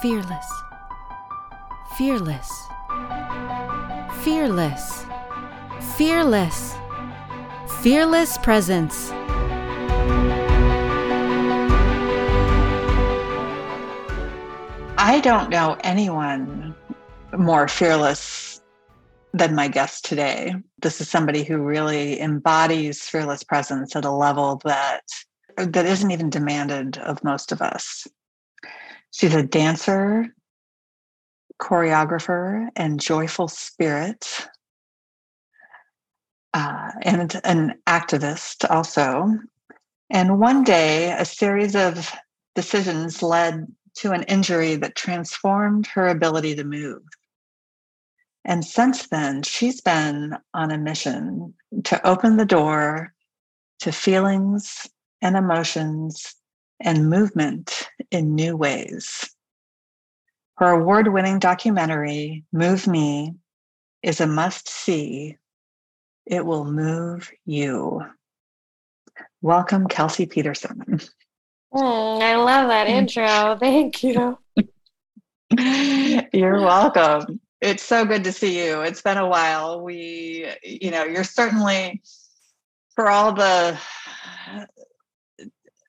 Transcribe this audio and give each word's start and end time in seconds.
fearless, 0.00 0.62
fearless, 1.98 2.50
fearless, 4.22 5.04
fearless, 5.96 6.74
fearless 7.82 8.38
presence. 8.38 9.10
I 14.96 15.20
don't 15.22 15.50
know 15.50 15.76
anyone 15.82 16.74
more 17.36 17.68
fearless 17.68 18.62
than 19.32 19.54
my 19.54 19.68
guest 19.68 20.04
today. 20.04 20.54
This 20.80 21.00
is 21.00 21.08
somebody 21.08 21.44
who 21.44 21.58
really 21.58 22.20
embodies 22.20 23.02
fearless 23.02 23.42
presence 23.42 23.94
at 23.94 24.04
a 24.04 24.10
level 24.10 24.60
that 24.64 25.02
that 25.56 25.84
isn't 25.84 26.10
even 26.10 26.30
demanded 26.30 26.96
of 26.98 27.22
most 27.22 27.52
of 27.52 27.60
us. 27.60 28.06
She's 29.12 29.34
a 29.34 29.42
dancer, 29.42 30.26
choreographer, 31.60 32.68
and 32.76 33.00
joyful 33.00 33.48
spirit, 33.48 34.48
uh, 36.54 36.90
and 37.02 37.40
an 37.44 37.74
activist 37.86 38.68
also. 38.70 39.28
And 40.10 40.40
one 40.40 40.64
day, 40.64 41.12
a 41.12 41.24
series 41.24 41.76
of 41.76 42.10
decisions 42.54 43.22
led 43.22 43.66
to 43.96 44.12
an 44.12 44.22
injury 44.24 44.76
that 44.76 44.96
transformed 44.96 45.86
her 45.88 46.08
ability 46.08 46.54
to 46.56 46.64
move. 46.64 47.02
And 48.44 48.64
since 48.64 49.08
then, 49.08 49.42
she's 49.42 49.80
been 49.80 50.36
on 50.54 50.70
a 50.70 50.78
mission 50.78 51.54
to 51.84 52.06
open 52.06 52.36
the 52.36 52.44
door 52.46 53.12
to 53.80 53.92
feelings 53.92 54.88
and 55.22 55.36
emotions 55.36 56.34
and 56.80 57.10
movement 57.10 57.88
in 58.10 58.34
new 58.34 58.56
ways. 58.56 59.30
Her 60.56 60.70
award 60.70 61.08
winning 61.08 61.38
documentary, 61.38 62.44
Move 62.52 62.86
Me, 62.86 63.34
is 64.02 64.20
a 64.20 64.26
must 64.26 64.68
see. 64.68 65.36
It 66.26 66.44
will 66.44 66.64
move 66.64 67.30
you. 67.46 68.02
Welcome, 69.42 69.88
Kelsey 69.88 70.26
Peterson. 70.26 71.00
Mm, 71.72 72.20
I 72.20 72.36
love 72.36 72.68
that 72.68 72.88
intro. 72.88 73.56
Thank 73.60 74.02
you. 74.02 74.38
You're 76.32 76.60
welcome. 76.60 77.40
It's 77.60 77.82
so 77.82 78.04
good 78.04 78.24
to 78.24 78.32
see 78.32 78.64
you. 78.66 78.82
It's 78.82 79.02
been 79.02 79.18
a 79.18 79.26
while. 79.26 79.82
We, 79.82 80.46
you 80.62 80.90
know, 80.90 81.04
you're 81.04 81.24
certainly 81.24 82.02
for 82.94 83.08
all 83.08 83.32
the 83.32 83.78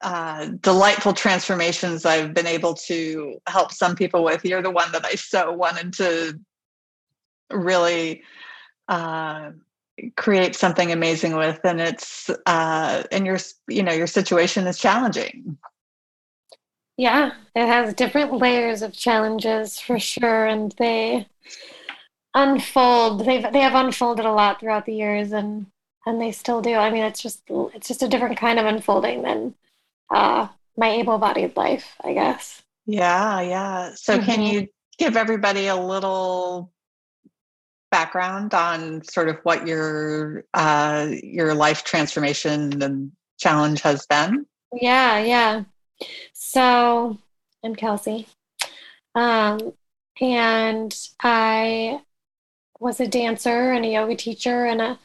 uh, 0.01 0.47
delightful 0.61 1.13
transformations 1.13 2.05
I've 2.05 2.33
been 2.33 2.47
able 2.47 2.73
to 2.73 3.39
help 3.47 3.71
some 3.71 3.95
people 3.95 4.23
with. 4.23 4.43
You're 4.43 4.61
the 4.61 4.71
one 4.71 4.91
that 4.93 5.05
I 5.05 5.15
so 5.15 5.51
wanted 5.51 5.93
to 5.93 6.39
really 7.51 8.23
uh, 8.87 9.51
create 10.17 10.55
something 10.55 10.91
amazing 10.91 11.35
with, 11.35 11.59
and 11.63 11.79
it's 11.79 12.29
uh, 12.45 13.03
and 13.11 13.25
your 13.25 13.37
you 13.67 13.83
know 13.83 13.93
your 13.93 14.07
situation 14.07 14.67
is 14.67 14.77
challenging. 14.77 15.57
Yeah, 16.97 17.31
it 17.55 17.67
has 17.67 17.93
different 17.93 18.33
layers 18.33 18.81
of 18.81 18.93
challenges 18.93 19.79
for 19.79 19.99
sure, 19.99 20.45
and 20.45 20.73
they 20.77 21.27
unfold. 22.33 23.25
They've 23.25 23.51
they 23.51 23.61
have 23.61 23.75
unfolded 23.75 24.25
a 24.25 24.31
lot 24.31 24.59
throughout 24.59 24.85
the 24.85 24.95
years, 24.95 25.31
and 25.31 25.67
and 26.05 26.19
they 26.19 26.31
still 26.31 26.61
do. 26.61 26.73
I 26.73 26.89
mean, 26.89 27.03
it's 27.03 27.21
just 27.21 27.43
it's 27.49 27.87
just 27.87 28.03
a 28.03 28.07
different 28.07 28.37
kind 28.37 28.59
of 28.59 28.65
unfolding 28.65 29.21
than 29.21 29.53
uh, 30.11 30.47
my 30.77 30.89
able-bodied 30.91 31.55
life, 31.55 31.95
I 32.03 32.13
guess. 32.13 32.61
Yeah, 32.85 33.41
yeah. 33.41 33.91
So, 33.95 34.17
mm-hmm. 34.17 34.25
can 34.25 34.41
you 34.41 34.67
give 34.97 35.15
everybody 35.15 35.67
a 35.67 35.75
little 35.75 36.71
background 37.91 38.53
on 38.53 39.03
sort 39.03 39.29
of 39.29 39.37
what 39.43 39.67
your 39.67 40.45
uh, 40.53 41.07
your 41.23 41.53
life 41.53 41.83
transformation 41.83 42.81
and 42.81 43.11
challenge 43.39 43.81
has 43.81 44.05
been? 44.07 44.45
Yeah, 44.73 45.19
yeah. 45.19 45.63
So, 46.33 47.17
I'm 47.63 47.75
Kelsey, 47.75 48.27
um, 49.15 49.73
and 50.19 50.97
I 51.21 52.01
was 52.79 52.99
a 52.99 53.07
dancer 53.07 53.71
and 53.71 53.85
a 53.85 53.89
yoga 53.89 54.15
teacher 54.15 54.65
and 54.65 54.81
a 54.81 54.99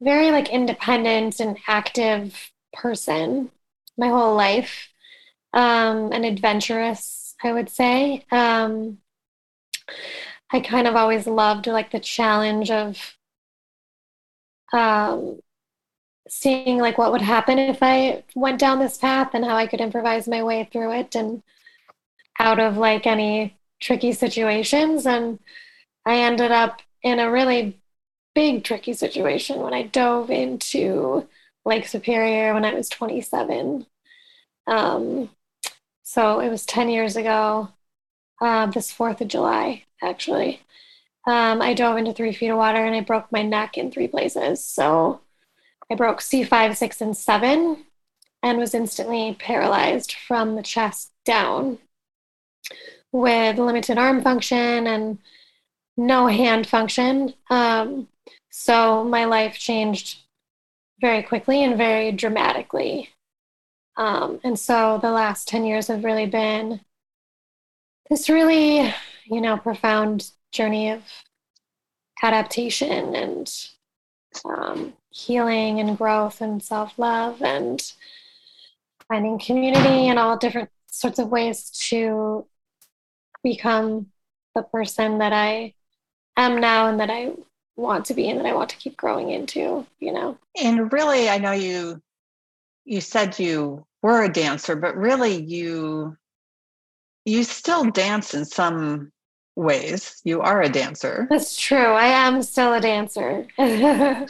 very 0.00 0.30
like 0.30 0.48
independent 0.48 1.38
and 1.38 1.58
active 1.68 2.50
person 2.72 3.50
my 3.96 4.08
whole 4.08 4.34
life, 4.34 4.88
um, 5.52 6.12
and 6.12 6.24
adventurous, 6.24 7.34
I 7.42 7.52
would 7.52 7.70
say. 7.70 8.24
Um, 8.30 8.98
I 10.52 10.60
kind 10.60 10.86
of 10.86 10.96
always 10.96 11.26
loved 11.26 11.66
like 11.66 11.90
the 11.90 12.00
challenge 12.00 12.70
of 12.70 13.16
um, 14.72 15.40
seeing 16.28 16.78
like 16.78 16.98
what 16.98 17.12
would 17.12 17.22
happen 17.22 17.58
if 17.58 17.82
I 17.82 18.24
went 18.34 18.58
down 18.58 18.78
this 18.78 18.98
path 18.98 19.30
and 19.34 19.44
how 19.44 19.56
I 19.56 19.66
could 19.66 19.80
improvise 19.80 20.26
my 20.26 20.42
way 20.42 20.68
through 20.70 20.92
it 20.92 21.14
and 21.14 21.42
out 22.38 22.58
of 22.58 22.76
like 22.76 23.06
any 23.06 23.56
tricky 23.80 24.12
situations. 24.12 25.06
And 25.06 25.38
I 26.06 26.16
ended 26.16 26.50
up 26.50 26.80
in 27.02 27.18
a 27.18 27.30
really 27.30 27.80
big 28.34 28.64
tricky 28.64 28.92
situation 28.92 29.60
when 29.60 29.74
I 29.74 29.82
dove 29.82 30.30
into 30.30 31.28
Lake 31.64 31.86
Superior 31.86 32.54
when 32.54 32.64
I 32.64 32.74
was 32.74 32.88
27. 32.88 33.86
Um, 34.66 35.30
so 36.02 36.40
it 36.40 36.50
was 36.50 36.66
10 36.66 36.88
years 36.90 37.16
ago, 37.16 37.68
uh, 38.40 38.66
this 38.66 38.92
4th 38.92 39.20
of 39.20 39.28
July, 39.28 39.84
actually. 40.02 40.60
Um, 41.26 41.62
I 41.62 41.72
dove 41.72 41.96
into 41.96 42.12
three 42.12 42.34
feet 42.34 42.50
of 42.50 42.58
water 42.58 42.84
and 42.84 42.94
I 42.94 43.00
broke 43.00 43.32
my 43.32 43.42
neck 43.42 43.78
in 43.78 43.90
three 43.90 44.08
places. 44.08 44.64
So 44.64 45.20
I 45.90 45.94
broke 45.94 46.20
C5, 46.20 46.76
6, 46.76 47.00
and 47.00 47.16
7 47.16 47.84
and 48.42 48.58
was 48.58 48.74
instantly 48.74 49.36
paralyzed 49.38 50.12
from 50.12 50.54
the 50.54 50.62
chest 50.62 51.12
down 51.24 51.78
with 53.10 53.58
limited 53.58 53.96
arm 53.96 54.22
function 54.22 54.86
and 54.86 55.18
no 55.96 56.26
hand 56.26 56.66
function. 56.66 57.32
Um, 57.48 58.08
so 58.50 59.04
my 59.04 59.24
life 59.24 59.58
changed 59.58 60.23
very 61.00 61.22
quickly 61.22 61.64
and 61.64 61.76
very 61.76 62.12
dramatically. 62.12 63.10
Um, 63.96 64.40
and 64.42 64.58
so 64.58 64.98
the 65.00 65.10
last 65.10 65.48
10 65.48 65.64
years 65.64 65.86
have 65.88 66.04
really 66.04 66.26
been 66.26 66.80
this 68.10 68.28
really, 68.28 68.92
you 69.24 69.40
know, 69.40 69.56
profound 69.56 70.30
journey 70.52 70.90
of 70.90 71.02
adaptation 72.22 73.14
and 73.14 73.52
um, 74.44 74.92
healing 75.10 75.80
and 75.80 75.96
growth 75.96 76.40
and 76.40 76.62
self 76.62 76.98
love 76.98 77.42
and 77.42 77.92
finding 79.08 79.38
community 79.38 80.08
and 80.08 80.18
all 80.18 80.36
different 80.36 80.70
sorts 80.86 81.18
of 81.18 81.28
ways 81.28 81.70
to 81.70 82.46
become 83.42 84.06
the 84.54 84.62
person 84.62 85.18
that 85.18 85.32
I 85.32 85.74
am 86.36 86.60
now 86.60 86.88
and 86.88 87.00
that 87.00 87.10
I 87.10 87.32
want 87.76 88.04
to 88.06 88.14
be 88.14 88.28
and 88.28 88.38
that 88.38 88.46
I 88.46 88.54
want 88.54 88.70
to 88.70 88.76
keep 88.76 88.96
growing 88.96 89.30
into, 89.30 89.86
you 90.00 90.12
know. 90.12 90.38
And 90.60 90.92
really, 90.92 91.28
I 91.28 91.38
know 91.38 91.52
you 91.52 92.00
you 92.84 93.00
said 93.00 93.38
you 93.38 93.86
were 94.02 94.22
a 94.22 94.32
dancer, 94.32 94.76
but 94.76 94.96
really 94.96 95.42
you 95.42 96.16
you 97.24 97.44
still 97.44 97.90
dance 97.90 98.34
in 98.34 98.44
some 98.44 99.10
ways. 99.56 100.20
You 100.24 100.40
are 100.40 100.62
a 100.62 100.68
dancer. 100.68 101.26
That's 101.30 101.56
true. 101.58 101.78
I 101.78 102.06
am 102.06 102.42
still 102.42 102.74
a 102.74 102.80
dancer. 102.80 103.46
um, 103.58 104.26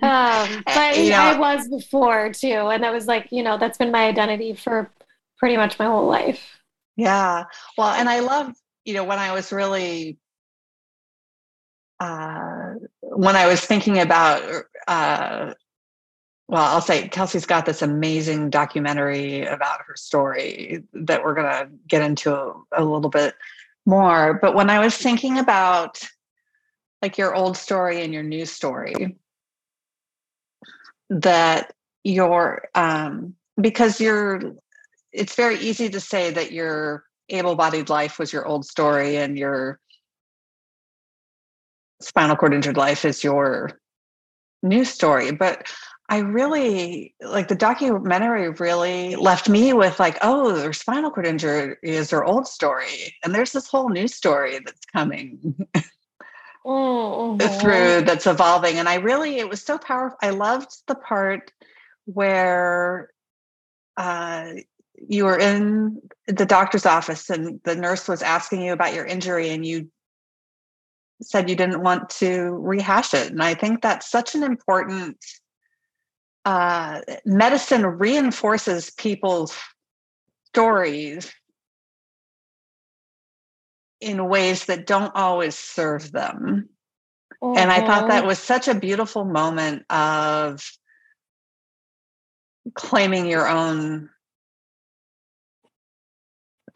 but 0.00 0.02
I 0.02 1.36
was 1.38 1.68
before 1.68 2.32
too. 2.32 2.48
And 2.48 2.82
that 2.82 2.92
was 2.92 3.06
like, 3.06 3.28
you 3.30 3.42
know, 3.42 3.58
that's 3.58 3.78
been 3.78 3.90
my 3.90 4.06
identity 4.06 4.54
for 4.54 4.90
pretty 5.38 5.56
much 5.56 5.78
my 5.78 5.86
whole 5.86 6.06
life. 6.06 6.60
Yeah. 6.96 7.44
Well, 7.76 7.90
and 7.90 8.08
I 8.08 8.20
love, 8.20 8.54
you 8.84 8.94
know, 8.94 9.04
when 9.04 9.18
I 9.18 9.32
was 9.32 9.52
really 9.52 10.18
uh, 12.00 12.74
when 13.00 13.36
I 13.36 13.46
was 13.46 13.60
thinking 13.60 13.98
about, 13.98 14.42
uh, 14.86 15.54
well, 16.48 16.62
I'll 16.62 16.80
say 16.80 17.08
Kelsey's 17.08 17.46
got 17.46 17.66
this 17.66 17.82
amazing 17.82 18.50
documentary 18.50 19.44
about 19.44 19.80
her 19.86 19.96
story 19.96 20.84
that 20.92 21.24
we're 21.24 21.34
going 21.34 21.50
to 21.50 21.68
get 21.88 22.02
into 22.02 22.34
a, 22.34 22.54
a 22.72 22.84
little 22.84 23.10
bit 23.10 23.34
more. 23.84 24.38
But 24.40 24.54
when 24.54 24.70
I 24.70 24.78
was 24.78 24.96
thinking 24.96 25.38
about 25.38 26.00
like 27.02 27.18
your 27.18 27.34
old 27.34 27.56
story 27.56 28.02
and 28.02 28.12
your 28.12 28.22
new 28.22 28.46
story, 28.46 29.16
that 31.10 31.72
your, 32.04 32.68
um, 32.74 33.34
because 33.60 34.00
you're, 34.00 34.40
it's 35.12 35.34
very 35.34 35.58
easy 35.58 35.88
to 35.88 36.00
say 36.00 36.30
that 36.30 36.52
your 36.52 37.04
able 37.28 37.56
bodied 37.56 37.88
life 37.88 38.18
was 38.18 38.32
your 38.32 38.46
old 38.46 38.64
story 38.64 39.16
and 39.16 39.38
your 39.38 39.80
spinal 42.16 42.34
cord 42.34 42.54
injured 42.54 42.78
life 42.78 43.04
is 43.04 43.22
your 43.22 43.78
new 44.62 44.86
story. 44.86 45.32
But 45.32 45.70
I 46.08 46.20
really 46.20 47.14
like 47.20 47.48
the 47.48 47.54
documentary 47.54 48.48
really 48.48 49.16
left 49.16 49.50
me 49.50 49.74
with 49.74 50.00
like, 50.00 50.16
oh, 50.22 50.52
their 50.52 50.72
spinal 50.72 51.10
cord 51.10 51.26
injury 51.26 51.76
is 51.82 52.08
their 52.08 52.24
old 52.24 52.48
story. 52.48 53.14
And 53.22 53.34
there's 53.34 53.52
this 53.52 53.68
whole 53.68 53.90
new 53.90 54.08
story 54.08 54.60
that's 54.64 54.80
coming 54.94 55.56
mm-hmm. 56.64 57.38
through 57.60 58.06
that's 58.06 58.26
evolving. 58.26 58.78
And 58.78 58.88
I 58.88 58.94
really, 58.94 59.36
it 59.36 59.50
was 59.50 59.60
so 59.60 59.76
powerful. 59.76 60.16
I 60.22 60.30
loved 60.30 60.70
the 60.86 60.94
part 60.94 61.52
where 62.06 63.10
uh, 63.98 64.52
you 65.06 65.26
were 65.26 65.38
in 65.38 66.00
the 66.28 66.46
doctor's 66.46 66.86
office 66.86 67.28
and 67.28 67.60
the 67.64 67.76
nurse 67.76 68.08
was 68.08 68.22
asking 68.22 68.62
you 68.62 68.72
about 68.72 68.94
your 68.94 69.04
injury 69.04 69.50
and 69.50 69.66
you 69.66 69.90
said 71.22 71.48
you 71.48 71.56
didn't 71.56 71.82
want 71.82 72.10
to 72.10 72.50
rehash 72.60 73.14
it. 73.14 73.30
And 73.30 73.42
I 73.42 73.54
think 73.54 73.82
that's 73.82 74.10
such 74.10 74.34
an 74.34 74.42
important 74.42 75.16
uh, 76.44 77.00
medicine 77.24 77.84
reinforces 77.84 78.90
people's 78.90 79.56
stories 80.46 81.32
in 84.00 84.28
ways 84.28 84.66
that 84.66 84.86
don't 84.86 85.14
always 85.14 85.56
serve 85.56 86.12
them. 86.12 86.68
Mm-hmm. 87.42 87.58
And 87.58 87.70
I 87.70 87.86
thought 87.86 88.08
that 88.08 88.20
mm-hmm. 88.20 88.28
was 88.28 88.38
such 88.38 88.68
a 88.68 88.74
beautiful 88.74 89.24
moment 89.24 89.84
of 89.90 90.62
claiming 92.74 93.26
your 93.26 93.48
own 93.48 94.10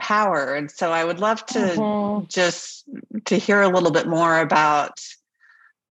power 0.01 0.55
and 0.55 0.71
so 0.71 0.91
i 0.91 1.05
would 1.05 1.21
love 1.21 1.45
to 1.47 1.59
mm-hmm. 1.59 2.25
just 2.29 2.85
to 3.25 3.37
hear 3.37 3.61
a 3.63 3.69
little 3.69 3.91
bit 3.91 4.07
more 4.07 4.41
about 4.41 4.99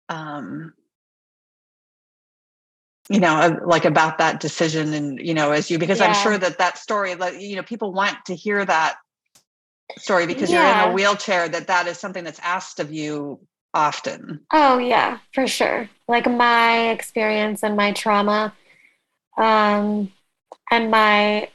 um 0.08 0.72
you 3.08 3.20
know 3.20 3.58
like 3.64 3.84
about 3.84 4.18
that 4.18 4.40
decision 4.40 4.92
and 4.92 5.18
you 5.18 5.34
know 5.34 5.52
as 5.52 5.70
you 5.70 5.78
because 5.78 6.00
yeah. 6.00 6.06
i'm 6.06 6.14
sure 6.14 6.38
that 6.38 6.58
that 6.58 6.78
story 6.78 7.14
that 7.14 7.40
you 7.40 7.56
know 7.56 7.62
people 7.62 7.92
want 7.92 8.16
to 8.24 8.34
hear 8.34 8.64
that 8.64 8.96
story 9.96 10.26
because 10.26 10.50
yeah. 10.50 10.82
you're 10.82 10.86
in 10.86 10.90
a 10.90 10.94
wheelchair 10.94 11.48
that 11.48 11.66
that 11.66 11.86
is 11.86 11.98
something 11.98 12.24
that's 12.24 12.40
asked 12.40 12.80
of 12.80 12.92
you 12.92 13.38
often 13.74 14.40
oh 14.52 14.78
yeah 14.78 15.18
for 15.32 15.46
sure 15.46 15.88
like 16.08 16.26
my 16.26 16.90
experience 16.90 17.62
and 17.62 17.76
my 17.76 17.92
trauma 17.92 18.52
um 19.36 20.10
and 20.70 20.90
my 20.90 21.48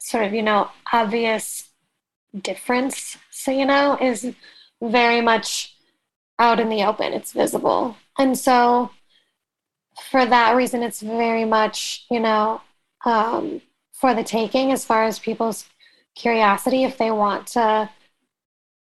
sort 0.00 0.24
of, 0.24 0.32
you 0.32 0.42
know, 0.42 0.70
obvious 0.92 1.68
difference, 2.40 3.16
so, 3.30 3.50
you 3.50 3.64
know, 3.64 3.98
is 4.00 4.34
very 4.82 5.20
much 5.20 5.76
out 6.38 6.60
in 6.60 6.68
the 6.68 6.84
open. 6.84 7.12
It's 7.12 7.32
visible. 7.32 7.96
And 8.18 8.38
so, 8.38 8.90
for 10.10 10.24
that 10.24 10.54
reason, 10.54 10.82
it's 10.82 11.00
very 11.00 11.44
much, 11.44 12.06
you 12.10 12.20
know, 12.20 12.60
um, 13.04 13.60
for 13.92 14.14
the 14.14 14.22
taking 14.22 14.70
as 14.72 14.84
far 14.84 15.04
as 15.04 15.18
people's 15.18 15.66
curiosity 16.14 16.84
if 16.84 16.98
they 16.98 17.10
want 17.10 17.46
to 17.48 17.90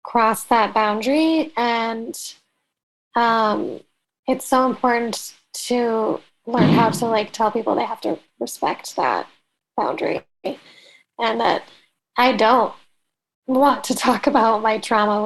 cross 0.05 0.45
that 0.45 0.73
boundary. 0.73 1.53
And 1.57 2.17
um, 3.17 3.81
it's 4.29 4.47
so 4.47 4.67
important 4.67 5.35
to 5.53 6.21
learn 6.47 6.71
how 6.71 6.91
to 6.91 7.07
like 7.07 7.33
tell 7.33 7.51
people 7.51 7.75
they 7.75 7.85
have 7.85 8.01
to 8.03 8.19
respect 8.39 8.97
that 8.97 9.27
boundary 9.77 10.23
and 11.21 11.41
that 11.41 11.63
I 12.17 12.33
don't 12.33 12.73
want 13.47 13.85
to 13.85 13.95
talk 13.95 14.27
about 14.27 14.63
my 14.63 14.79
trauma 14.79 15.23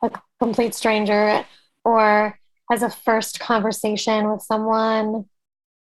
with 0.00 0.12
a 0.12 0.20
complete 0.38 0.74
stranger 0.74 1.44
or 1.84 2.38
as 2.70 2.82
a 2.82 2.90
first 2.90 3.40
conversation 3.40 4.30
with 4.30 4.42
someone. 4.42 5.24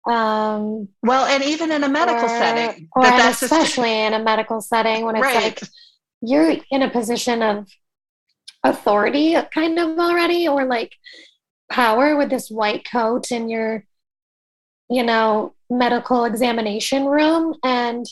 Um, 0.06 0.88
well, 1.02 1.26
and 1.26 1.42
even 1.42 1.72
in 1.72 1.84
a 1.84 1.88
medical 1.88 2.24
or, 2.24 2.28
setting, 2.28 2.88
or 2.94 3.04
especially 3.04 3.90
just... 3.90 4.06
in 4.06 4.14
a 4.14 4.22
medical 4.22 4.60
setting 4.60 5.04
when 5.04 5.16
it's 5.16 5.22
right. 5.22 5.42
like 5.42 5.60
you're 6.20 6.56
in 6.70 6.82
a 6.82 6.90
position 6.90 7.42
of 7.42 7.68
authority, 8.64 9.34
kind 9.52 9.78
of 9.78 9.98
already, 9.98 10.48
or 10.48 10.64
like 10.64 10.94
power 11.70 12.16
with 12.16 12.30
this 12.30 12.50
white 12.50 12.86
coat 12.90 13.30
in 13.30 13.48
your, 13.48 13.84
you 14.90 15.02
know, 15.02 15.54
medical 15.70 16.24
examination 16.24 17.06
room, 17.06 17.54
and 17.62 18.06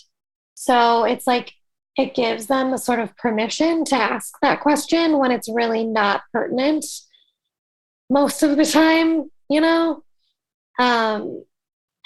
so 0.56 1.04
it's 1.04 1.26
like 1.26 1.52
it 1.96 2.14
gives 2.14 2.46
them 2.46 2.72
a 2.72 2.78
sort 2.78 2.98
of 2.98 3.16
permission 3.16 3.84
to 3.84 3.94
ask 3.94 4.34
that 4.42 4.60
question 4.60 5.18
when 5.18 5.30
it's 5.30 5.48
really 5.48 5.84
not 5.84 6.22
pertinent 6.32 6.84
most 8.10 8.42
of 8.42 8.56
the 8.56 8.64
time, 8.64 9.30
you 9.48 9.60
know? 9.60 10.02
Um, 10.78 11.44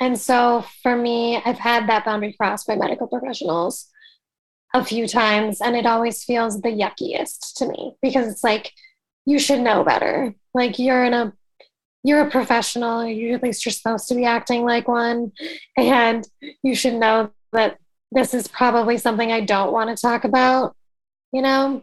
and 0.01 0.19
so 0.19 0.65
for 0.83 0.97
me, 0.97 1.41
I've 1.45 1.59
had 1.59 1.89
that 1.89 2.05
boundary 2.05 2.33
crossed 2.33 2.67
by 2.67 2.77
medical 2.77 3.07
professionals 3.07 3.89
a 4.75 4.85
few 4.85 5.07
times, 5.07 5.61
and 5.61 5.77
it 5.77 5.87
always 5.87 6.25
feels 6.25 6.61
the 6.61 6.71
yuckiest 6.71 7.57
to 7.59 7.69
me 7.69 7.95
because 8.03 8.29
it's 8.29 8.45
like, 8.45 8.73
you 9.27 9.39
should 9.39 9.61
know 9.61 9.85
better. 9.85 10.35
Like 10.55 10.79
you're 10.79 11.05
in 11.05 11.15
a 11.15 11.33
you're 12.03 12.23
a 12.23 12.31
professional, 12.31 13.07
you 13.07 13.35
at 13.35 13.43
least 13.43 13.65
you're 13.65 13.73
supposed 13.73 14.09
to 14.09 14.15
be 14.15 14.25
acting 14.25 14.65
like 14.65 14.89
one, 14.89 15.33
and 15.77 16.27
you 16.63 16.75
should 16.75 16.95
know 16.95 17.31
that 17.53 17.79
this 18.13 18.35
is 18.35 18.49
probably 18.49 18.99
something 18.99 19.31
I 19.31 19.41
don't 19.41 19.73
want 19.73 19.97
to 19.97 20.01
talk 20.01 20.25
about, 20.25 20.75
you 21.33 21.43
know? 21.43 21.83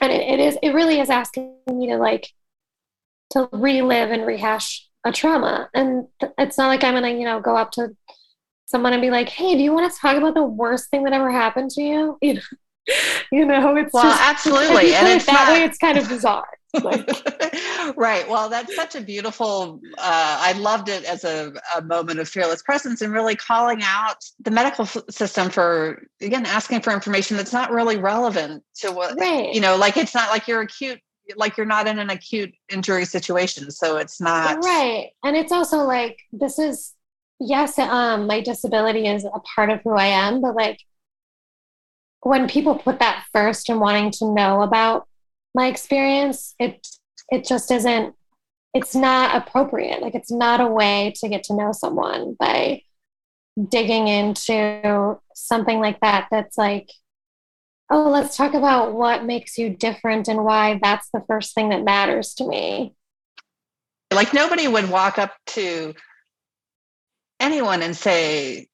And 0.00 0.12
it, 0.12 0.20
it 0.20 0.40
is, 0.40 0.58
it 0.62 0.70
really 0.70 1.00
is 1.00 1.10
asking 1.10 1.54
me 1.66 1.88
to 1.88 1.96
like, 1.96 2.28
to 3.30 3.48
relive 3.52 4.10
and 4.10 4.26
rehash 4.26 4.86
a 5.04 5.12
trauma. 5.12 5.68
And 5.74 6.06
th- 6.20 6.32
it's 6.38 6.58
not 6.58 6.68
like 6.68 6.82
I'm 6.82 6.94
going 6.94 7.14
to, 7.14 7.18
you 7.18 7.24
know, 7.24 7.40
go 7.40 7.56
up 7.56 7.70
to 7.72 7.96
someone 8.66 8.92
and 8.92 9.02
be 9.02 9.10
like, 9.10 9.28
hey, 9.28 9.54
do 9.54 9.62
you 9.62 9.72
want 9.72 9.92
to 9.92 9.98
talk 9.98 10.16
about 10.16 10.34
the 10.34 10.44
worst 10.44 10.90
thing 10.90 11.04
that 11.04 11.12
ever 11.12 11.30
happened 11.30 11.70
to 11.72 11.82
you? 11.82 12.18
You 12.22 12.34
know, 12.34 12.40
you 13.30 13.46
know 13.46 13.76
it's 13.76 13.92
well, 13.92 14.02
just, 14.02 14.20
absolutely. 14.20 14.94
And 14.94 15.06
it's 15.06 15.26
that 15.26 15.46
not... 15.48 15.52
way, 15.52 15.62
it's 15.62 15.78
kind 15.78 15.96
of 15.96 16.08
bizarre. 16.08 16.48
right. 17.96 18.28
Well, 18.28 18.48
that's 18.48 18.74
such 18.76 18.94
a 18.94 19.00
beautiful. 19.00 19.80
Uh, 19.98 20.38
I 20.40 20.52
loved 20.52 20.88
it 20.88 21.04
as 21.04 21.24
a, 21.24 21.52
a, 21.76 21.82
moment 21.82 22.20
of 22.20 22.28
fearless 22.28 22.62
presence 22.62 23.02
and 23.02 23.12
really 23.12 23.34
calling 23.34 23.80
out 23.82 24.24
the 24.40 24.52
medical 24.52 24.86
system 24.86 25.50
for 25.50 26.06
again 26.20 26.46
asking 26.46 26.82
for 26.82 26.92
information 26.92 27.36
that's 27.36 27.52
not 27.52 27.72
really 27.72 27.96
relevant 27.96 28.62
to 28.76 28.92
what 28.92 29.18
right. 29.18 29.52
you 29.52 29.60
know. 29.60 29.76
Like 29.76 29.96
it's 29.96 30.14
not 30.14 30.30
like 30.30 30.46
you're 30.46 30.60
acute, 30.60 31.00
like 31.34 31.56
you're 31.56 31.66
not 31.66 31.88
in 31.88 31.98
an 31.98 32.10
acute 32.10 32.54
injury 32.72 33.04
situation, 33.04 33.70
so 33.72 33.96
it's 33.96 34.20
not 34.20 34.62
right. 34.64 35.10
And 35.24 35.36
it's 35.36 35.52
also 35.52 35.78
like 35.78 36.18
this 36.32 36.58
is 36.58 36.94
yes, 37.40 37.78
um, 37.78 38.28
my 38.28 38.40
disability 38.40 39.08
is 39.08 39.24
a 39.24 39.40
part 39.56 39.70
of 39.70 39.80
who 39.82 39.94
I 39.94 40.06
am, 40.06 40.40
but 40.40 40.54
like 40.54 40.78
when 42.22 42.48
people 42.48 42.76
put 42.76 42.98
that 43.00 43.24
first 43.32 43.68
and 43.68 43.80
wanting 43.80 44.10
to 44.12 44.32
know 44.32 44.62
about 44.62 45.08
my 45.54 45.66
experience 45.66 46.54
it 46.58 46.86
it 47.30 47.46
just 47.46 47.70
isn't 47.70 48.14
it's 48.72 48.94
not 48.94 49.34
appropriate. 49.34 50.00
Like 50.00 50.14
it's 50.14 50.30
not 50.30 50.60
a 50.60 50.66
way 50.66 51.12
to 51.16 51.28
get 51.28 51.44
to 51.44 51.56
know 51.56 51.72
someone 51.72 52.36
by 52.38 52.82
digging 53.68 54.08
into 54.08 55.18
something 55.34 55.80
like 55.80 56.00
that 56.00 56.28
that's 56.30 56.56
like 56.56 56.88
oh 57.90 58.08
let's 58.08 58.36
talk 58.36 58.54
about 58.54 58.94
what 58.94 59.24
makes 59.24 59.58
you 59.58 59.68
different 59.68 60.28
and 60.28 60.44
why 60.44 60.78
that's 60.80 61.08
the 61.12 61.22
first 61.26 61.54
thing 61.54 61.70
that 61.70 61.82
matters 61.82 62.34
to 62.34 62.46
me. 62.46 62.94
Like 64.12 64.32
nobody 64.32 64.68
would 64.68 64.90
walk 64.90 65.18
up 65.18 65.34
to 65.48 65.94
anyone 67.40 67.82
and 67.82 67.96
say 67.96 68.68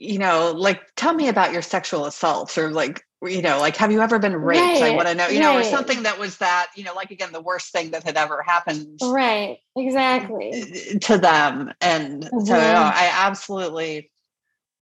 you 0.00 0.18
know 0.18 0.52
like 0.56 0.80
tell 0.96 1.14
me 1.14 1.28
about 1.28 1.52
your 1.52 1.62
sexual 1.62 2.06
assaults 2.06 2.58
or 2.58 2.70
like 2.70 3.04
you 3.22 3.42
know, 3.42 3.58
like, 3.58 3.76
have 3.76 3.92
you 3.92 4.00
ever 4.00 4.18
been 4.18 4.34
raped? 4.34 4.60
Right, 4.60 4.82
I 4.82 4.96
want 4.96 5.08
to 5.08 5.14
know, 5.14 5.28
you 5.28 5.40
right. 5.40 5.54
know, 5.54 5.60
or 5.60 5.64
something 5.64 6.04
that 6.04 6.18
was 6.18 6.38
that, 6.38 6.68
you 6.74 6.84
know, 6.84 6.94
like 6.94 7.10
again, 7.10 7.32
the 7.32 7.40
worst 7.40 7.70
thing 7.70 7.90
that 7.90 8.02
had 8.02 8.16
ever 8.16 8.42
happened. 8.42 8.98
Right. 9.02 9.58
Exactly. 9.76 10.98
To 11.02 11.18
them. 11.18 11.72
And 11.80 12.24
mm-hmm. 12.24 12.46
so 12.46 12.54
I 12.56 13.10
absolutely, 13.12 14.10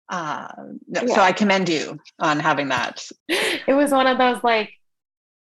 uh, 0.08 0.48
yeah. 0.86 1.06
so 1.06 1.20
I 1.20 1.32
commend 1.32 1.68
you 1.68 1.98
on 2.20 2.38
having 2.38 2.68
that. 2.68 3.08
It 3.28 3.74
was 3.74 3.90
one 3.90 4.06
of 4.06 4.18
those 4.18 4.42
like, 4.44 4.70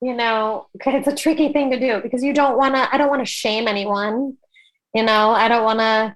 you 0.02 0.14
know, 0.14 0.66
it's 0.74 1.08
a 1.08 1.16
tricky 1.16 1.52
thing 1.52 1.70
to 1.70 1.80
do 1.80 2.00
because 2.02 2.22
you 2.22 2.34
don't 2.34 2.58
want 2.58 2.74
to, 2.74 2.92
I 2.92 2.98
don't 2.98 3.08
want 3.08 3.22
to 3.22 3.26
shame 3.26 3.68
anyone. 3.68 4.36
You 4.94 5.04
know, 5.04 5.30
I 5.30 5.48
don't 5.48 5.64
want 5.64 5.78
to 5.78 6.14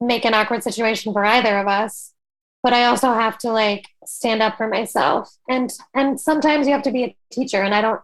make 0.00 0.24
an 0.24 0.32
awkward 0.32 0.62
situation 0.62 1.12
for 1.12 1.22
either 1.26 1.58
of 1.58 1.68
us 1.68 2.14
but 2.62 2.72
I 2.72 2.84
also 2.84 3.12
have 3.12 3.38
to 3.38 3.50
like 3.52 3.86
stand 4.04 4.42
up 4.42 4.56
for 4.56 4.68
myself. 4.68 5.30
And 5.48 5.70
and 5.94 6.20
sometimes 6.20 6.66
you 6.66 6.72
have 6.72 6.82
to 6.82 6.92
be 6.92 7.04
a 7.04 7.16
teacher. 7.32 7.62
And 7.62 7.74
I 7.74 7.80
don't, 7.80 8.00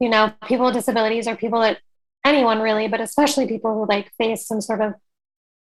you 0.00 0.08
know, 0.08 0.32
people 0.46 0.66
with 0.66 0.74
disabilities 0.74 1.28
or 1.28 1.36
people 1.36 1.60
that 1.60 1.78
anyone 2.24 2.60
really, 2.60 2.88
but 2.88 3.00
especially 3.00 3.46
people 3.46 3.74
who 3.74 3.86
like 3.86 4.12
face 4.18 4.46
some 4.46 4.60
sort 4.60 4.80
of 4.80 4.94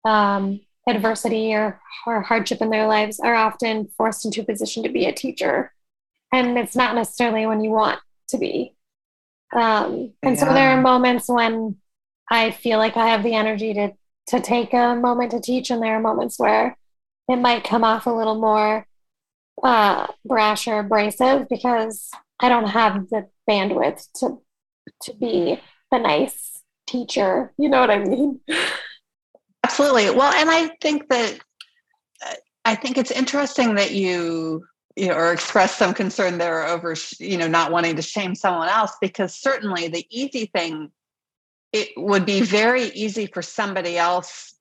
um, 0.04 0.60
adversity 0.86 1.52
or, 1.52 1.80
or 2.06 2.22
hardship 2.22 2.60
in 2.60 2.70
their 2.70 2.86
lives 2.86 3.18
are 3.20 3.34
often 3.34 3.88
forced 3.96 4.24
into 4.24 4.40
a 4.40 4.44
position 4.44 4.82
to 4.84 4.88
be 4.88 5.06
a 5.06 5.12
teacher. 5.12 5.72
And 6.32 6.58
it's 6.58 6.76
not 6.76 6.94
necessarily 6.94 7.46
when 7.46 7.62
you 7.62 7.70
want 7.70 8.00
to 8.28 8.38
be. 8.38 8.74
Um, 9.54 10.12
and 10.22 10.36
yeah. 10.36 10.40
so 10.48 10.54
there 10.54 10.70
are 10.70 10.80
moments 10.80 11.28
when 11.28 11.76
I 12.30 12.50
feel 12.50 12.78
like 12.78 12.96
I 12.96 13.08
have 13.08 13.22
the 13.22 13.34
energy 13.34 13.74
to 13.74 13.92
to 14.28 14.40
take 14.40 14.72
a 14.72 14.96
moment 14.96 15.30
to 15.30 15.40
teach, 15.40 15.70
and 15.70 15.80
there 15.80 15.94
are 15.94 16.00
moments 16.00 16.36
where 16.36 16.76
it 17.28 17.36
might 17.36 17.64
come 17.64 17.84
off 17.84 18.06
a 18.06 18.10
little 18.10 18.40
more 18.40 18.86
uh, 19.62 20.06
brash 20.24 20.68
or 20.68 20.80
abrasive 20.80 21.48
because 21.48 22.10
I 22.40 22.48
don't 22.48 22.68
have 22.68 23.08
the 23.08 23.28
bandwidth 23.48 24.06
to 24.20 24.40
to 25.02 25.14
be 25.14 25.60
the 25.90 25.98
nice 25.98 26.62
teacher. 26.86 27.52
You 27.58 27.68
know 27.68 27.80
what 27.80 27.90
I 27.90 27.98
mean? 27.98 28.40
Absolutely. 29.64 30.10
Well, 30.10 30.32
and 30.32 30.50
I 30.50 30.68
think 30.80 31.08
that 31.08 31.38
I 32.64 32.74
think 32.74 32.98
it's 32.98 33.10
interesting 33.10 33.76
that 33.76 33.92
you 33.92 34.64
you 34.96 35.08
know, 35.08 35.14
or 35.14 35.32
express 35.32 35.76
some 35.76 35.94
concern 35.94 36.38
there 36.38 36.66
over 36.66 36.96
you 37.20 37.38
know 37.38 37.48
not 37.48 37.70
wanting 37.70 37.96
to 37.96 38.02
shame 38.02 38.34
someone 38.34 38.68
else 38.68 38.92
because 39.00 39.34
certainly 39.34 39.88
the 39.88 40.06
easy 40.10 40.46
thing 40.46 40.90
it 41.72 41.88
would 41.96 42.24
be 42.24 42.40
very 42.40 42.84
easy 42.84 43.26
for 43.26 43.42
somebody 43.42 43.98
else 43.98 44.55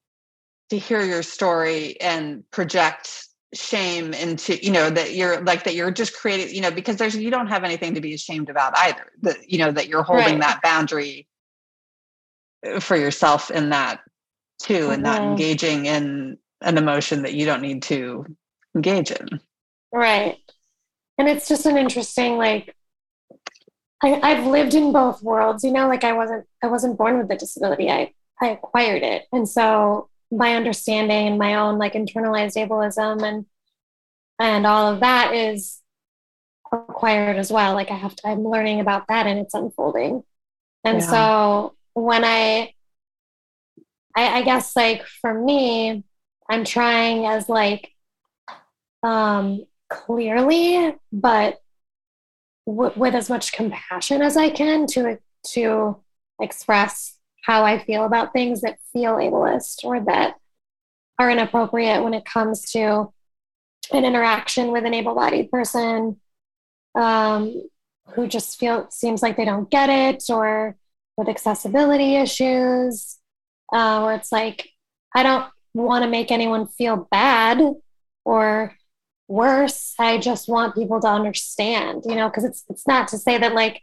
to 0.70 0.78
hear 0.78 1.02
your 1.02 1.24
story 1.24 2.00
and 2.02 2.44
project 2.52 3.28
shame 3.54 4.14
into 4.14 4.64
you 4.64 4.72
know 4.72 4.90
that 4.90 5.14
you're 5.14 5.42
like 5.42 5.64
that 5.64 5.76
you're 5.76 5.92
just 5.92 6.16
creating 6.16 6.54
you 6.54 6.62
know 6.62 6.72
because 6.72 6.98
there's 6.98 7.16
you 7.16 7.32
don't 7.32 7.48
have 7.48 7.64
anything 7.64 7.94
to 7.94 8.02
be 8.02 8.14
ashamed 8.14 8.50
about 8.50 8.78
either 8.80 9.12
that 9.22 9.50
you 9.50 9.58
know 9.58 9.72
that 9.72 9.88
you're 9.88 10.04
holding 10.04 10.40
right. 10.40 10.42
that 10.42 10.62
boundary 10.62 11.28
uh, 12.68 12.80
for 12.80 12.98
yourself 12.98 13.52
in 13.52 13.70
that 13.70 14.02
too 14.62 14.90
and 14.90 15.04
not 15.04 15.22
mm-hmm. 15.22 15.32
engaging 15.32 15.86
in 15.86 16.38
an 16.62 16.78
emotion 16.78 17.22
that 17.22 17.34
you 17.34 17.46
don't 17.46 17.62
need 17.62 17.82
to 17.82 18.26
engage 18.76 19.12
in 19.12 19.40
right 19.94 20.38
and 21.18 21.30
it's 21.30 21.48
just 21.48 21.66
an 21.66 21.78
interesting 21.78 22.38
like 22.38 22.76
I, 24.04 24.20
i've 24.22 24.46
lived 24.46 24.74
in 24.74 24.92
both 24.92 25.22
worlds 25.22 25.64
you 25.64 25.72
know 25.72 25.88
like 25.88 26.04
i 26.04 26.12
wasn't 26.12 26.46
i 26.62 26.68
wasn't 26.68 26.98
born 26.98 27.18
with 27.18 27.30
the 27.30 27.38
disability 27.38 27.90
i 27.90 28.12
i 28.42 28.48
acquired 28.48 29.04
it 29.04 29.24
and 29.32 29.48
so 29.48 30.10
my 30.36 30.56
understanding 30.56 31.28
and 31.28 31.38
my 31.38 31.56
own 31.56 31.78
like 31.78 31.94
internalized 31.94 32.56
ableism 32.58 33.24
and 33.24 33.46
and 34.40 34.68
all 34.68 34.94
of 34.94 35.00
that 35.00 35.34
is 35.34 35.82
acquired 36.72 37.38
as 37.38 37.52
well 37.52 37.74
like 37.74 37.92
i 37.92 37.96
have 37.96 38.16
to 38.16 38.28
i'm 38.28 38.44
learning 38.44 38.80
about 38.80 39.08
that 39.08 39.28
and 39.28 39.40
it's 39.40 39.54
unfolding 39.54 40.24
and 40.84 41.00
yeah. 41.00 41.10
so 41.10 41.76
when 41.94 42.26
I, 42.26 42.74
I 44.16 44.40
i 44.40 44.42
guess 44.42 44.76
like 44.76 45.06
for 45.22 45.34
me 45.34 46.04
i'm 46.50 46.66
trying 46.66 47.26
as 47.26 47.48
like 47.48 47.92
um 49.04 49.66
clearly 49.90 50.96
but 51.14 51.60
w- 52.66 52.94
with 52.96 53.16
as 53.16 53.30
much 53.30 53.54
compassion 53.54 54.22
as 54.22 54.36
i 54.36 54.50
can 54.50 54.88
to 54.88 55.20
to 55.54 55.98
express 56.42 57.15
how 57.46 57.64
I 57.64 57.84
feel 57.84 58.06
about 58.06 58.34
things 58.34 58.62
that 58.62 58.80
feel 58.92 59.16
ableist 59.16 59.84
or 59.84 60.00
that 60.06 60.36
are 61.20 61.30
inappropriate 61.30 62.04
when 62.04 62.14
it 62.14 62.26
comes 62.26 62.72
to 62.72 63.14
an 63.92 64.04
interaction 64.04 64.72
with 64.72 64.86
an 64.86 64.94
able-bodied 64.94 65.52
person 65.52 66.20
um, 66.96 67.70
who 68.14 68.28
just 68.28 68.60
feel 68.60 68.88
seems 68.90 69.22
like 69.22 69.38
they 69.38 69.46
don't 69.46 69.70
get 69.70 69.90
it 69.90 70.24
or 70.30 70.76
with 71.18 71.30
accessibility 71.30 72.16
issues 72.16 73.18
uh, 73.72 74.02
where 74.02 74.16
it's 74.16 74.32
like 74.32 74.70
i 75.16 75.24
don't 75.24 75.46
want 75.74 76.04
to 76.04 76.10
make 76.10 76.32
anyone 76.32 76.68
feel 76.68 77.08
bad 77.12 77.62
or 78.24 78.74
worse. 79.28 79.94
I 80.00 80.18
just 80.20 80.48
want 80.48 80.76
people 80.76 81.00
to 81.02 81.08
understand 81.08 82.04
you 82.06 82.16
know 82.16 82.30
because 82.30 82.44
it's 82.44 82.64
it's 82.70 82.88
not 82.88 83.08
to 83.10 83.18
say 83.18 83.38
that 83.38 83.54
like 83.54 83.82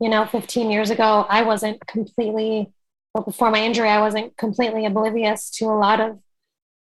you 0.00 0.08
know 0.08 0.26
15 0.26 0.70
years 0.70 0.90
ago 0.90 1.26
i 1.28 1.42
wasn't 1.42 1.84
completely 1.86 2.72
but 3.14 3.24
before 3.24 3.50
my 3.50 3.62
injury, 3.62 3.88
I 3.88 4.00
wasn't 4.00 4.36
completely 4.36 4.86
oblivious 4.86 5.50
to 5.52 5.66
a 5.66 5.78
lot 5.78 6.00
of 6.00 6.18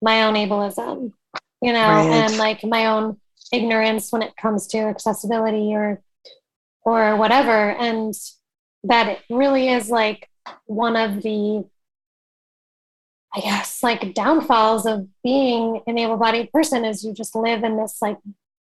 my 0.01 0.25
own 0.25 0.35
ableism, 0.35 1.13
you 1.61 1.73
know, 1.73 1.89
right. 1.89 2.07
and 2.07 2.37
like 2.37 2.65
my 2.65 2.87
own 2.87 3.19
ignorance 3.53 4.11
when 4.11 4.23
it 4.23 4.37
comes 4.37 4.67
to 4.69 4.79
accessibility 4.79 5.75
or 5.75 6.03
or 6.85 7.17
whatever. 7.17 7.71
And 7.71 8.15
that 8.85 9.09
it 9.09 9.21
really 9.31 9.69
is 9.69 9.91
like 9.91 10.29
one 10.67 10.97
of 10.97 11.23
the 11.23 11.65
I 13.35 13.41
guess 13.41 13.83
like 13.83 14.15
downfalls 14.15 14.85
of 14.85 15.09
being 15.25 15.81
an 15.87 15.97
able-bodied 15.97 16.53
person 16.53 16.85
is 16.85 17.03
you 17.03 17.15
just 17.15 17.35
live 17.35 17.65
in 17.65 17.79
this 17.79 17.97
like 18.03 18.19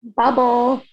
bubble 0.03 0.83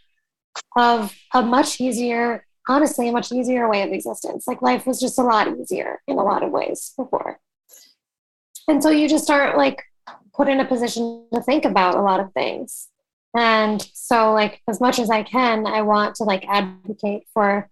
of 0.74 1.14
a 1.34 1.42
much 1.42 1.80
easier 1.80 2.46
honestly 2.68 3.08
a 3.08 3.12
much 3.12 3.32
easier 3.32 3.68
way 3.68 3.82
of 3.82 3.92
existence. 3.92 4.46
Like 4.46 4.62
life 4.62 4.86
was 4.86 5.00
just 5.00 5.18
a 5.18 5.22
lot 5.22 5.48
easier 5.58 6.00
in 6.06 6.18
a 6.18 6.22
lot 6.22 6.42
of 6.42 6.50
ways 6.50 6.92
before. 6.96 7.40
And 8.68 8.82
so 8.82 8.90
you 8.90 9.08
just 9.08 9.30
aren't 9.30 9.56
like 9.56 9.82
put 10.34 10.48
in 10.48 10.60
a 10.60 10.64
position 10.64 11.26
to 11.32 11.40
think 11.40 11.64
about 11.64 11.96
a 11.96 12.02
lot 12.02 12.20
of 12.20 12.32
things. 12.32 12.88
And 13.36 13.80
so 13.94 14.32
like 14.32 14.62
as 14.68 14.80
much 14.80 14.98
as 14.98 15.10
I 15.10 15.22
can, 15.22 15.66
I 15.66 15.82
want 15.82 16.14
to 16.16 16.24
like 16.24 16.44
advocate 16.48 17.24
for 17.32 17.68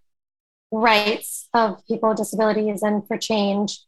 rights 0.71 1.49
of 1.55 1.87
people 1.87 2.09
with 2.09 2.19
disabilities 2.19 2.83
and 2.83 3.07
for 3.07 3.17
change. 3.17 3.81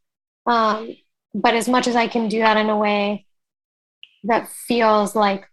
Um, 0.46 0.96
but 1.34 1.54
as 1.54 1.68
much 1.68 1.86
as 1.86 1.96
I 1.96 2.08
can 2.08 2.28
do 2.28 2.38
that 2.40 2.56
in 2.56 2.70
a 2.70 2.76
way 2.76 3.26
that 4.24 4.48
feels 4.48 5.14
like 5.14 5.46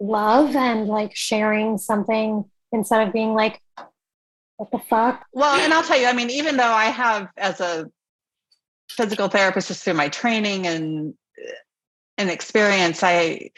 love 0.00 0.56
and 0.56 0.88
like 0.88 1.14
sharing 1.14 1.78
something 1.78 2.44
instead 2.72 3.06
of 3.06 3.12
being 3.12 3.34
like 3.34 3.60
what 4.62 4.70
the 4.70 4.78
fuck? 4.78 5.26
Well, 5.32 5.56
and 5.56 5.74
I'll 5.74 5.82
tell 5.82 5.98
you, 5.98 6.06
I 6.06 6.12
mean, 6.12 6.30
even 6.30 6.56
though 6.56 6.62
I 6.62 6.84
have 6.84 7.26
as 7.36 7.60
a 7.60 7.90
physical 8.88 9.26
therapist 9.26 9.66
just 9.66 9.82
through 9.82 9.94
my 9.94 10.08
training 10.08 10.68
and 10.68 11.14
uh, 11.36 11.50
and 12.16 12.30
experience, 12.30 13.02
I 13.02 13.50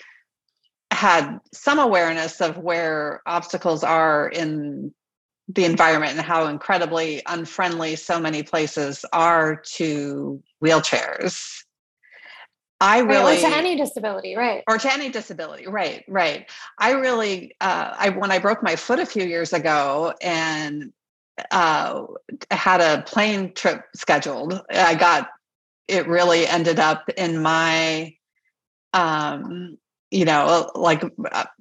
had 0.90 1.40
some 1.52 1.78
awareness 1.78 2.40
of 2.40 2.56
where 2.56 3.20
obstacles 3.26 3.84
are 3.84 4.28
in 4.28 4.94
the 5.48 5.66
environment 5.66 6.12
and 6.12 6.22
how 6.22 6.46
incredibly 6.46 7.20
unfriendly 7.26 7.96
so 7.96 8.18
many 8.18 8.42
places 8.42 9.04
are 9.12 9.56
to 9.56 10.42
wheelchairs. 10.64 11.64
I 12.84 12.98
really 12.98 13.38
or 13.38 13.40
to 13.40 13.56
any 13.56 13.76
disability, 13.76 14.36
right? 14.36 14.62
Or 14.68 14.76
to 14.76 14.92
any 14.92 15.08
disability, 15.08 15.66
right? 15.66 16.04
Right. 16.06 16.50
I 16.78 16.90
really, 16.92 17.56
uh, 17.62 17.94
I 17.98 18.10
when 18.10 18.30
I 18.30 18.38
broke 18.38 18.62
my 18.62 18.76
foot 18.76 18.98
a 18.98 19.06
few 19.06 19.24
years 19.24 19.54
ago 19.54 20.12
and 20.20 20.92
uh, 21.50 22.04
had 22.50 22.82
a 22.82 23.02
plane 23.02 23.54
trip 23.54 23.84
scheduled, 23.96 24.60
I 24.70 24.96
got 24.96 25.28
it. 25.88 26.06
Really 26.06 26.46
ended 26.46 26.78
up 26.78 27.08
in 27.16 27.40
my, 27.40 28.14
um, 28.92 29.78
you 30.10 30.26
know, 30.26 30.70
like 30.74 31.02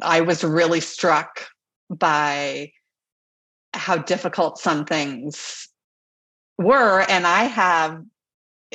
I 0.02 0.22
was 0.22 0.44
really 0.44 0.82
struck 0.82 1.48
by 1.90 2.74
how 3.74 3.96
difficult 3.96 4.60
some 4.60 4.84
things 4.84 5.70
were, 6.58 7.06
and 7.10 7.26
I 7.26 7.46
have 7.46 8.04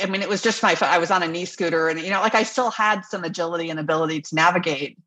I 0.02 0.06
mean, 0.06 0.22
it 0.22 0.28
was 0.28 0.42
just 0.42 0.62
my, 0.62 0.76
I 0.80 0.98
was 0.98 1.10
on 1.10 1.22
a 1.22 1.28
knee 1.28 1.44
scooter 1.44 1.88
and, 1.88 2.00
you 2.00 2.10
know, 2.10 2.20
like 2.20 2.34
I 2.34 2.42
still 2.42 2.70
had 2.70 3.02
some 3.04 3.24
agility 3.24 3.70
and 3.70 3.80
ability 3.80 4.22
to 4.22 4.34
navigate 4.34 4.98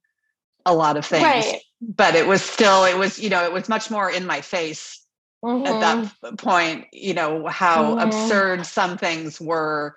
a 0.66 0.74
lot 0.74 0.98
of 0.98 1.06
things, 1.06 1.24
right. 1.24 1.62
but 1.82 2.16
it 2.16 2.28
was 2.28 2.42
still, 2.42 2.86
it 2.86 2.98
was, 2.98 3.20
you 3.20 3.30
know, 3.30 3.44
it 3.44 3.52
was 3.52 3.68
much 3.68 3.90
more 3.90 4.12
in 4.12 4.26
my 4.26 4.42
face 4.42 5.06
mm-hmm. 5.44 5.66
at 5.66 5.80
that 5.80 5.98
mm-hmm. 5.98 6.36
point, 6.36 6.88
you 6.94 7.14
know, 7.14 7.48
how 7.48 7.96
mm-hmm. 7.96 8.08
absurd 8.08 8.66
some 8.66 8.98
things 8.98 9.42
were. 9.42 9.96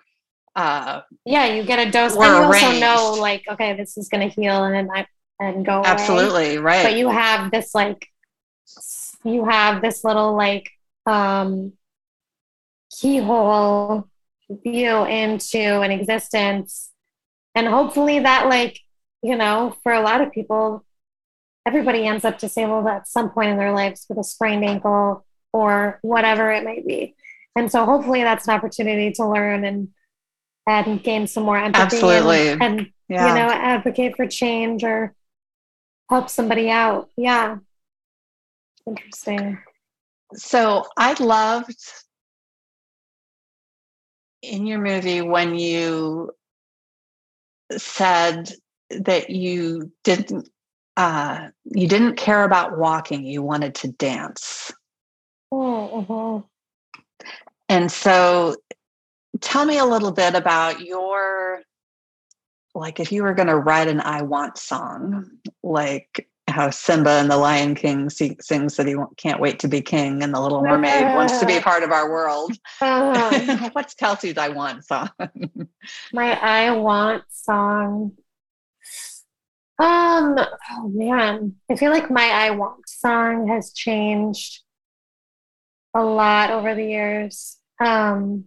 Uh, 0.56 1.02
yeah, 1.26 1.46
you 1.46 1.64
get 1.64 1.86
a 1.86 1.90
dose. 1.90 2.14
And 2.14 2.22
you 2.22 2.50
arranged. 2.50 2.82
also 2.84 3.14
know 3.14 3.20
like, 3.20 3.44
okay, 3.50 3.76
this 3.76 3.96
is 3.96 4.08
going 4.08 4.28
to 4.28 4.34
heal 4.34 4.64
and 4.64 4.74
then 4.74 4.88
I, 4.94 5.06
and 5.40 5.66
go 5.66 5.82
Absolutely. 5.84 6.56
Away. 6.56 6.58
Right. 6.58 6.82
But 6.84 6.96
you 6.96 7.08
have 7.08 7.50
this, 7.50 7.74
like, 7.74 8.06
you 9.24 9.44
have 9.44 9.82
this 9.82 10.04
little, 10.04 10.36
like, 10.36 10.70
um, 11.06 11.72
keyhole 13.00 14.08
view 14.48 15.04
into 15.04 15.80
an 15.80 15.90
existence. 15.90 16.90
And 17.54 17.66
hopefully 17.66 18.20
that 18.20 18.48
like 18.48 18.80
you 19.22 19.36
know 19.36 19.76
for 19.82 19.92
a 19.92 20.00
lot 20.00 20.20
of 20.20 20.32
people 20.32 20.84
everybody 21.66 22.06
ends 22.06 22.24
up 22.24 22.38
disabled 22.38 22.86
at 22.86 23.08
some 23.08 23.30
point 23.30 23.50
in 23.50 23.56
their 23.56 23.72
lives 23.72 24.04
with 24.08 24.18
a 24.18 24.24
sprained 24.24 24.64
ankle 24.64 25.24
or 25.52 25.98
whatever 26.02 26.50
it 26.50 26.64
might 26.64 26.86
be. 26.86 27.14
And 27.56 27.70
so 27.70 27.84
hopefully 27.84 28.22
that's 28.22 28.48
an 28.48 28.54
opportunity 28.54 29.12
to 29.12 29.26
learn 29.26 29.64
and 29.64 29.88
and 30.66 31.02
gain 31.02 31.26
some 31.26 31.42
more 31.42 31.58
empathy 31.58 31.96
Absolutely. 31.96 32.48
and, 32.48 32.62
and 32.62 32.86
yeah. 33.08 33.28
you 33.28 33.34
know 33.34 33.52
advocate 33.52 34.16
for 34.16 34.26
change 34.26 34.82
or 34.82 35.14
help 36.10 36.28
somebody 36.28 36.70
out. 36.70 37.08
Yeah. 37.16 37.58
Interesting. 38.86 39.58
So 40.34 40.84
i 40.96 41.14
loved 41.22 41.78
in 44.50 44.66
your 44.66 44.78
movie 44.78 45.20
when 45.20 45.54
you 45.54 46.32
said 47.76 48.52
that 48.90 49.30
you 49.30 49.92
didn't 50.04 50.48
uh, 50.96 51.48
you 51.64 51.88
didn't 51.88 52.16
care 52.16 52.44
about 52.44 52.78
walking 52.78 53.24
you 53.24 53.42
wanted 53.42 53.74
to 53.74 53.88
dance 53.88 54.72
mm-hmm. 55.52 56.44
and 57.68 57.90
so 57.90 58.54
tell 59.40 59.64
me 59.64 59.78
a 59.78 59.84
little 59.84 60.12
bit 60.12 60.34
about 60.34 60.80
your 60.80 61.62
like 62.74 63.00
if 63.00 63.12
you 63.12 63.22
were 63.22 63.34
going 63.34 63.48
to 63.48 63.56
write 63.56 63.88
an 63.88 64.00
I 64.00 64.22
want 64.22 64.58
song, 64.58 65.30
like 65.62 66.28
how 66.54 66.70
Simba 66.70 67.10
and 67.10 67.28
the 67.28 67.36
Lion 67.36 67.74
King 67.74 68.08
sings 68.08 68.76
that 68.76 68.86
he 68.86 68.94
can't 69.16 69.40
wait 69.40 69.58
to 69.58 69.68
be 69.68 69.82
king, 69.82 70.22
and 70.22 70.32
the 70.32 70.40
Little 70.40 70.62
Mermaid 70.62 71.02
wants 71.16 71.40
to 71.40 71.46
be 71.46 71.58
part 71.58 71.82
of 71.82 71.90
our 71.90 72.08
world. 72.08 72.52
Uh, 72.80 73.70
What's 73.72 73.94
Kelsey's 73.94 74.38
I 74.38 74.50
want 74.50 74.84
song? 74.84 75.10
my 76.12 76.38
I 76.40 76.70
want 76.70 77.24
song. 77.28 78.12
Um, 79.80 80.36
oh 80.38 80.88
man, 80.94 81.56
I 81.68 81.74
feel 81.74 81.90
like 81.90 82.08
my 82.08 82.22
I 82.22 82.50
want 82.50 82.88
song 82.88 83.48
has 83.48 83.72
changed 83.72 84.60
a 85.92 86.04
lot 86.04 86.50
over 86.50 86.76
the 86.76 86.84
years. 86.84 87.58
Um, 87.84 88.44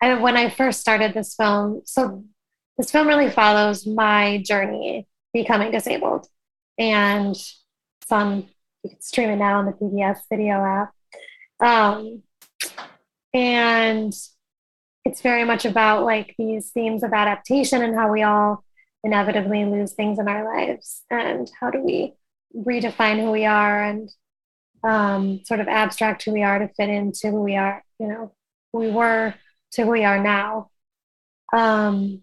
I, 0.00 0.14
when 0.14 0.38
I 0.38 0.48
first 0.48 0.80
started 0.80 1.12
this 1.12 1.34
film, 1.34 1.82
so 1.84 2.24
this 2.78 2.90
film 2.90 3.06
really 3.06 3.28
follows 3.28 3.86
my 3.86 4.42
journey 4.42 5.06
becoming 5.32 5.70
disabled. 5.70 6.26
And 6.78 7.36
some 8.08 8.48
you 8.82 8.90
can 8.90 9.00
stream 9.00 9.30
it 9.30 9.36
now 9.36 9.58
on 9.58 9.66
the 9.66 9.72
PBS 9.72 10.20
video 10.30 10.54
app. 10.64 10.92
Um, 11.60 12.22
and 13.34 14.12
it's 15.04 15.20
very 15.20 15.44
much 15.44 15.64
about 15.64 16.04
like 16.04 16.34
these 16.38 16.70
themes 16.70 17.02
of 17.02 17.12
adaptation 17.12 17.82
and 17.82 17.94
how 17.94 18.10
we 18.10 18.22
all 18.22 18.64
inevitably 19.04 19.64
lose 19.64 19.92
things 19.92 20.18
in 20.18 20.28
our 20.28 20.44
lives 20.44 21.02
and 21.10 21.50
how 21.58 21.70
do 21.70 21.80
we 21.80 22.14
redefine 22.54 23.20
who 23.20 23.30
we 23.30 23.46
are 23.46 23.82
and 23.82 24.10
um, 24.82 25.40
sort 25.44 25.60
of 25.60 25.68
abstract 25.68 26.24
who 26.24 26.32
we 26.32 26.42
are 26.42 26.58
to 26.58 26.68
fit 26.68 26.88
into 26.88 27.30
who 27.30 27.42
we 27.42 27.56
are, 27.56 27.84
you 27.98 28.08
know, 28.08 28.32
who 28.72 28.80
we 28.80 28.90
were 28.90 29.34
to 29.72 29.82
who 29.84 29.90
we 29.90 30.04
are 30.04 30.22
now. 30.22 30.70
Um, 31.52 32.22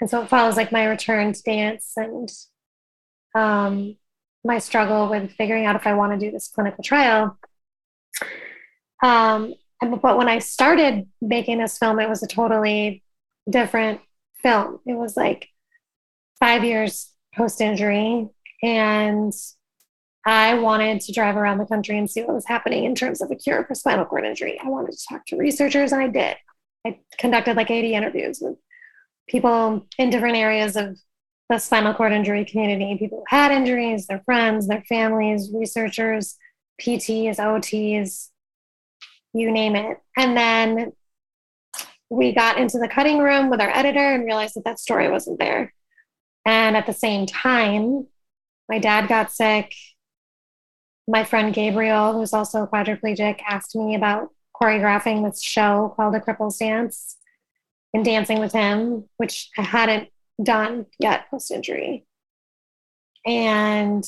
and 0.00 0.08
so 0.08 0.22
it 0.22 0.28
follows 0.28 0.56
like 0.56 0.72
my 0.72 0.84
return 0.84 1.32
to 1.32 1.42
dance 1.42 1.92
and 1.96 2.30
um, 3.34 3.96
my 4.44 4.58
struggle 4.58 5.08
with 5.08 5.32
figuring 5.32 5.66
out 5.66 5.76
if 5.76 5.86
I 5.86 5.94
want 5.94 6.12
to 6.12 6.18
do 6.18 6.32
this 6.32 6.48
clinical 6.48 6.82
trial. 6.82 7.38
Um, 9.02 9.54
but 9.80 10.18
when 10.18 10.28
I 10.28 10.38
started 10.38 11.06
making 11.20 11.58
this 11.58 11.78
film, 11.78 12.00
it 12.00 12.08
was 12.08 12.22
a 12.22 12.26
totally 12.26 13.02
different 13.48 14.00
film. 14.42 14.80
It 14.86 14.94
was 14.94 15.16
like 15.16 15.48
five 16.38 16.64
years 16.64 17.12
post 17.34 17.60
injury, 17.60 18.28
and 18.62 19.32
I 20.26 20.54
wanted 20.54 21.00
to 21.02 21.12
drive 21.12 21.36
around 21.36 21.58
the 21.58 21.66
country 21.66 21.98
and 21.98 22.10
see 22.10 22.22
what 22.22 22.34
was 22.34 22.46
happening 22.46 22.84
in 22.84 22.94
terms 22.94 23.22
of 23.22 23.30
a 23.30 23.36
cure 23.36 23.64
for 23.64 23.74
spinal 23.74 24.04
cord 24.04 24.24
injury. 24.24 24.58
I 24.62 24.68
wanted 24.68 24.92
to 24.92 25.06
talk 25.08 25.26
to 25.26 25.36
researchers, 25.36 25.92
and 25.92 26.02
I 26.02 26.08
did. 26.08 26.36
I 26.86 26.98
conducted 27.18 27.56
like 27.56 27.70
80 27.70 27.94
interviews 27.94 28.38
with 28.40 28.56
people 29.30 29.86
in 29.96 30.10
different 30.10 30.36
areas 30.36 30.76
of 30.76 30.98
the 31.48 31.58
spinal 31.58 31.94
cord 31.94 32.12
injury 32.12 32.44
community 32.44 32.96
people 32.98 33.18
who 33.18 33.36
had 33.36 33.52
injuries, 33.52 34.06
their 34.06 34.22
friends, 34.24 34.68
their 34.68 34.82
families, 34.88 35.50
researchers, 35.54 36.36
PTs, 36.80 37.36
OTs, 37.36 38.28
you 39.32 39.50
name 39.50 39.76
it. 39.76 39.98
And 40.16 40.36
then 40.36 40.92
we 42.08 42.32
got 42.32 42.58
into 42.58 42.78
the 42.78 42.88
cutting 42.88 43.18
room 43.18 43.50
with 43.50 43.60
our 43.60 43.70
editor 43.70 44.00
and 44.00 44.24
realized 44.24 44.56
that 44.56 44.64
that 44.64 44.80
story 44.80 45.08
wasn't 45.10 45.38
there. 45.38 45.72
And 46.44 46.76
at 46.76 46.86
the 46.86 46.92
same 46.92 47.26
time, 47.26 48.06
my 48.68 48.78
dad 48.78 49.08
got 49.08 49.32
sick. 49.32 49.74
My 51.06 51.24
friend 51.24 51.52
Gabriel, 51.52 52.12
who's 52.12 52.32
also 52.32 52.66
quadriplegic, 52.66 53.40
asked 53.46 53.74
me 53.74 53.94
about 53.94 54.28
choreographing 54.60 55.24
this 55.24 55.42
show 55.42 55.92
called 55.96 56.14
A 56.14 56.20
Cripple's 56.20 56.58
Dance 56.58 57.16
and 57.92 58.04
dancing 58.04 58.38
with 58.38 58.52
him, 58.52 59.08
which 59.16 59.50
I 59.58 59.62
hadn't 59.62 60.08
done 60.42 60.86
yet 60.98 61.30
post 61.30 61.50
injury. 61.50 62.06
And 63.26 64.04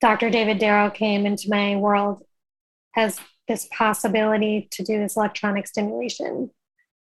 Dr. 0.00 0.30
David 0.30 0.58
Darrow 0.58 0.90
came 0.90 1.26
into 1.26 1.48
my 1.48 1.76
world 1.76 2.22
as 2.96 3.18
this 3.48 3.68
possibility 3.72 4.68
to 4.72 4.82
do 4.82 4.98
this 4.98 5.16
electronic 5.16 5.66
stimulation 5.66 6.50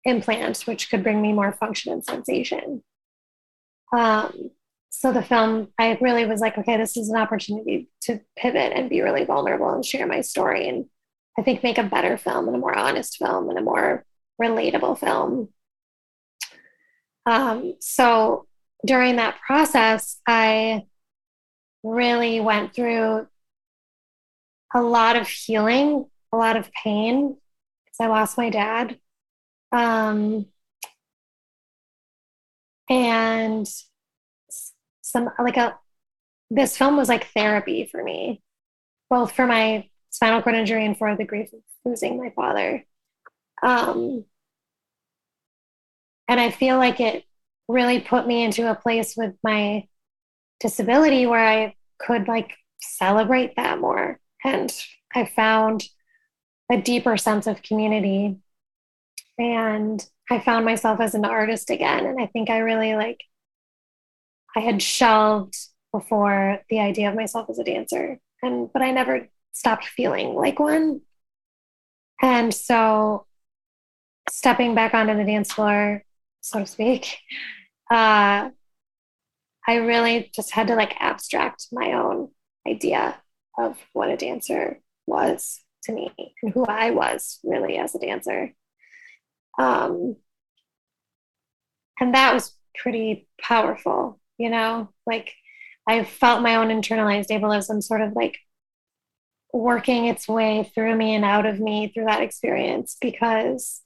implant, 0.04 0.62
which 0.62 0.90
could 0.90 1.02
bring 1.02 1.20
me 1.20 1.32
more 1.32 1.52
function 1.52 1.92
and 1.92 2.04
sensation. 2.04 2.82
Um, 3.94 4.50
so 4.90 5.12
the 5.12 5.22
film, 5.22 5.68
I 5.78 5.98
really 6.00 6.24
was 6.24 6.40
like, 6.40 6.56
okay, 6.56 6.76
this 6.76 6.96
is 6.96 7.10
an 7.10 7.16
opportunity 7.16 7.88
to 8.02 8.20
pivot 8.36 8.72
and 8.74 8.88
be 8.88 9.02
really 9.02 9.24
vulnerable 9.24 9.70
and 9.70 9.84
share 9.84 10.06
my 10.06 10.20
story 10.22 10.68
and 10.68 10.86
I 11.38 11.42
think 11.42 11.62
make 11.62 11.76
a 11.78 11.82
better 11.82 12.16
film 12.16 12.46
and 12.46 12.56
a 12.56 12.58
more 12.58 12.76
honest 12.76 13.18
film 13.18 13.50
and 13.50 13.58
a 13.58 13.62
more 13.62 14.06
relatable 14.40 14.98
film. 14.98 15.48
Um, 17.24 17.74
so 17.80 18.46
during 18.84 19.16
that 19.16 19.40
process, 19.46 20.20
I 20.26 20.86
really 21.82 22.40
went 22.40 22.74
through 22.74 23.26
a 24.74 24.82
lot 24.82 25.16
of 25.16 25.28
healing, 25.28 26.06
a 26.32 26.36
lot 26.36 26.56
of 26.56 26.70
pain 26.72 27.36
because 27.84 28.00
I 28.00 28.06
lost 28.06 28.36
my 28.36 28.50
dad. 28.50 28.98
Um, 29.72 30.46
and 32.88 33.68
some 35.02 35.30
like 35.38 35.56
a 35.56 35.78
this 36.50 36.76
film 36.76 36.96
was 36.96 37.08
like 37.08 37.28
therapy 37.28 37.88
for 37.90 38.02
me, 38.02 38.42
both 39.10 39.32
for 39.32 39.46
my 39.46 39.88
spinal 40.10 40.42
cord 40.42 40.54
injury 40.54 40.86
and 40.86 40.96
for 40.96 41.16
the 41.16 41.24
grief 41.24 41.52
of 41.52 41.60
losing 41.84 42.18
my 42.18 42.30
father. 42.30 42.84
Um, 43.62 44.24
and 46.28 46.40
I 46.40 46.50
feel 46.50 46.76
like 46.76 47.00
it 47.00 47.24
really 47.68 48.00
put 48.00 48.26
me 48.26 48.42
into 48.44 48.70
a 48.70 48.74
place 48.74 49.16
with 49.16 49.34
my 49.42 49.86
disability 50.60 51.26
where 51.26 51.46
I 51.46 51.74
could 51.98 52.28
like 52.28 52.52
celebrate 52.80 53.56
that 53.56 53.80
more. 53.80 54.20
And 54.44 54.72
I 55.14 55.26
found 55.26 55.84
a 56.70 56.80
deeper 56.80 57.16
sense 57.16 57.46
of 57.46 57.62
community. 57.62 58.36
And 59.38 60.04
I 60.30 60.40
found 60.40 60.64
myself 60.64 61.00
as 61.00 61.14
an 61.14 61.24
artist 61.24 61.70
again. 61.70 62.06
And 62.06 62.20
I 62.20 62.26
think 62.26 62.50
I 62.50 62.58
really 62.58 62.94
like, 62.94 63.20
I 64.56 64.60
had 64.60 64.82
shelved 64.82 65.56
before 65.92 66.60
the 66.68 66.80
idea 66.80 67.08
of 67.08 67.14
myself 67.14 67.48
as 67.50 67.58
a 67.58 67.64
dancer. 67.64 68.18
And, 68.42 68.70
but 68.72 68.82
I 68.82 68.90
never 68.90 69.28
stopped 69.52 69.86
feeling 69.86 70.34
like 70.34 70.58
one. 70.58 71.02
And 72.20 72.52
so 72.52 73.26
stepping 74.30 74.74
back 74.74 74.94
onto 74.94 75.16
the 75.16 75.24
dance 75.24 75.52
floor, 75.52 76.02
so 76.40 76.60
to 76.60 76.66
speak, 76.66 77.18
uh, 77.90 78.50
I 79.68 79.74
really 79.74 80.30
just 80.34 80.52
had 80.52 80.68
to 80.68 80.76
like 80.76 80.94
abstract 81.00 81.66
my 81.72 81.92
own 81.92 82.30
idea 82.66 83.16
of 83.58 83.76
what 83.92 84.10
a 84.10 84.16
dancer 84.16 84.80
was 85.06 85.60
to 85.84 85.92
me 85.92 86.12
and 86.42 86.52
who 86.52 86.64
I 86.66 86.90
was 86.90 87.38
really 87.42 87.76
as 87.76 87.94
a 87.94 87.98
dancer. 87.98 88.52
Um, 89.58 90.16
and 92.00 92.14
that 92.14 92.34
was 92.34 92.54
pretty 92.76 93.28
powerful, 93.40 94.20
you 94.38 94.50
know, 94.50 94.90
like 95.06 95.32
I 95.88 96.04
felt 96.04 96.42
my 96.42 96.56
own 96.56 96.68
internalized 96.68 97.30
ableism 97.30 97.82
sort 97.82 98.02
of 98.02 98.12
like 98.12 98.36
working 99.52 100.06
its 100.06 100.28
way 100.28 100.70
through 100.74 100.94
me 100.96 101.14
and 101.14 101.24
out 101.24 101.46
of 101.46 101.58
me 101.58 101.90
through 101.92 102.04
that 102.04 102.22
experience 102.22 102.96
because 103.00 103.80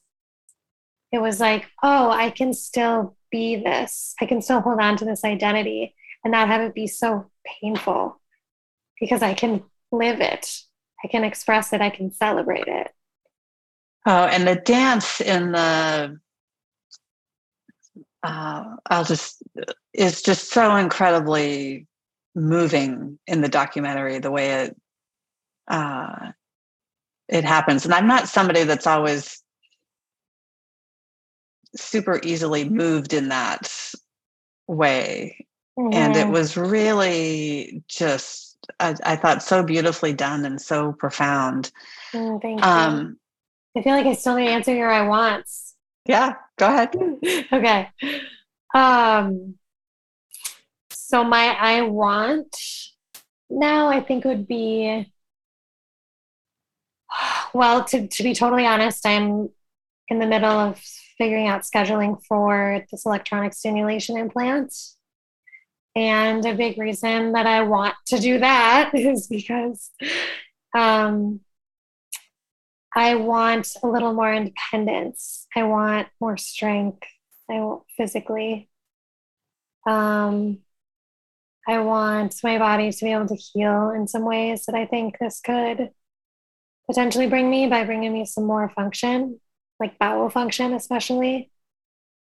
it 1.12 1.20
was 1.20 1.40
like, 1.40 1.66
oh, 1.83 2.11
I 2.11 2.31
can 2.31 2.55
still 2.55 3.16
be 3.31 3.57
this. 3.57 4.14
I 4.20 4.27
can 4.27 4.42
still 4.42 4.61
hold 4.61 4.81
on 4.81 4.96
to 4.99 5.05
this 5.05 5.25
identity 5.25 5.94
and 6.25 6.33
not 6.33 6.49
have 6.49 6.61
it 6.61 6.75
be 6.75 6.87
so 6.87 7.31
painful 7.44 8.20
because 9.01 9.23
I 9.23 9.35
can 9.35 9.64
live 9.90 10.20
it. 10.20 10.61
I 11.03 11.09
can 11.09 11.25
express 11.25 11.73
it. 11.73 11.81
I 11.81 11.90
can 11.90 12.12
celebrate 12.12 12.68
it. 12.68 12.88
Oh, 14.07 14.25
and 14.25 14.46
the 14.46 14.57
dance 14.57 15.20
in 15.20 15.53
the, 15.53 16.18
uh, 18.23 18.64
I'll 18.87 19.05
just, 19.05 19.42
is 19.92 20.23
just 20.23 20.51
so 20.51 20.77
incredibly 20.77 21.87
moving 22.35 23.18
in 23.27 23.40
the 23.40 23.49
documentary, 23.49 24.18
the 24.18 24.31
way 24.31 24.64
it, 24.64 24.77
uh, 25.68 26.33
it 27.29 27.44
happens. 27.44 27.85
And 27.85 27.94
I'm 27.94 28.07
not 28.07 28.29
somebody 28.29 28.64
that's 28.64 28.87
always 28.87 29.42
super 31.76 32.20
easily 32.22 32.68
moved 32.68 33.12
in 33.12 33.28
that 33.28 33.72
way. 34.66 35.46
Mm-hmm. 35.78 35.94
And 35.94 36.16
it 36.16 36.28
was 36.28 36.56
really 36.56 37.83
just, 37.88 38.59
I, 38.78 38.94
I, 39.04 39.16
thought, 39.16 39.42
so 39.42 39.62
beautifully 39.62 40.12
done 40.12 40.44
and 40.44 40.61
so 40.61 40.92
profound. 40.92 41.70
Mm, 42.12 42.42
thank 42.42 42.62
um, 42.66 43.18
you. 43.74 43.80
I 43.80 43.85
feel 43.85 43.94
like 43.94 44.06
I 44.06 44.14
still 44.14 44.37
need 44.37 44.46
to 44.46 44.52
answer 44.52 44.74
your 44.74 44.90
I 44.90 45.06
wants. 45.06 45.74
Yeah, 46.06 46.35
go 46.59 46.66
ahead. 46.66 46.94
okay. 47.52 47.88
Um, 48.74 49.54
so 50.90 51.24
my 51.24 51.56
I 51.59 51.83
want 51.83 52.56
now 53.50 53.88
I 53.88 54.00
think 54.00 54.24
would 54.24 54.46
be 54.46 55.12
well 57.54 57.85
to, 57.85 58.06
to 58.06 58.22
be 58.22 58.35
totally 58.35 58.66
honest 58.66 59.04
i'm 59.06 59.48
in 60.09 60.18
the 60.18 60.26
middle 60.26 60.50
of 60.50 60.80
figuring 61.20 61.48
out 61.48 61.62
scheduling 61.62 62.18
for 62.26 62.83
this 62.90 63.04
electronic 63.04 63.52
stimulation 63.52 64.16
implant. 64.16 64.74
And 65.94 66.44
a 66.46 66.54
big 66.54 66.78
reason 66.78 67.33
that 67.33 67.46
I 67.46 67.62
want 67.62 67.94
to 68.06 68.18
do 68.18 68.38
that 68.38 68.92
is 68.94 69.26
because 69.26 69.90
um, 70.74 71.40
I 72.96 73.16
want 73.16 73.68
a 73.83 73.87
little 73.87 74.14
more 74.14 74.33
independence. 74.33 75.46
I 75.54 75.64
want 75.64 76.09
more 76.22 76.38
strength. 76.38 77.02
I 77.50 77.54
want 77.61 77.83
physically. 77.98 78.70
Um, 79.87 80.61
I 81.68 81.80
want 81.80 82.35
my 82.42 82.59
body 82.59 82.90
to 82.90 83.04
be 83.04 83.12
able 83.12 83.28
to 83.28 83.37
heal 83.37 83.90
in 83.90 84.09
some 84.09 84.24
ways 84.24 84.64
that 84.66 84.74
I 84.74 84.87
think 84.87 85.18
this 85.18 85.40
could 85.40 85.90
potentially 86.87 87.26
bring 87.26 87.50
me 87.50 87.66
by 87.66 87.85
bringing 87.85 88.12
me 88.12 88.24
some 88.24 88.46
more 88.46 88.70
function, 88.70 89.38
like 89.81 89.99
bowel 89.99 90.29
function, 90.31 90.75
especially. 90.75 91.51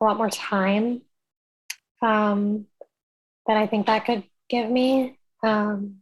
A 0.00 0.04
lot 0.04 0.18
more 0.18 0.28
time 0.28 1.00
um, 2.02 2.66
that 3.46 3.56
I 3.56 3.66
think 3.66 3.86
that 3.86 4.04
could 4.04 4.24
give 4.48 4.70
me. 4.70 5.18
Um, 5.42 5.96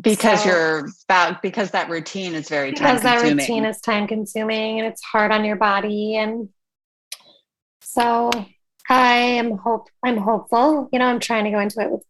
because 0.00 0.44
so, 0.44 0.48
you're 0.48 0.88
about 1.08 1.42
because 1.42 1.72
that 1.72 1.90
routine 1.90 2.34
is 2.34 2.48
very 2.48 2.70
because 2.70 3.02
that 3.02 3.20
routine 3.22 3.64
is 3.64 3.80
time 3.80 4.06
consuming 4.06 4.78
and 4.78 4.86
it's 4.86 5.02
hard 5.02 5.32
on 5.32 5.44
your 5.44 5.56
body 5.56 6.14
and 6.14 6.50
so 7.80 8.30
I 8.88 9.16
am 9.16 9.58
hope 9.58 9.88
I'm 10.04 10.16
hopeful. 10.16 10.88
You 10.92 10.98
know, 10.98 11.06
I'm 11.06 11.20
trying 11.20 11.44
to 11.44 11.50
go 11.50 11.58
into 11.58 11.80
it 11.80 11.90
with 11.90 12.04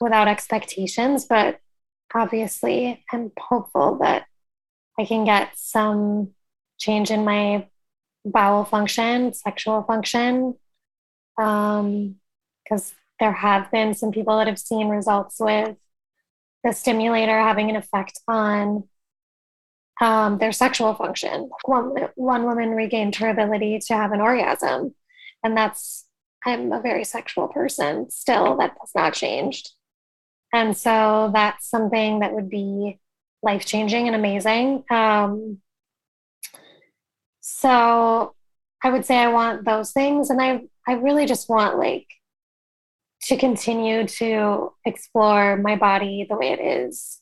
without 0.00 0.28
expectations, 0.28 1.26
but 1.26 1.60
obviously 2.14 3.04
I'm 3.12 3.32
hopeful 3.38 3.98
that 3.98 4.24
I 4.98 5.04
can 5.04 5.24
get 5.24 5.50
some 5.56 6.30
change 6.84 7.10
in 7.10 7.24
my 7.24 7.68
bowel 8.24 8.64
function, 8.64 9.32
sexual 9.32 9.82
function. 9.82 10.54
Um, 11.40 12.16
because 12.62 12.94
there 13.20 13.32
have 13.32 13.70
been 13.70 13.94
some 13.94 14.10
people 14.10 14.38
that 14.38 14.46
have 14.46 14.58
seen 14.58 14.88
results 14.88 15.36
with 15.38 15.76
the 16.62 16.72
stimulator 16.72 17.38
having 17.38 17.68
an 17.70 17.76
effect 17.76 18.18
on 18.26 18.88
um, 20.00 20.38
their 20.38 20.52
sexual 20.52 20.94
function. 20.94 21.50
One, 21.64 21.94
one 22.14 22.44
woman 22.44 22.70
regained 22.70 23.16
her 23.16 23.28
ability 23.28 23.80
to 23.86 23.94
have 23.94 24.12
an 24.12 24.20
orgasm. 24.20 24.94
And 25.42 25.56
that's, 25.56 26.06
I'm 26.44 26.72
a 26.72 26.80
very 26.80 27.04
sexual 27.04 27.48
person 27.48 28.10
still, 28.10 28.56
that 28.56 28.76
has 28.80 28.90
not 28.94 29.14
changed. 29.14 29.70
And 30.52 30.76
so 30.76 31.30
that's 31.34 31.68
something 31.68 32.20
that 32.20 32.32
would 32.32 32.48
be 32.48 32.98
life 33.42 33.66
changing 33.66 34.06
and 34.06 34.16
amazing. 34.16 34.84
Um, 34.90 35.58
so 37.46 38.34
I 38.82 38.90
would 38.90 39.04
say 39.04 39.18
I 39.18 39.28
want 39.28 39.66
those 39.66 39.92
things. 39.92 40.30
And 40.30 40.40
I, 40.40 40.62
I 40.88 40.94
really 40.94 41.26
just 41.26 41.50
want 41.50 41.76
like 41.76 42.06
to 43.24 43.36
continue 43.36 44.06
to 44.06 44.72
explore 44.86 45.58
my 45.58 45.76
body 45.76 46.26
the 46.26 46.36
way 46.36 46.52
it 46.52 46.60
is 46.60 47.20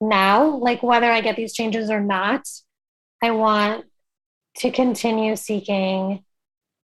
now, 0.00 0.56
like 0.56 0.82
whether 0.82 1.08
I 1.08 1.20
get 1.20 1.36
these 1.36 1.52
changes 1.52 1.88
or 1.88 2.00
not, 2.00 2.48
I 3.22 3.30
want 3.30 3.84
to 4.56 4.72
continue 4.72 5.36
seeking 5.36 6.24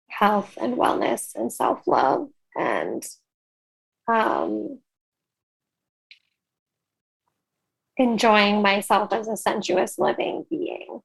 health 0.09 0.57
and 0.59 0.75
wellness 0.75 1.35
and 1.35 1.53
self 1.53 1.87
love 1.87 2.27
and 2.53 3.01
um, 4.09 4.79
enjoying 7.95 8.61
myself 8.61 9.13
as 9.13 9.29
a 9.29 9.37
sensuous 9.37 9.97
living 9.97 10.45
being. 10.49 10.99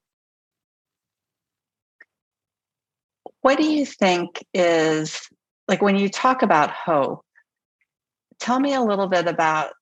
What 3.42 3.59
do 3.59 3.64
you 3.64 3.87
think 3.87 4.44
is 4.53 5.20
like 5.68 5.83
when 5.83 5.96
you 5.96 6.09
talk 6.09 6.42
about 6.42 6.70
hope? 6.70 7.24
Tell 8.38 8.61
me 8.61 8.74
a 8.74 8.83
little 8.83 9.07
bit 9.07 9.26
about 9.26 9.72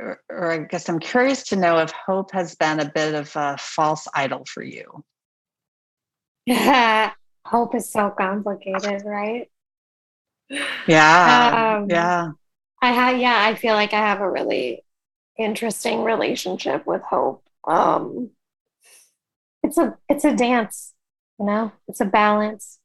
or, 0.00 0.20
or, 0.30 0.52
I 0.52 0.58
guess 0.58 0.88
I'm 0.88 1.00
curious 1.00 1.42
to 1.44 1.56
know 1.56 1.78
if 1.78 1.90
hope 1.90 2.30
has 2.32 2.54
been 2.54 2.80
a 2.80 2.90
bit 2.90 3.14
of 3.14 3.34
a 3.34 3.56
false 3.58 4.06
idol 4.14 4.44
for 4.46 4.62
you. 4.62 5.04
Yeah, 6.46 7.12
hope 7.44 7.74
is 7.74 7.90
so 7.90 8.10
complicated, 8.10 9.02
right? 9.04 9.50
Yeah, 10.86 11.78
um, 11.80 11.90
yeah. 11.90 12.30
I 12.80 12.92
have, 12.92 13.18
yeah. 13.18 13.44
I 13.44 13.54
feel 13.54 13.74
like 13.74 13.92
I 13.92 13.98
have 13.98 14.20
a 14.20 14.30
really 14.30 14.84
interesting 15.36 16.04
relationship 16.04 16.86
with 16.86 17.02
hope. 17.02 17.42
Um, 17.66 18.30
it's 19.62 19.78
a 19.78 19.98
it's 20.08 20.24
a 20.24 20.34
dance, 20.34 20.94
you 21.38 21.46
know. 21.46 21.72
It's 21.88 22.00
a 22.00 22.06
balance. 22.06 22.77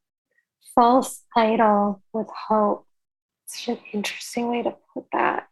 False 0.74 1.22
idol 1.36 2.02
with 2.12 2.28
hope. 2.48 2.86
It's 3.44 3.68
an 3.68 3.78
interesting 3.92 4.48
way 4.48 4.62
to 4.62 4.74
put 4.92 5.04
that. 5.12 5.48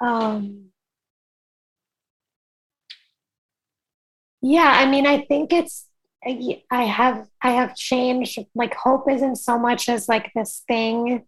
Um, 0.00 0.70
yeah, 4.42 4.72
I 4.74 4.86
mean, 4.86 5.06
I 5.06 5.24
think 5.24 5.52
it's 5.52 5.88
I 6.70 6.84
have 6.84 7.26
I 7.42 7.52
have 7.52 7.76
changed. 7.76 8.38
Like 8.54 8.74
hope 8.74 9.10
isn't 9.10 9.36
so 9.36 9.58
much 9.58 9.88
as 9.88 10.08
like 10.08 10.30
this 10.34 10.62
thing 10.66 11.24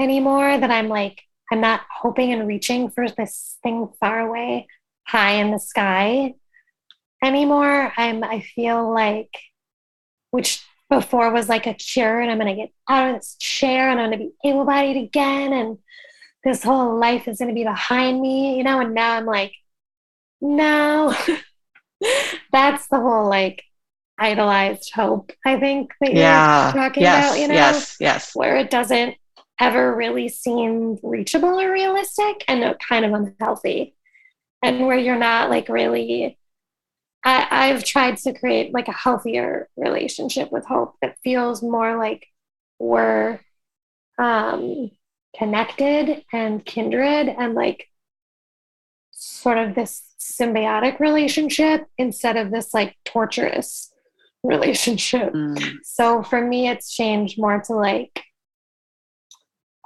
anymore 0.00 0.58
that 0.58 0.70
I'm 0.70 0.88
like 0.88 1.22
I'm 1.52 1.60
not 1.60 1.82
hoping 1.90 2.32
and 2.32 2.48
reaching 2.48 2.90
for 2.90 3.08
this 3.08 3.58
thing 3.62 3.88
far 4.00 4.20
away, 4.20 4.66
high 5.06 5.32
in 5.32 5.50
the 5.50 5.58
sky 5.58 6.34
anymore. 7.22 7.92
I'm 7.96 8.24
I 8.24 8.40
feel 8.40 8.92
like 8.92 9.30
which 10.30 10.64
before 11.00 11.30
was 11.30 11.48
like 11.48 11.66
a 11.66 11.74
cheer 11.74 12.20
and 12.20 12.30
I'm 12.30 12.38
gonna 12.38 12.56
get 12.56 12.72
out 12.88 13.10
of 13.10 13.16
this 13.16 13.36
chair 13.40 13.90
and 13.90 14.00
I'm 14.00 14.10
gonna 14.10 14.24
be 14.24 14.48
able 14.48 14.64
bodied 14.64 14.96
again 14.96 15.52
and 15.52 15.78
this 16.44 16.62
whole 16.62 16.98
life 16.98 17.26
is 17.26 17.38
going 17.38 17.48
to 17.48 17.54
be 17.54 17.64
behind 17.64 18.20
me, 18.20 18.56
you 18.56 18.62
know, 18.62 18.80
and 18.80 18.94
now 18.94 19.12
I'm 19.12 19.24
like, 19.24 19.52
no, 20.40 21.14
that's 22.52 22.86
the 22.88 23.00
whole 23.00 23.28
like 23.28 23.64
idolized 24.18 24.92
hope, 24.94 25.32
I 25.44 25.58
think 25.58 25.92
that 26.00 26.14
yeah. 26.14 26.66
you're 26.66 26.82
talking 26.82 27.02
yes, 27.02 27.30
about, 27.30 27.40
you 27.40 27.48
know, 27.48 27.54
yes, 27.54 27.96
yes. 27.98 28.30
where 28.34 28.56
it 28.56 28.70
doesn't 28.70 29.16
ever 29.58 29.94
really 29.96 30.28
seem 30.28 30.98
reachable 31.02 31.60
or 31.60 31.72
realistic 31.72 32.44
and 32.46 32.76
kind 32.86 33.04
of 33.04 33.12
unhealthy. 33.12 33.94
And 34.62 34.86
where 34.86 34.96
you're 34.96 35.18
not 35.18 35.50
like 35.50 35.68
really, 35.68 36.38
I, 37.24 37.46
I've 37.50 37.84
tried 37.84 38.18
to 38.18 38.34
create 38.34 38.74
like 38.74 38.88
a 38.88 38.92
healthier 38.92 39.68
relationship 39.76 40.52
with 40.52 40.66
hope 40.66 40.94
that 41.00 41.16
feels 41.24 41.62
more 41.62 41.96
like 41.96 42.26
we're 42.78 43.40
um 44.18 44.90
connected 45.36 46.24
and 46.32 46.64
kindred 46.64 47.28
and 47.28 47.54
like 47.54 47.88
sort 49.10 49.58
of 49.58 49.74
this 49.74 50.02
symbiotic 50.20 51.00
relationship 51.00 51.86
instead 51.98 52.36
of 52.36 52.50
this 52.50 52.72
like 52.74 52.96
torturous 53.04 53.92
relationship. 54.42 55.32
Mm. 55.32 55.76
So 55.82 56.22
for 56.22 56.40
me, 56.40 56.68
it's 56.68 56.94
changed 56.94 57.38
more 57.38 57.60
to 57.66 57.74
like 57.74 58.22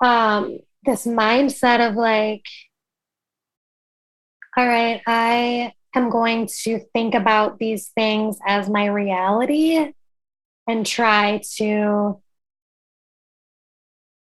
um, 0.02 0.58
this 0.84 1.06
mindset 1.06 1.88
of 1.88 1.96
like, 1.96 2.44
all 4.56 4.66
right, 4.66 5.00
I 5.06 5.72
am 5.94 6.10
going 6.10 6.48
to 6.64 6.80
think 6.92 7.14
about 7.14 7.58
these 7.58 7.88
things 7.88 8.38
as 8.46 8.68
my 8.68 8.86
reality 8.86 9.92
and 10.66 10.86
try 10.86 11.40
to 11.56 12.20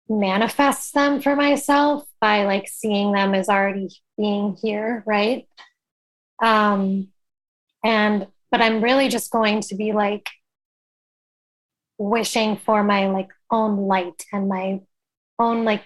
manifest 0.07 0.93
them 0.93 1.21
for 1.21 1.35
myself 1.35 2.03
by 2.21 2.45
like 2.45 2.67
seeing 2.67 3.11
them 3.11 3.33
as 3.33 3.49
already 3.49 3.89
being 4.17 4.55
here, 4.61 5.03
right? 5.05 5.47
Um, 6.43 7.09
and 7.83 8.27
but 8.51 8.61
I'm 8.61 8.83
really 8.83 9.09
just 9.09 9.31
going 9.31 9.61
to 9.61 9.75
be 9.75 9.93
like 9.93 10.29
wishing 11.97 12.57
for 12.57 12.83
my 12.83 13.07
like 13.07 13.29
own 13.49 13.77
light 13.87 14.25
and 14.31 14.47
my 14.47 14.81
own 15.39 15.65
like 15.65 15.83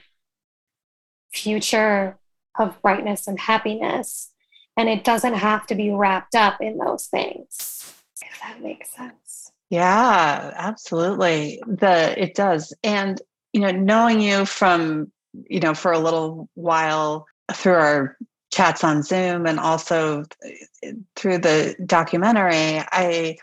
future 1.31 2.17
of 2.57 2.81
brightness 2.81 3.27
and 3.27 3.39
happiness. 3.39 4.31
And 4.79 4.87
it 4.87 5.03
doesn't 5.03 5.33
have 5.33 5.67
to 5.67 5.75
be 5.75 5.91
wrapped 5.91 6.35
up 6.35 6.61
in 6.61 6.77
those 6.77 7.07
things, 7.07 8.01
if 8.21 8.39
that 8.39 8.61
makes 8.61 8.89
sense. 8.89 9.51
Yeah, 9.69 10.53
absolutely. 10.55 11.61
The 11.67 12.15
it 12.17 12.33
does. 12.33 12.73
And 12.81 13.21
you 13.51 13.59
know, 13.59 13.71
knowing 13.71 14.21
you 14.21 14.45
from, 14.45 15.11
you 15.49 15.59
know, 15.59 15.73
for 15.73 15.91
a 15.91 15.99
little 15.99 16.47
while 16.53 17.27
through 17.51 17.73
our 17.73 18.17
chats 18.53 18.85
on 18.85 19.03
Zoom 19.03 19.47
and 19.47 19.59
also 19.59 20.23
uh, 20.45 20.91
through 21.17 21.39
the 21.39 21.75
documentary, 21.85 22.81
I 22.89 23.35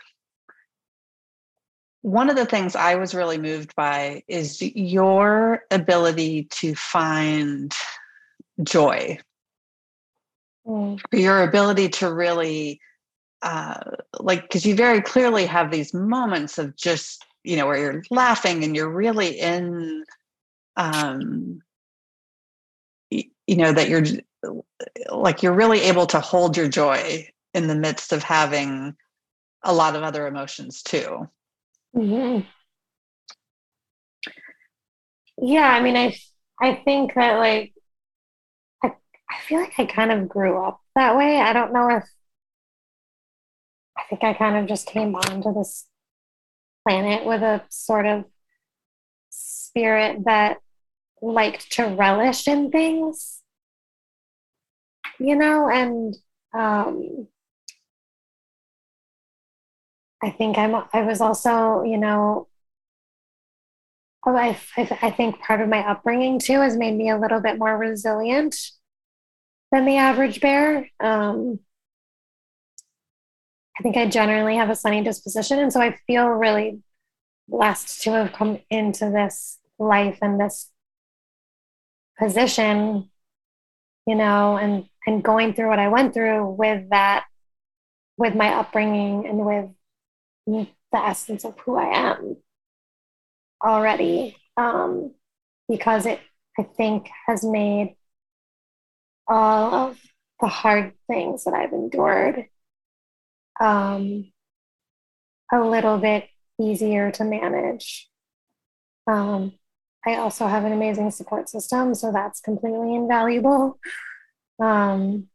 one 2.01 2.31
of 2.31 2.35
the 2.35 2.47
things 2.47 2.75
I 2.75 2.95
was 2.95 3.13
really 3.13 3.37
moved 3.37 3.75
by 3.75 4.23
is 4.27 4.59
your 4.59 5.61
ability 5.69 6.45
to 6.45 6.73
find 6.73 7.71
joy. 8.63 9.19
Mm. 10.67 10.99
Your 11.13 11.43
ability 11.43 11.89
to 11.89 12.13
really 12.13 12.81
uh, 13.41 13.79
like 14.19 14.41
because 14.41 14.65
you 14.65 14.75
very 14.75 15.01
clearly 15.01 15.45
have 15.45 15.71
these 15.71 15.93
moments 15.93 16.57
of 16.57 16.75
just 16.75 17.23
you 17.43 17.55
know 17.55 17.65
where 17.65 17.77
you're 17.77 18.03
laughing 18.11 18.63
and 18.63 18.75
you're 18.75 18.89
really 18.89 19.39
in 19.39 20.03
um 20.75 21.61
you, 23.09 23.23
you 23.45 23.55
know 23.55 23.71
that 23.71 23.89
you're 23.89 24.03
like 25.09 25.43
you're 25.43 25.53
really 25.53 25.81
able 25.81 26.05
to 26.07 26.19
hold 26.19 26.57
your 26.57 26.67
joy 26.67 27.27
in 27.53 27.67
the 27.67 27.75
midst 27.75 28.11
of 28.11 28.23
having 28.23 28.95
a 29.63 29.73
lot 29.73 29.95
of 29.95 30.03
other 30.03 30.27
emotions 30.27 30.81
too 30.81 31.27
mm-hmm. 31.95 32.41
yeah 35.41 35.69
i 35.69 35.81
mean 35.81 35.95
i 35.95 36.15
i 36.59 36.81
think 36.83 37.13
that 37.13 37.37
like 37.37 37.73
I 39.29 39.39
feel 39.47 39.59
like 39.59 39.79
i 39.79 39.85
kind 39.85 40.11
of 40.11 40.29
grew 40.29 40.61
up 40.63 40.81
that 40.95 41.15
way 41.17 41.39
i 41.39 41.53
don't 41.53 41.73
know 41.73 41.89
if 41.89 42.03
I 43.97 44.03
think 44.09 44.23
I 44.23 44.33
kind 44.33 44.57
of 44.57 44.67
just 44.67 44.87
came 44.87 45.15
onto 45.15 45.53
this 45.53 45.85
planet 46.87 47.25
with 47.25 47.41
a 47.41 47.63
sort 47.69 48.05
of 48.05 48.25
spirit 49.29 50.23
that 50.25 50.57
liked 51.21 51.71
to 51.73 51.83
relish 51.85 52.47
in 52.47 52.69
things, 52.71 53.41
you 55.19 55.35
know, 55.35 55.67
and 55.69 56.15
um, 56.53 57.27
I 60.21 60.29
think 60.31 60.57
I'm. 60.57 60.75
I 60.93 61.01
was 61.01 61.21
also, 61.21 61.83
you 61.83 61.97
know, 61.97 62.47
oh, 64.25 64.35
I, 64.35 64.57
I 64.77 65.11
think 65.11 65.39
part 65.39 65.61
of 65.61 65.69
my 65.69 65.79
upbringing 65.79 66.39
too 66.39 66.61
has 66.61 66.77
made 66.77 66.95
me 66.95 67.09
a 67.09 67.17
little 67.17 67.41
bit 67.41 67.57
more 67.57 67.77
resilient 67.77 68.55
than 69.71 69.85
the 69.85 69.97
average 69.97 70.41
bear. 70.41 70.89
Um, 70.99 71.59
I 73.77 73.83
think 73.83 73.97
I 73.97 74.07
generally 74.07 74.55
have 74.55 74.69
a 74.69 74.75
sunny 74.75 75.03
disposition. 75.03 75.59
And 75.59 75.71
so 75.71 75.81
I 75.81 75.97
feel 76.07 76.27
really 76.27 76.81
blessed 77.47 78.01
to 78.03 78.11
have 78.11 78.33
come 78.33 78.59
into 78.69 79.09
this 79.09 79.59
life 79.77 80.17
and 80.21 80.39
this 80.39 80.71
position, 82.17 83.09
you 84.07 84.15
know, 84.15 84.57
and, 84.57 84.85
and 85.05 85.23
going 85.23 85.53
through 85.53 85.69
what 85.69 85.79
I 85.79 85.89
went 85.89 86.13
through 86.13 86.49
with 86.51 86.89
that, 86.89 87.25
with 88.17 88.35
my 88.35 88.53
upbringing 88.53 89.27
and 89.27 89.45
with 89.45 89.69
the 90.47 90.67
essence 90.97 91.45
of 91.45 91.59
who 91.59 91.77
I 91.77 92.11
am 92.11 92.37
already. 93.63 94.35
Um, 94.55 95.13
because 95.69 96.05
it, 96.05 96.19
I 96.57 96.63
think, 96.63 97.09
has 97.27 97.43
made 97.43 97.95
all 99.27 99.73
of 99.73 99.99
the 100.41 100.47
hard 100.47 100.93
things 101.07 101.43
that 101.45 101.53
I've 101.53 101.73
endured 101.73 102.45
um, 103.59 104.31
a 105.51 105.59
little 105.61 105.97
bit 105.97 106.27
easier 106.59 107.11
to 107.11 107.23
manage. 107.23 108.09
Um, 109.09 109.53
I 110.05 110.15
also 110.15 110.47
have 110.47 110.65
an 110.65 110.73
amazing 110.73 111.11
support 111.11 111.49
system, 111.49 111.93
so 111.93 112.11
that's 112.11 112.39
completely 112.39 112.95
invaluable. 112.95 113.79
Um, 114.59 115.29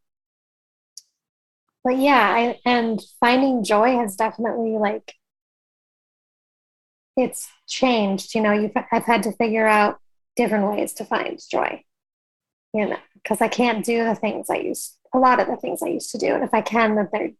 but 1.85 1.97
yeah, 1.97 2.31
I, 2.31 2.61
and 2.65 3.01
finding 3.21 3.65
joy 3.65 3.97
has 3.97 4.17
definitely 4.17 4.79
like 4.79 5.15
it's 7.17 7.49
changed. 7.69 8.35
You 8.35 8.43
know, 8.43 8.53
you've 8.53 8.73
I've 8.91 9.05
had 9.05 9.23
to 9.25 9.33
figure 9.33 9.67
out 9.67 9.99
different 10.37 10.71
ways 10.71 10.95
to 10.95 11.05
find 11.05 11.39
joy. 11.51 11.83
You 12.75 12.89
know, 12.89 12.99
because 13.15 13.41
I 13.41 13.49
can't 13.49 13.85
do 13.85 14.05
the 14.05 14.15
things 14.15 14.49
I 14.49 14.57
used 14.57 14.97
a 15.15 15.19
lot 15.19 15.41
of 15.41 15.47
the 15.47 15.57
things 15.57 15.83
I 15.83 15.89
used 15.89 16.11
to 16.13 16.19
do, 16.19 16.35
and 16.35 16.43
if 16.43 16.55
I 16.55 16.63
can, 16.63 16.95
that 16.97 17.11
they're 17.13 17.33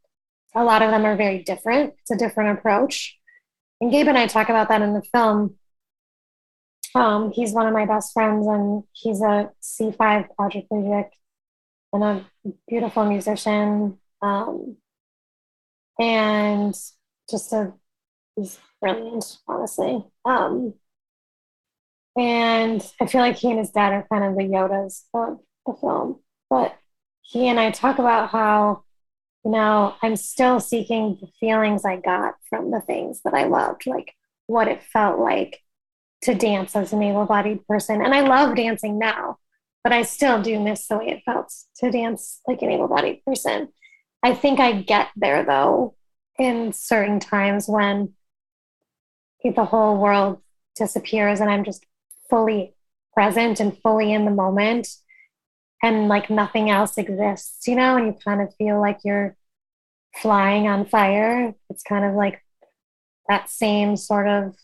a 0.55 0.65
lot 0.65 0.83
of 0.83 0.91
them 0.91 1.05
are 1.05 1.17
very 1.17 1.43
different. 1.43 1.95
It's 2.01 2.11
a 2.11 2.17
different 2.17 2.59
approach. 2.59 3.19
And 3.81 3.91
Gabe 3.91 4.09
and 4.09 4.19
I 4.19 4.27
talk 4.27 4.49
about 4.49 4.69
that 4.69 4.83
in 4.83 4.93
the 4.93 5.03
film. 5.03 5.57
Um, 6.95 7.33
he's 7.33 7.53
one 7.53 7.67
of 7.67 7.73
my 7.73 7.87
best 7.87 8.13
friends, 8.13 8.47
and 8.47 8.83
he's 8.93 9.23
a 9.23 9.51
C5 9.63 10.29
quadriplegic 10.39 11.09
and 11.93 12.05
a 12.05 12.27
beautiful 12.69 13.07
musician. 13.07 13.99
Um, 14.21 14.77
and 15.99 16.75
just 17.31 17.53
a, 17.53 17.73
he's 18.37 18.59
brilliant, 18.81 19.39
honestly. 19.49 20.05
Um, 20.25 20.75
and 22.17 22.85
I 23.01 23.07
feel 23.07 23.21
like 23.21 23.37
he 23.37 23.51
and 23.51 23.59
his 23.59 23.71
dad 23.71 23.93
are 23.93 24.07
kind 24.11 24.25
of 24.25 24.37
the 24.37 24.43
Yodas 24.43 25.03
of 25.15 25.41
the 25.67 25.75
film. 25.75 26.21
But 26.51 26.77
he 27.23 27.49
and 27.49 27.59
I 27.59 27.71
talk 27.71 27.99
about 27.99 28.31
how 28.31 28.85
you 29.45 29.51
know, 29.51 29.95
I'm 30.03 30.17
still 30.17 30.61
seeking 30.61 31.19
the 31.21 31.27
feelings 31.41 31.85
I 31.85 31.97
got 31.97 32.35
from 32.49 32.71
the 32.71 32.81
things 32.81 33.23
that 33.25 33.35
I 33.35 33.45
loved, 33.45 33.87
like 33.87 34.15
what 34.47 34.69
it 34.69 34.83
felt 34.83 35.19
like 35.19 35.61
to 36.23 36.35
dance 36.35 36.77
as 36.77 36.93
an 36.93 37.03
able 37.03 37.27
bodied 37.27 37.67
person. 37.67 38.03
And 38.03 38.15
I 38.15 38.21
love 38.21 38.55
dancing 38.55 38.99
now, 38.99 39.39
but 39.83 39.93
I 39.93 40.03
still 40.03 40.41
do 40.41 40.61
miss 40.61 40.87
the 40.87 40.99
way 40.99 41.09
it 41.09 41.23
felt 41.25 41.53
to 41.79 41.91
dance 41.91 42.41
like 42.47 42.63
an 42.63 42.71
able 42.71 42.87
bodied 42.87 43.25
person. 43.25 43.69
I 44.23 44.35
think 44.35 44.61
I 44.61 44.83
get 44.83 45.09
there 45.17 45.45
though 45.45 45.97
in 46.39 46.73
certain 46.73 47.19
times 47.19 47.69
when 47.69 48.15
the 49.45 49.65
whole 49.65 49.97
world 49.97 50.39
disappears 50.77 51.41
and 51.41 51.51
I'm 51.51 51.65
just 51.65 51.85
fully 52.33 52.75
present 53.13 53.61
and 53.61 53.77
fully 53.83 54.11
in 54.11 54.25
the 54.25 54.31
moment 54.31 54.89
and 55.83 56.09
like 56.09 56.31
nothing 56.31 56.71
else 56.71 56.97
exists, 56.97 57.69
you 57.69 57.75
know, 57.75 57.97
and 57.97 58.07
you 58.07 58.17
kind 58.25 58.41
of 58.41 58.55
feel 58.55 58.81
like 58.81 59.01
you're 59.05 59.37
flying 60.17 60.67
on 60.67 60.87
fire. 60.87 61.55
It's 61.69 61.83
kind 61.83 62.07
of 62.07 62.15
like 62.15 62.43
that 63.29 63.51
same 63.51 63.99
sort 63.99 64.29
of 64.29 64.55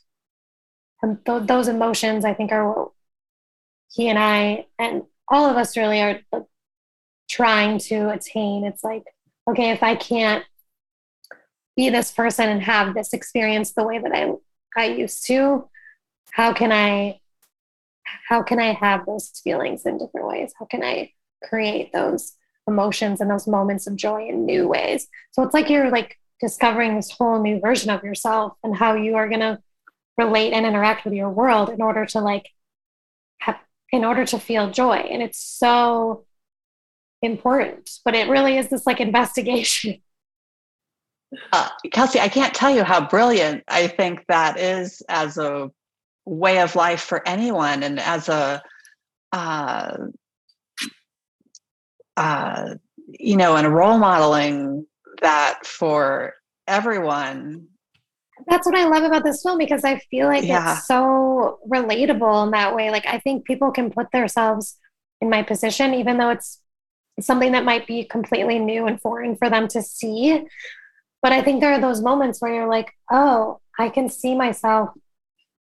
um, 1.02 1.18
th- 1.26 1.46
those 1.46 1.68
emotions. 1.68 2.24
I 2.24 2.32
think 2.32 2.52
are 2.52 2.72
what 2.72 2.92
he 3.92 4.08
and 4.08 4.18
I 4.18 4.66
and 4.78 5.02
all 5.28 5.44
of 5.50 5.58
us 5.58 5.76
really 5.76 6.00
are 6.00 6.20
trying 7.28 7.78
to 7.80 8.08
attain. 8.10 8.64
It's 8.64 8.82
like, 8.82 9.04
okay, 9.46 9.72
if 9.72 9.82
I 9.82 9.94
can't 9.94 10.44
be 11.76 11.90
this 11.90 12.12
person 12.12 12.48
and 12.48 12.62
have 12.62 12.94
this 12.94 13.12
experience 13.12 13.72
the 13.72 13.84
way 13.84 13.98
that 13.98 14.14
I 14.14 14.32
I 14.74 14.86
used 14.86 15.26
to, 15.26 15.68
how 16.30 16.54
can 16.54 16.72
I 16.72 17.20
how 18.28 18.42
can 18.42 18.58
I 18.58 18.72
have 18.74 19.06
those 19.06 19.30
feelings 19.42 19.86
in 19.86 19.98
different 19.98 20.28
ways? 20.28 20.52
How 20.58 20.66
can 20.66 20.82
I 20.82 21.12
create 21.44 21.92
those 21.92 22.34
emotions 22.66 23.20
and 23.20 23.30
those 23.30 23.46
moments 23.46 23.86
of 23.86 23.96
joy 23.96 24.28
in 24.28 24.44
new 24.44 24.68
ways? 24.68 25.08
So 25.32 25.42
it's 25.42 25.54
like 25.54 25.70
you're 25.70 25.90
like 25.90 26.18
discovering 26.40 26.96
this 26.96 27.10
whole 27.10 27.42
new 27.42 27.60
version 27.60 27.90
of 27.90 28.04
yourself 28.04 28.54
and 28.62 28.76
how 28.76 28.94
you 28.94 29.16
are 29.16 29.28
going 29.28 29.40
to 29.40 29.58
relate 30.18 30.52
and 30.52 30.66
interact 30.66 31.04
with 31.04 31.14
your 31.14 31.30
world 31.30 31.70
in 31.70 31.80
order 31.80 32.04
to 32.04 32.20
like 32.20 32.48
have, 33.38 33.58
in 33.92 34.04
order 34.04 34.24
to 34.24 34.38
feel 34.38 34.70
joy 34.70 34.96
and 34.96 35.22
it's 35.22 35.40
so 35.40 36.26
important 37.22 37.90
but 38.04 38.14
it 38.14 38.28
really 38.28 38.58
is 38.58 38.68
this 38.68 38.86
like 38.86 39.00
investigation 39.08 40.00
uh, 41.52 41.68
kelsey 41.92 42.18
i 42.18 42.28
can't 42.28 42.52
tell 42.52 42.74
you 42.74 42.82
how 42.82 43.06
brilliant 43.06 43.62
i 43.68 43.86
think 43.86 44.24
that 44.28 44.58
is 44.58 45.02
as 45.08 45.38
a 45.38 45.70
way 46.28 46.60
of 46.60 46.76
life 46.76 47.00
for 47.00 47.26
anyone 47.26 47.82
and 47.82 47.98
as 47.98 48.28
a 48.28 48.62
uh, 49.32 49.96
uh, 52.16 52.74
you 53.08 53.36
know 53.36 53.56
and 53.56 53.66
a 53.66 53.70
role 53.70 53.98
modeling 53.98 54.86
that 55.22 55.64
for 55.64 56.34
everyone 56.66 57.66
that's 58.46 58.66
what 58.66 58.76
I 58.76 58.84
love 58.84 59.02
about 59.02 59.24
this 59.24 59.42
film 59.42 59.58
because 59.58 59.84
I 59.84 59.98
feel 60.10 60.26
like 60.26 60.44
yeah. 60.44 60.76
it's 60.76 60.86
so 60.86 61.58
relatable 61.68 62.44
in 62.44 62.50
that 62.52 62.74
way. 62.74 62.90
Like 62.90 63.06
I 63.06 63.18
think 63.18 63.44
people 63.44 63.72
can 63.72 63.90
put 63.90 64.10
themselves 64.12 64.76
in 65.20 65.28
my 65.28 65.42
position, 65.42 65.94
even 65.94 66.18
though 66.18 66.30
it's 66.30 66.60
something 67.20 67.52
that 67.52 67.64
might 67.64 67.86
be 67.86 68.04
completely 68.04 68.58
new 68.58 68.86
and 68.86 69.00
foreign 69.00 69.36
for 69.36 69.50
them 69.50 69.66
to 69.68 69.82
see. 69.82 70.46
But 71.20 71.32
I 71.32 71.42
think 71.42 71.60
there 71.60 71.72
are 71.72 71.80
those 71.80 72.00
moments 72.00 72.40
where 72.40 72.54
you're 72.54 72.68
like, 72.68 72.92
oh, 73.10 73.60
I 73.78 73.88
can 73.88 74.08
see 74.08 74.36
myself 74.36 74.90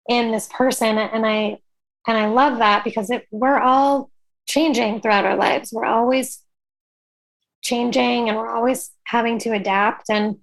in 0.09 0.33
this 0.33 0.49
person, 0.49 0.99
and 0.99 1.27
I 1.27 1.59
and 2.07 2.19
I 2.19 2.27
love 2.27 2.59
that 2.59 2.85
because 2.85 3.11
it, 3.11 3.27
we're 3.31 3.61
all 3.61 4.11
changing 4.47 5.01
throughout 5.01 5.25
our 5.25 5.37
lives. 5.37 5.73
We're 5.73 5.85
always 5.85 6.41
changing 7.63 8.29
and 8.29 8.37
we're 8.37 8.53
always 8.53 8.91
having 9.05 9.39
to 9.41 9.53
adapt. 9.53 10.11
And 10.11 10.37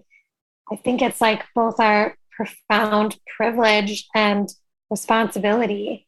I 0.71 0.77
think 0.77 1.01
it's 1.01 1.19
like 1.19 1.43
both 1.53 1.79
our 1.79 2.15
profound 2.31 3.17
privilege 3.35 4.07
and 4.15 4.47
responsibility 4.89 6.07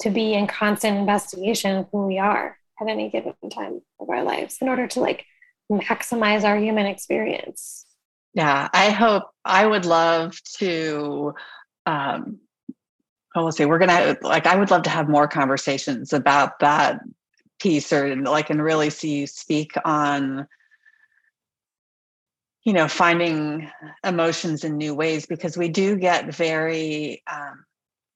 to 0.00 0.10
be 0.10 0.34
in 0.34 0.46
constant 0.46 0.98
investigation 0.98 1.76
of 1.76 1.86
who 1.92 2.06
we 2.06 2.18
are 2.18 2.56
at 2.80 2.88
any 2.88 3.10
given 3.10 3.34
time 3.50 3.80
of 4.00 4.08
our 4.10 4.22
lives 4.22 4.58
in 4.60 4.68
order 4.68 4.86
to 4.86 5.00
like 5.00 5.24
maximize 5.70 6.44
our 6.44 6.56
human 6.56 6.86
experience. 6.86 7.84
Yeah, 8.34 8.68
I 8.72 8.90
hope 8.90 9.24
I 9.44 9.66
would 9.66 9.84
love 9.84 10.40
to 10.58 11.34
um 11.86 12.40
I 13.38 13.42
will 13.42 13.52
say 13.52 13.66
we're 13.66 13.78
gonna 13.78 14.16
like 14.22 14.46
I 14.46 14.56
would 14.56 14.70
love 14.70 14.82
to 14.82 14.90
have 14.90 15.08
more 15.08 15.28
conversations 15.28 16.12
about 16.12 16.58
that 16.58 17.00
piece 17.60 17.92
or 17.92 18.14
like 18.16 18.50
and 18.50 18.62
really 18.62 18.90
see 18.90 19.18
you 19.18 19.26
speak 19.26 19.72
on 19.84 20.46
you 22.64 22.72
know 22.72 22.88
finding 22.88 23.70
emotions 24.04 24.64
in 24.64 24.76
new 24.76 24.94
ways 24.94 25.26
because 25.26 25.56
we 25.56 25.68
do 25.68 25.96
get 25.96 26.34
very 26.34 27.22
um, 27.30 27.64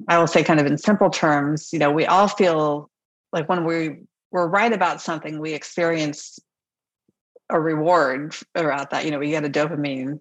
i 0.09 0.19
will 0.19 0.27
say 0.27 0.45
kind 0.45 0.61
of 0.61 0.67
in 0.67 0.79
simple 0.79 1.11
terms 1.11 1.73
you 1.73 1.79
know 1.79 1.91
we 1.91 2.07
all 2.07 2.29
feel 2.29 2.91
like 3.33 3.49
when 3.49 3.65
we 3.65 4.03
we're 4.31 4.47
right 4.47 4.73
about 4.73 5.01
something 5.01 5.41
we 5.41 5.55
experience 5.55 6.39
a 7.51 7.61
reward 7.61 8.35
around 8.57 8.87
that 8.91 9.05
you 9.05 9.11
know 9.11 9.19
we 9.19 9.31
get 9.31 9.45
a 9.45 9.51
dopamine 9.51 10.21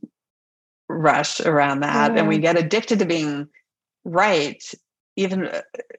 rush 0.89 1.39
around 1.41 1.81
that 1.81 2.17
and 2.17 2.27
we 2.27 2.35
mm-hmm. 2.35 2.41
get 2.41 2.57
addicted 2.57 2.99
to 2.99 3.05
being 3.05 3.47
right 4.03 4.73
even 5.15 5.49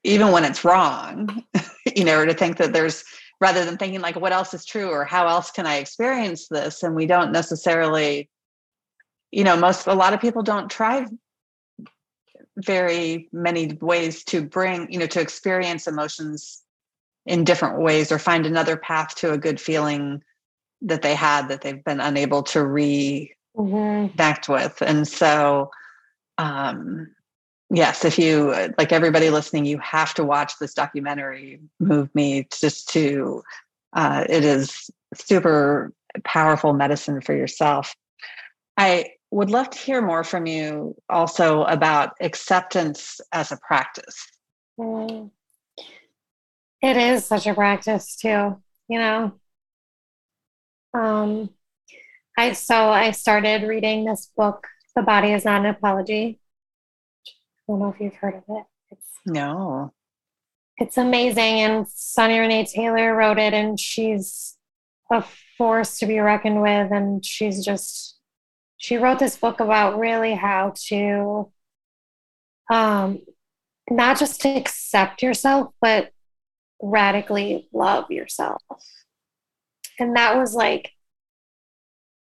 even 0.04 0.32
when 0.32 0.44
it's 0.44 0.64
wrong 0.64 1.44
you 1.96 2.04
know 2.04 2.18
or 2.18 2.26
to 2.26 2.34
think 2.34 2.56
that 2.56 2.72
there's 2.72 3.04
rather 3.40 3.64
than 3.64 3.76
thinking 3.76 4.00
like 4.00 4.16
what 4.16 4.32
else 4.32 4.54
is 4.54 4.64
true 4.64 4.88
or 4.88 5.04
how 5.04 5.26
else 5.26 5.50
can 5.50 5.66
i 5.66 5.76
experience 5.76 6.48
this 6.48 6.82
and 6.82 6.94
we 6.94 7.06
don't 7.06 7.32
necessarily 7.32 8.28
you 9.30 9.44
know 9.44 9.56
most 9.56 9.86
a 9.86 9.94
lot 9.94 10.14
of 10.14 10.20
people 10.20 10.42
don't 10.42 10.70
try 10.70 11.06
very 12.56 13.28
many 13.32 13.78
ways 13.80 14.24
to 14.24 14.42
bring 14.42 14.90
you 14.90 14.98
know 14.98 15.06
to 15.06 15.20
experience 15.20 15.86
emotions 15.86 16.62
in 17.26 17.44
different 17.44 17.80
ways 17.80 18.10
or 18.10 18.18
find 18.18 18.46
another 18.46 18.76
path 18.76 19.14
to 19.14 19.32
a 19.32 19.38
good 19.38 19.60
feeling 19.60 20.22
that 20.80 21.02
they 21.02 21.14
had 21.14 21.48
that 21.48 21.60
they've 21.60 21.84
been 21.84 22.00
unable 22.00 22.42
to 22.42 22.58
reconnect 22.58 23.28
mm-hmm. 23.56 24.52
with 24.52 24.82
and 24.82 25.06
so 25.06 25.70
um 26.38 27.08
yes 27.72 28.04
if 28.04 28.18
you 28.18 28.52
like 28.78 28.92
everybody 28.92 29.30
listening 29.30 29.64
you 29.64 29.78
have 29.78 30.14
to 30.14 30.24
watch 30.24 30.52
this 30.60 30.74
documentary 30.74 31.60
move 31.80 32.14
me 32.14 32.46
just 32.60 32.88
to 32.88 33.42
uh, 33.94 34.24
it 34.28 34.44
is 34.44 34.90
super 35.14 35.92
powerful 36.24 36.72
medicine 36.72 37.20
for 37.20 37.34
yourself. 37.34 37.94
I 38.76 39.12
would 39.30 39.50
love 39.50 39.70
to 39.70 39.78
hear 39.78 40.02
more 40.02 40.24
from 40.24 40.46
you 40.46 40.94
also 41.08 41.64
about 41.64 42.12
acceptance 42.20 43.20
as 43.32 43.52
a 43.52 43.58
practice. 43.58 44.26
Mm. 44.78 45.30
it 46.80 46.96
is 46.96 47.26
such 47.26 47.46
a 47.46 47.52
practice 47.52 48.16
too 48.16 48.56
you 48.88 48.98
know? 48.98 49.32
Um 50.94 51.50
i 52.38 52.52
so 52.52 52.88
i 52.88 53.10
started 53.10 53.68
reading 53.68 54.06
this 54.06 54.30
book 54.34 54.66
the 54.96 55.02
body 55.02 55.32
is 55.32 55.44
not 55.44 55.60
an 55.60 55.66
apology 55.66 56.40
don't 57.68 57.78
know 57.78 57.90
if 57.90 58.00
you've 58.00 58.14
heard 58.14 58.34
of 58.34 58.44
it. 58.48 58.64
It's, 58.90 59.08
no. 59.26 59.92
It's 60.78 60.98
amazing. 60.98 61.60
And 61.60 61.86
Sonya 61.88 62.40
Renee 62.40 62.66
Taylor 62.66 63.14
wrote 63.14 63.38
it, 63.38 63.54
and 63.54 63.78
she's 63.78 64.56
a 65.10 65.24
force 65.56 65.98
to 65.98 66.06
be 66.06 66.18
reckoned 66.18 66.62
with. 66.62 66.90
And 66.90 67.24
she's 67.24 67.64
just, 67.64 68.18
she 68.76 68.96
wrote 68.96 69.18
this 69.18 69.36
book 69.36 69.60
about 69.60 69.98
really 69.98 70.34
how 70.34 70.74
to 70.88 71.52
um, 72.70 73.20
not 73.90 74.18
just 74.18 74.40
to 74.42 74.48
accept 74.48 75.22
yourself, 75.22 75.72
but 75.80 76.10
radically 76.80 77.68
love 77.72 78.10
yourself. 78.10 78.62
And 79.98 80.16
that 80.16 80.36
was 80.36 80.54
like 80.54 80.90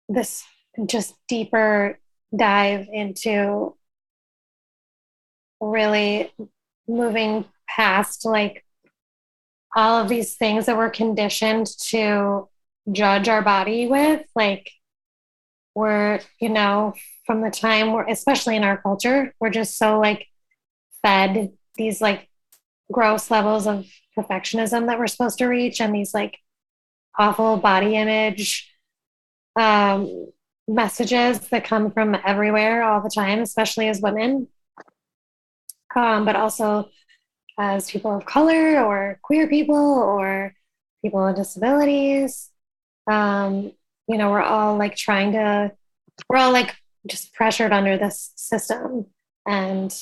this 0.09 0.43
just 0.87 1.13
deeper 1.27 1.99
dive 2.35 2.87
into 2.91 3.75
really 5.61 6.33
moving 6.87 7.45
past 7.69 8.25
like 8.25 8.65
all 9.75 10.01
of 10.01 10.09
these 10.09 10.35
things 10.35 10.65
that 10.65 10.75
we're 10.75 10.89
conditioned 10.89 11.67
to 11.79 12.49
judge 12.91 13.29
our 13.29 13.41
body 13.41 13.87
with 13.87 14.25
like 14.35 14.69
we're 15.75 16.19
you 16.39 16.49
know 16.49 16.93
from 17.25 17.41
the 17.41 17.51
time 17.51 17.93
we're 17.93 18.07
especially 18.07 18.55
in 18.55 18.63
our 18.63 18.77
culture 18.77 19.33
we're 19.39 19.51
just 19.51 19.77
so 19.77 19.99
like 19.99 20.27
fed 21.01 21.51
these 21.75 22.01
like 22.01 22.27
gross 22.91 23.31
levels 23.31 23.67
of 23.67 23.85
perfectionism 24.17 24.87
that 24.87 24.99
we're 24.99 25.07
supposed 25.07 25.37
to 25.37 25.45
reach 25.45 25.79
and 25.79 25.95
these 25.95 26.13
like 26.13 26.37
awful 27.17 27.55
body 27.57 27.95
image 27.95 28.69
um, 29.55 30.27
messages 30.67 31.39
that 31.49 31.63
come 31.63 31.91
from 31.91 32.17
everywhere 32.25 32.83
all 32.83 33.01
the 33.01 33.09
time 33.09 33.39
especially 33.39 33.87
as 33.87 34.01
women 34.01 34.47
um, 35.95 36.25
but 36.25 36.35
also 36.35 36.89
as 37.59 37.89
people 37.89 38.15
of 38.15 38.25
color 38.25 38.83
or 38.83 39.19
queer 39.21 39.47
people 39.47 39.75
or 39.75 40.53
people 41.03 41.25
with 41.25 41.35
disabilities. 41.35 42.49
Um, 43.09 43.73
you 44.07 44.17
know, 44.17 44.31
we're 44.31 44.41
all 44.41 44.77
like 44.77 44.95
trying 44.95 45.33
to, 45.33 45.71
we're 46.29 46.37
all 46.37 46.51
like 46.51 46.75
just 47.07 47.33
pressured 47.33 47.71
under 47.71 47.97
this 47.97 48.31
system. 48.35 49.07
And 49.47 49.93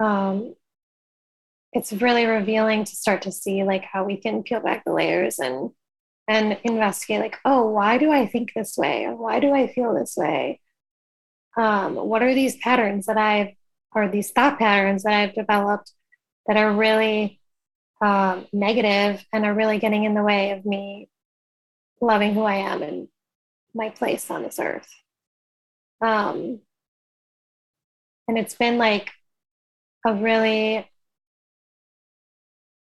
um, 0.00 0.54
it's 1.72 1.92
really 1.92 2.26
revealing 2.26 2.84
to 2.84 2.96
start 2.96 3.22
to 3.22 3.32
see 3.32 3.64
like 3.64 3.84
how 3.84 4.04
we 4.04 4.16
can 4.16 4.42
peel 4.42 4.60
back 4.60 4.84
the 4.84 4.92
layers 4.92 5.38
and 5.38 5.70
and 6.28 6.58
investigate 6.62 7.20
like 7.20 7.38
oh 7.44 7.68
why 7.68 7.98
do 7.98 8.12
i 8.12 8.26
think 8.26 8.52
this 8.54 8.76
way 8.76 9.06
why 9.08 9.40
do 9.40 9.52
i 9.52 9.66
feel 9.66 9.92
this 9.92 10.14
way 10.16 10.60
um, 11.58 11.96
what 11.96 12.22
are 12.22 12.34
these 12.34 12.56
patterns 12.56 13.06
that 13.06 13.18
i've 13.18 13.54
or 13.94 14.08
these 14.08 14.30
thought 14.30 14.58
patterns 14.58 15.02
that 15.02 15.12
I've 15.12 15.34
developed 15.34 15.92
that 16.46 16.56
are 16.56 16.72
really 16.72 17.40
um, 18.00 18.46
negative 18.52 19.24
and 19.32 19.44
are 19.44 19.54
really 19.54 19.78
getting 19.78 20.04
in 20.04 20.14
the 20.14 20.22
way 20.22 20.50
of 20.50 20.64
me 20.64 21.08
loving 22.00 22.34
who 22.34 22.42
I 22.42 22.56
am 22.56 22.82
and 22.82 23.08
my 23.74 23.90
place 23.90 24.30
on 24.30 24.42
this 24.42 24.58
earth. 24.58 24.88
Um, 26.00 26.60
and 28.26 28.38
it's 28.38 28.54
been 28.54 28.76
like 28.76 29.10
a 30.04 30.14
really 30.14 30.88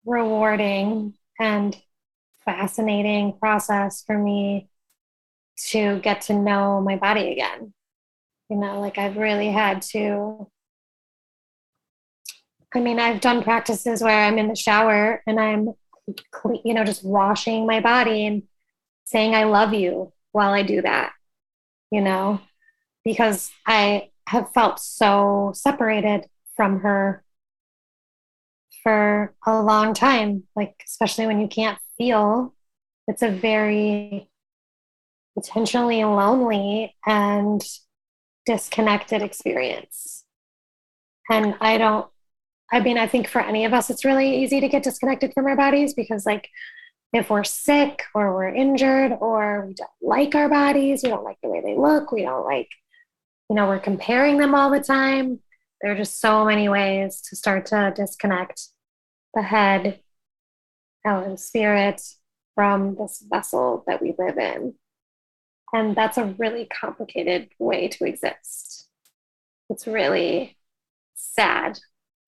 rewarding 0.04 1.14
and 1.38 1.76
fascinating 2.44 3.38
process 3.38 4.02
for 4.04 4.18
me 4.18 4.68
to 5.56 6.00
get 6.00 6.22
to 6.22 6.34
know 6.34 6.80
my 6.80 6.96
body 6.96 7.32
again. 7.32 7.72
You 8.50 8.56
know, 8.56 8.80
like 8.80 8.98
I've 8.98 9.16
really 9.16 9.48
had 9.50 9.82
to 9.92 10.50
I 12.74 12.80
mean, 12.80 12.98
I've 12.98 13.20
done 13.20 13.42
practices 13.42 14.02
where 14.02 14.26
I'm 14.26 14.38
in 14.38 14.48
the 14.48 14.56
shower 14.56 15.22
and 15.26 15.38
I'm, 15.38 15.68
you 16.64 16.74
know, 16.74 16.84
just 16.84 17.04
washing 17.04 17.66
my 17.66 17.80
body 17.80 18.26
and 18.26 18.42
saying, 19.04 19.34
I 19.34 19.44
love 19.44 19.72
you 19.72 20.12
while 20.32 20.52
I 20.52 20.62
do 20.62 20.82
that, 20.82 21.12
you 21.90 22.00
know, 22.00 22.40
because 23.04 23.52
I 23.66 24.10
have 24.26 24.52
felt 24.52 24.80
so 24.80 25.52
separated 25.54 26.26
from 26.56 26.80
her 26.80 27.22
for 28.82 29.34
a 29.46 29.62
long 29.62 29.94
time, 29.94 30.44
like, 30.56 30.74
especially 30.84 31.26
when 31.26 31.40
you 31.40 31.48
can't 31.48 31.78
feel. 31.96 32.54
It's 33.06 33.22
a 33.22 33.30
very 33.30 34.28
potentially 35.38 36.02
lonely 36.04 36.96
and 37.06 37.62
disconnected 38.46 39.22
experience. 39.22 40.24
And 41.30 41.56
I 41.60 41.78
don't 41.78 42.06
I 42.72 42.80
mean, 42.80 42.98
I 42.98 43.06
think 43.06 43.28
for 43.28 43.40
any 43.40 43.64
of 43.64 43.72
us, 43.72 43.90
it's 43.90 44.04
really 44.04 44.42
easy 44.42 44.60
to 44.60 44.68
get 44.68 44.82
disconnected 44.82 45.32
from 45.34 45.46
our 45.46 45.56
bodies 45.56 45.94
because, 45.94 46.26
like, 46.26 46.48
if 47.12 47.30
we're 47.30 47.44
sick 47.44 48.02
or 48.14 48.34
we're 48.34 48.48
injured 48.48 49.12
or 49.20 49.66
we 49.66 49.74
don't 49.74 49.90
like 50.02 50.34
our 50.34 50.48
bodies, 50.48 51.02
we 51.02 51.10
don't 51.10 51.24
like 51.24 51.38
the 51.42 51.48
way 51.48 51.60
they 51.60 51.76
look, 51.76 52.10
we 52.10 52.22
don't 52.22 52.44
like, 52.44 52.68
you 53.48 53.54
know, 53.54 53.68
we're 53.68 53.78
comparing 53.78 54.38
them 54.38 54.54
all 54.54 54.70
the 54.70 54.80
time. 54.80 55.40
There 55.80 55.92
are 55.92 55.96
just 55.96 56.20
so 56.20 56.44
many 56.44 56.68
ways 56.68 57.20
to 57.28 57.36
start 57.36 57.66
to 57.66 57.92
disconnect 57.94 58.68
the 59.34 59.42
head 59.42 60.00
and 61.04 61.38
spirit 61.38 62.02
from 62.54 62.96
this 62.96 63.22
vessel 63.30 63.84
that 63.86 64.00
we 64.00 64.14
live 64.18 64.38
in. 64.38 64.74
And 65.72 65.94
that's 65.94 66.18
a 66.18 66.34
really 66.38 66.66
complicated 66.66 67.50
way 67.58 67.88
to 67.88 68.06
exist. 68.06 68.88
It's 69.68 69.86
really 69.86 70.56
sad 71.14 71.78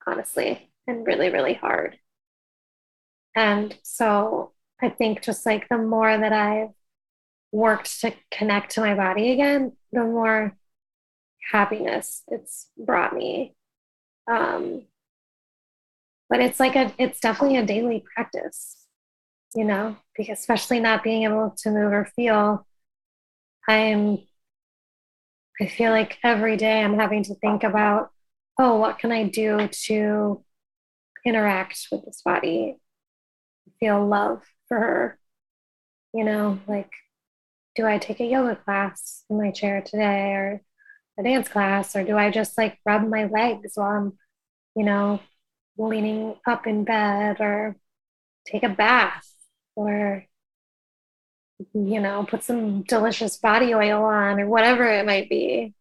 honestly, 0.06 0.70
and 0.86 1.06
really, 1.06 1.30
really 1.30 1.54
hard. 1.54 1.98
And 3.34 3.76
so 3.82 4.52
I 4.80 4.88
think 4.88 5.22
just 5.22 5.46
like 5.46 5.68
the 5.68 5.78
more 5.78 6.16
that 6.16 6.32
I've 6.32 6.70
worked 7.52 8.00
to 8.00 8.12
connect 8.30 8.72
to 8.72 8.80
my 8.80 8.94
body 8.94 9.32
again, 9.32 9.72
the 9.92 10.04
more 10.04 10.56
happiness 11.52 12.22
it's 12.28 12.68
brought 12.76 13.14
me. 13.14 13.54
Um, 14.30 14.82
but 16.28 16.40
it's 16.40 16.58
like 16.58 16.76
a, 16.76 16.92
it's 16.98 17.20
definitely 17.20 17.58
a 17.58 17.66
daily 17.66 18.04
practice, 18.14 18.86
you 19.54 19.64
know, 19.64 19.96
because 20.16 20.38
especially 20.40 20.80
not 20.80 21.04
being 21.04 21.22
able 21.24 21.54
to 21.58 21.70
move 21.70 21.92
or 21.92 22.04
feel, 22.16 22.66
I'm, 23.68 24.18
I 25.60 25.66
feel 25.66 25.90
like 25.90 26.18
every 26.22 26.56
day 26.56 26.82
I'm 26.82 26.98
having 26.98 27.22
to 27.24 27.34
think 27.36 27.62
about 27.62 28.10
oh, 28.58 28.76
what 28.76 28.98
can 28.98 29.12
I 29.12 29.24
do 29.24 29.68
to 29.86 30.44
interact 31.24 31.88
with 31.90 32.04
this 32.04 32.22
body, 32.24 32.76
feel 33.80 34.06
love 34.06 34.42
for 34.68 34.78
her, 34.78 35.18
you 36.14 36.24
know, 36.24 36.58
like 36.66 36.90
do 37.76 37.86
I 37.86 37.98
take 37.98 38.20
a 38.20 38.24
yoga 38.24 38.56
class 38.56 39.24
in 39.28 39.38
my 39.38 39.50
chair 39.50 39.82
today 39.82 40.32
or 40.32 40.62
a 41.18 41.22
dance 41.22 41.48
class? 41.48 41.94
Or 41.94 42.04
do 42.04 42.16
I 42.16 42.30
just 42.30 42.56
like 42.58 42.78
rub 42.84 43.06
my 43.06 43.26
legs 43.26 43.72
while 43.74 43.90
I'm, 43.90 44.12
you 44.74 44.84
know, 44.84 45.20
leaning 45.78 46.36
up 46.46 46.66
in 46.66 46.84
bed 46.84 47.36
or 47.40 47.76
take 48.46 48.62
a 48.62 48.68
bath 48.70 49.30
or, 49.74 50.24
you 51.74 52.00
know, 52.00 52.24
put 52.28 52.42
some 52.42 52.82
delicious 52.82 53.36
body 53.36 53.74
oil 53.74 54.04
on 54.04 54.40
or 54.40 54.48
whatever 54.48 54.84
it 54.84 55.04
might 55.06 55.28
be. 55.28 55.74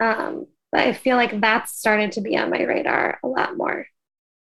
Um, 0.00 0.48
but 0.74 0.82
I 0.82 0.92
feel 0.92 1.16
like 1.16 1.40
that's 1.40 1.78
started 1.78 2.10
to 2.12 2.20
be 2.20 2.36
on 2.36 2.50
my 2.50 2.60
radar 2.60 3.20
a 3.22 3.28
lot 3.28 3.56
more 3.56 3.86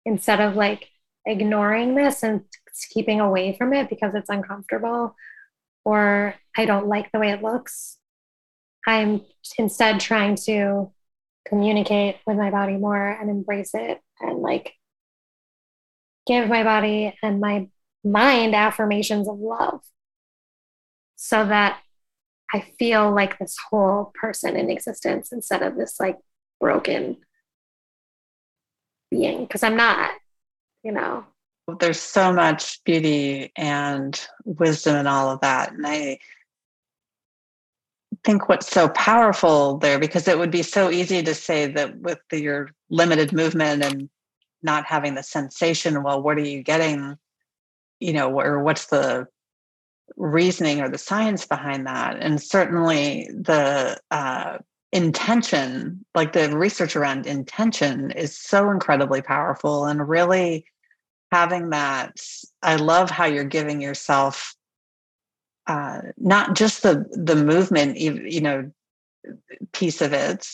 instead 0.06 0.40
of 0.40 0.56
like 0.56 0.88
ignoring 1.26 1.94
this 1.94 2.24
and 2.24 2.46
keeping 2.94 3.20
away 3.20 3.58
from 3.58 3.74
it 3.74 3.90
because 3.90 4.16
it's 4.16 4.30
uncomfortable 4.30 5.14
or 5.84 6.36
I 6.56 6.64
don't 6.64 6.88
like 6.88 7.12
the 7.12 7.20
way 7.20 7.32
it 7.32 7.44
looks. 7.44 7.98
I'm 8.88 9.26
instead 9.58 10.00
trying 10.00 10.38
to 10.46 10.94
communicate 11.46 12.16
with 12.26 12.38
my 12.38 12.50
body 12.50 12.78
more 12.78 13.10
and 13.10 13.30
embrace 13.30 13.72
it 13.74 14.00
and 14.22 14.40
like 14.40 14.72
give 16.26 16.48
my 16.48 16.64
body 16.64 17.14
and 17.22 17.42
my 17.42 17.68
mind 18.06 18.56
affirmations 18.56 19.28
of 19.28 19.38
love 19.38 19.82
so 21.18 21.46
that 21.46 21.82
I 22.54 22.62
feel 22.78 23.14
like 23.14 23.39
this 23.39 23.58
whole 23.70 24.12
person 24.20 24.56
in 24.56 24.70
existence 24.70 25.32
instead 25.32 25.62
of 25.62 25.78
this 25.78 25.99
like 25.99 26.18
broken 26.60 27.18
being 29.10 29.45
because 29.45 29.64
I'm 29.64 29.78
not, 29.78 30.12
you 30.84 30.91
know 30.91 31.26
there's 31.80 31.99
so 31.99 32.34
much 32.34 32.84
beauty 32.84 33.52
and 33.56 34.20
wisdom 34.45 34.95
and 34.95 35.08
all 35.08 35.30
of 35.30 35.41
that. 35.41 35.72
And 35.72 35.86
I 35.86 36.20
think 38.24 38.49
what's 38.49 38.70
so 38.70 38.89
powerful 38.89 39.78
there, 39.78 39.99
because 39.99 40.28
it 40.28 40.38
would 40.38 40.52
be 40.52 40.64
so 40.64 40.89
easy 40.89 41.24
to 41.24 41.34
say 41.34 41.68
that 41.68 41.97
with 41.97 42.20
the, 42.30 42.41
your 42.41 42.70
limited 42.89 43.34
movement 43.34 43.84
and 43.84 44.10
not 44.64 44.86
having 44.86 45.16
the 45.16 45.24
sensation, 45.24 46.04
well, 46.04 46.22
what 46.22 46.38
are 46.38 46.41
you 46.45 46.64
getting? 46.64 47.18
You 47.99 48.14
know, 48.14 48.39
or 48.39 48.64
what's 48.64 48.88
the 48.88 49.28
reasoning 50.18 50.82
or 50.82 50.89
the 50.89 50.97
science 50.97 51.45
behind 51.45 51.88
that? 51.88 52.18
And 52.20 52.41
certainly 52.41 53.30
the 53.34 53.99
uh, 54.12 54.57
intention, 54.91 56.05
like 56.16 56.34
the 56.34 56.55
research 56.55 56.95
around 56.95 57.26
intention, 57.26 58.12
is 58.12 58.38
so 58.38 58.70
incredibly 58.72 59.22
powerful 59.22 59.86
and 59.86 60.07
really 60.07 60.66
having 61.32 61.70
that 61.70 62.20
i 62.62 62.76
love 62.76 63.09
how 63.09 63.26
you're 63.26 63.43
giving 63.43 63.82
yourself 63.82 64.55
uh, 65.68 66.01
not 66.18 66.55
just 66.55 66.84
the 66.84 67.05
the 67.12 67.36
movement 67.36 67.97
you 67.97 68.41
know 68.41 68.70
piece 69.72 70.01
of 70.01 70.12
it 70.12 70.49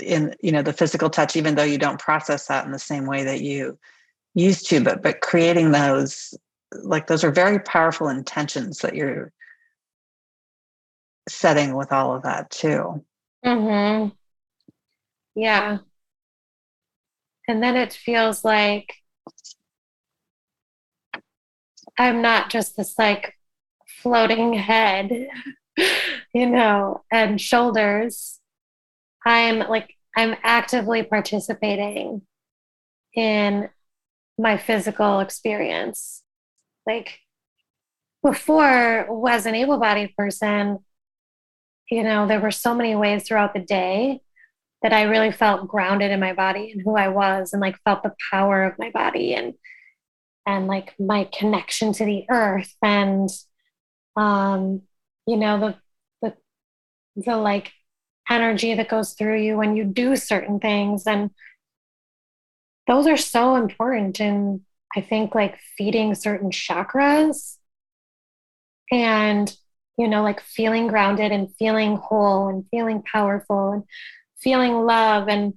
in 0.00 0.34
you 0.42 0.50
know 0.50 0.62
the 0.62 0.72
physical 0.72 1.10
touch 1.10 1.36
even 1.36 1.54
though 1.54 1.62
you 1.62 1.78
don't 1.78 2.00
process 2.00 2.46
that 2.46 2.64
in 2.64 2.72
the 2.72 2.78
same 2.78 3.06
way 3.06 3.22
that 3.22 3.42
you 3.42 3.78
used 4.34 4.68
to 4.68 4.80
but 4.80 5.02
but 5.02 5.20
creating 5.20 5.70
those 5.70 6.34
like 6.82 7.06
those 7.06 7.24
are 7.24 7.30
very 7.30 7.58
powerful 7.60 8.08
intentions 8.08 8.78
that 8.78 8.94
you're 8.94 9.32
setting 11.28 11.74
with 11.74 11.92
all 11.92 12.14
of 12.14 12.22
that 12.22 12.50
too 12.50 13.04
mhm 13.44 14.12
yeah 15.34 15.78
and 17.48 17.62
then 17.62 17.76
it 17.76 17.92
feels 17.92 18.44
like 18.44 18.94
I'm 21.98 22.22
not 22.22 22.50
just 22.50 22.76
this 22.76 22.98
like 22.98 23.34
floating 23.86 24.52
head, 24.52 25.28
you 26.34 26.46
know, 26.46 27.04
and 27.10 27.40
shoulders. 27.40 28.40
I'm 29.24 29.60
like, 29.60 29.94
I'm 30.16 30.36
actively 30.42 31.02
participating 31.02 32.22
in 33.14 33.68
my 34.38 34.56
physical 34.56 35.20
experience. 35.20 36.22
Like 36.86 37.18
before, 38.22 39.06
was 39.08 39.46
an 39.46 39.54
able 39.54 39.78
bodied 39.78 40.14
person, 40.16 40.78
you 41.90 42.02
know, 42.02 42.26
there 42.26 42.40
were 42.40 42.50
so 42.50 42.74
many 42.74 42.94
ways 42.96 43.24
throughout 43.24 43.54
the 43.54 43.60
day 43.60 44.20
that 44.82 44.92
I 44.92 45.02
really 45.02 45.32
felt 45.32 45.68
grounded 45.68 46.10
in 46.10 46.20
my 46.20 46.32
body 46.32 46.72
and 46.72 46.82
who 46.82 46.96
I 46.96 47.08
was 47.08 47.52
and 47.52 47.60
like 47.60 47.78
felt 47.84 48.02
the 48.02 48.14
power 48.30 48.64
of 48.64 48.78
my 48.78 48.90
body 48.90 49.34
and 49.34 49.54
and 50.46 50.68
like 50.68 50.94
my 50.98 51.28
connection 51.36 51.92
to 51.94 52.04
the 52.04 52.24
earth 52.30 52.72
and 52.80 53.28
um 54.14 54.82
you 55.26 55.36
know 55.36 55.58
the 55.58 55.76
the 56.22 56.36
the 57.16 57.36
like 57.36 57.72
energy 58.28 58.74
that 58.74 58.88
goes 58.88 59.12
through 59.12 59.40
you 59.40 59.56
when 59.56 59.76
you 59.76 59.84
do 59.84 60.16
certain 60.16 60.58
things. 60.58 61.06
And 61.06 61.30
those 62.86 63.06
are 63.06 63.16
so 63.16 63.56
important 63.56 64.20
in 64.20 64.62
i 64.96 65.00
think 65.00 65.34
like 65.34 65.58
feeding 65.76 66.14
certain 66.14 66.50
chakras 66.50 67.56
and 68.90 69.56
you 69.98 70.08
know 70.08 70.22
like 70.22 70.40
feeling 70.40 70.86
grounded 70.86 71.32
and 71.32 71.54
feeling 71.58 71.96
whole 71.96 72.48
and 72.48 72.64
feeling 72.70 73.02
powerful 73.02 73.72
and 73.72 73.84
feeling 74.38 74.72
love 74.84 75.28
and 75.28 75.54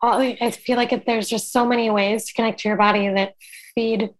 all, 0.00 0.20
i 0.20 0.50
feel 0.50 0.76
like 0.76 0.92
if 0.92 1.04
there's 1.04 1.28
just 1.28 1.52
so 1.52 1.66
many 1.66 1.90
ways 1.90 2.26
to 2.26 2.34
connect 2.34 2.60
to 2.60 2.68
your 2.68 2.76
body 2.76 3.08
that 3.08 3.34
feed 3.74 4.10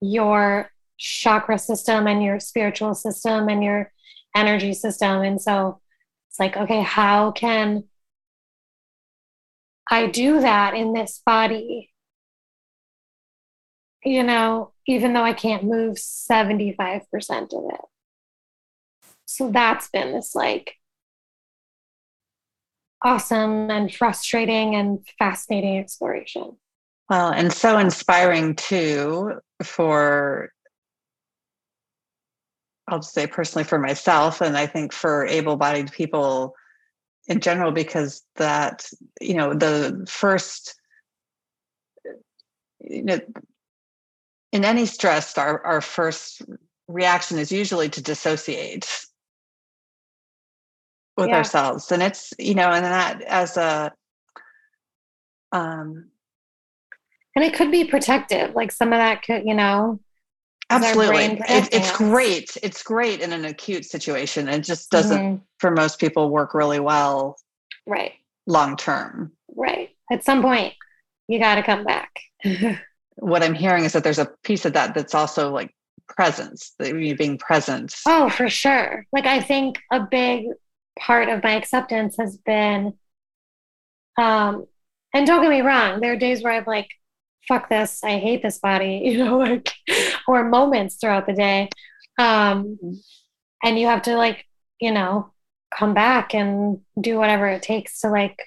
your 0.00 0.70
chakra 0.98 1.58
system 1.58 2.06
and 2.06 2.22
your 2.22 2.40
spiritual 2.40 2.94
system 2.94 3.48
and 3.48 3.62
your 3.62 3.92
energy 4.34 4.74
system. 4.74 5.22
And 5.22 5.40
so 5.40 5.80
it's 6.28 6.38
like, 6.38 6.56
okay, 6.56 6.82
how 6.82 7.32
can 7.32 7.84
I 9.90 10.06
do 10.06 10.40
that 10.40 10.74
in 10.74 10.92
this 10.92 11.20
body? 11.24 11.90
You 14.04 14.22
know, 14.22 14.72
even 14.86 15.14
though 15.14 15.22
I 15.22 15.32
can't 15.32 15.64
move 15.64 15.96
75% 15.96 17.02
of 17.52 17.72
it. 17.72 17.80
So 19.24 19.50
that's 19.50 19.88
been 19.88 20.12
this 20.12 20.34
like 20.34 20.76
awesome 23.02 23.70
and 23.70 23.92
frustrating 23.94 24.74
and 24.74 25.00
fascinating 25.18 25.78
exploration. 25.78 26.56
Well, 27.08 27.30
and 27.30 27.52
so 27.52 27.78
inspiring 27.78 28.56
too 28.56 29.40
for, 29.62 30.50
I'll 32.88 33.02
say 33.02 33.26
personally 33.26 33.64
for 33.64 33.78
myself, 33.78 34.40
and 34.40 34.56
I 34.56 34.66
think 34.66 34.92
for 34.92 35.26
able 35.26 35.56
bodied 35.56 35.92
people 35.92 36.54
in 37.26 37.40
general, 37.40 37.72
because 37.72 38.22
that, 38.36 38.86
you 39.20 39.34
know, 39.34 39.54
the 39.54 40.06
first, 40.08 40.74
you 42.80 43.02
know, 43.02 43.18
in 44.54 44.64
any 44.64 44.86
stress, 44.86 45.36
our, 45.36 45.62
our 45.64 45.82
first 45.82 46.40
reaction 46.88 47.38
is 47.38 47.52
usually 47.52 47.90
to 47.90 48.02
dissociate 48.02 49.06
with 51.18 51.28
yeah. 51.28 51.36
ourselves. 51.36 51.92
And 51.92 52.02
it's, 52.02 52.32
you 52.38 52.54
know, 52.54 52.70
and 52.70 52.84
that 52.84 53.20
as 53.22 53.58
a, 53.58 53.92
um, 55.52 56.10
and 57.36 57.44
it 57.44 57.54
could 57.54 57.70
be 57.70 57.84
protective 57.84 58.54
like 58.54 58.72
some 58.72 58.92
of 58.92 58.98
that 58.98 59.22
could 59.22 59.42
you 59.44 59.54
know 59.54 60.00
absolutely. 60.70 61.24
it, 61.24 61.68
it's 61.72 61.96
great 61.96 62.56
it's 62.62 62.82
great 62.82 63.20
in 63.20 63.32
an 63.32 63.44
acute 63.44 63.84
situation. 63.84 64.48
It 64.48 64.60
just 64.60 64.90
doesn't 64.90 65.18
mm-hmm. 65.18 65.42
for 65.58 65.70
most 65.70 65.98
people 65.98 66.30
work 66.30 66.54
really 66.54 66.80
well 66.80 67.36
right. 67.86 68.12
long 68.46 68.76
term. 68.76 69.32
Right. 69.54 69.90
At 70.10 70.24
some 70.24 70.42
point 70.42 70.74
you 71.28 71.38
got 71.38 71.56
to 71.56 71.62
come 71.62 71.84
back 71.84 72.10
what 73.16 73.42
i'm 73.42 73.54
hearing 73.54 73.84
is 73.84 73.92
that 73.92 74.04
there's 74.04 74.18
a 74.18 74.30
piece 74.42 74.64
of 74.64 74.72
that 74.72 74.94
that's 74.94 75.14
also 75.14 75.50
like 75.50 75.74
presence 76.08 76.72
you 76.80 77.16
being 77.16 77.38
present 77.38 77.94
oh 78.06 78.28
for 78.28 78.48
sure 78.48 79.06
like 79.12 79.26
i 79.26 79.40
think 79.40 79.78
a 79.92 80.00
big 80.00 80.46
part 80.98 81.28
of 81.28 81.42
my 81.42 81.52
acceptance 81.52 82.16
has 82.18 82.36
been 82.38 82.92
um 84.18 84.66
and 85.14 85.26
don't 85.26 85.40
get 85.40 85.50
me 85.50 85.62
wrong 85.62 86.00
there 86.00 86.12
are 86.12 86.16
days 86.16 86.42
where 86.42 86.52
I'm 86.52 86.64
like 86.66 86.88
fuck 87.48 87.68
this, 87.68 88.02
I 88.02 88.18
hate 88.18 88.42
this 88.42 88.58
body, 88.58 89.02
you 89.04 89.18
know, 89.18 89.38
like, 89.38 89.72
or 90.26 90.44
moments 90.44 90.96
throughout 90.96 91.26
the 91.26 91.32
day. 91.32 91.68
Um, 92.18 92.78
and 93.62 93.78
you 93.78 93.86
have 93.86 94.02
to 94.02 94.16
like, 94.16 94.44
you 94.80 94.92
know, 94.92 95.32
come 95.76 95.94
back 95.94 96.34
and 96.34 96.80
do 97.00 97.18
whatever 97.18 97.48
it 97.48 97.62
takes 97.62 98.00
to 98.00 98.08
like 98.08 98.40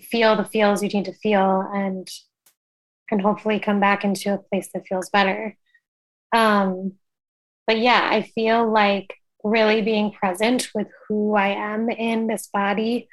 feel 0.00 0.36
the 0.36 0.44
feels 0.44 0.82
you 0.82 0.88
need 0.88 1.04
to 1.04 1.12
feel 1.12 1.60
and 1.72 2.08
and 3.10 3.20
hopefully 3.20 3.58
come 3.58 3.80
back 3.80 4.04
into 4.04 4.34
a 4.34 4.38
place 4.38 4.68
that 4.74 4.86
feels 4.86 5.10
better. 5.10 5.56
Um, 6.32 6.94
but 7.66 7.78
yeah, 7.78 8.08
I 8.10 8.22
feel 8.22 8.70
like 8.70 9.14
really 9.44 9.82
being 9.82 10.12
present 10.12 10.68
with 10.74 10.88
who 11.06 11.34
I 11.34 11.48
am 11.48 11.88
in 11.90 12.26
this 12.26 12.48
body 12.52 13.08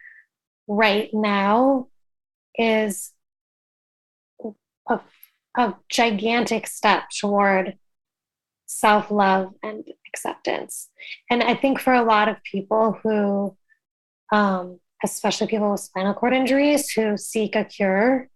right 0.68 1.10
now 1.14 1.88
is 2.58 3.12
a, 4.88 5.00
a 5.58 5.76
gigantic 5.90 6.68
step 6.68 7.04
toward 7.20 7.78
self 8.66 9.12
love 9.12 9.54
and 9.64 9.84
acceptance. 10.08 10.90
And 11.30 11.44
I 11.44 11.56
think 11.56 11.80
for 11.80 11.94
a 11.94 12.04
lot 12.04 12.30
of 12.30 12.44
people 12.44 12.98
who, 13.04 13.56
um, 14.32 14.80
especially 15.04 15.48
people 15.48 15.72
with 15.72 15.82
spinal 15.82 16.14
cord 16.14 16.34
injuries 16.34 16.90
who 16.90 17.18
seek 17.18 17.56
a 17.56 17.64
cure 17.64 18.30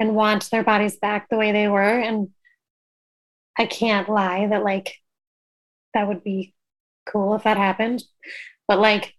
and 0.00 0.14
want 0.16 0.50
their 0.50 0.64
bodies 0.64 0.96
back 0.96 1.28
the 1.28 1.36
way 1.36 1.52
they 1.52 1.68
were, 1.68 2.00
and 2.00 2.30
I 3.58 3.66
can't 3.66 4.08
lie 4.08 4.46
that 4.48 4.64
like 4.64 4.96
that 5.94 6.08
would 6.08 6.24
be 6.24 6.54
cool 7.06 7.34
if 7.34 7.44
that 7.44 7.58
happened. 7.58 8.02
But 8.66 8.80
like 8.80 9.14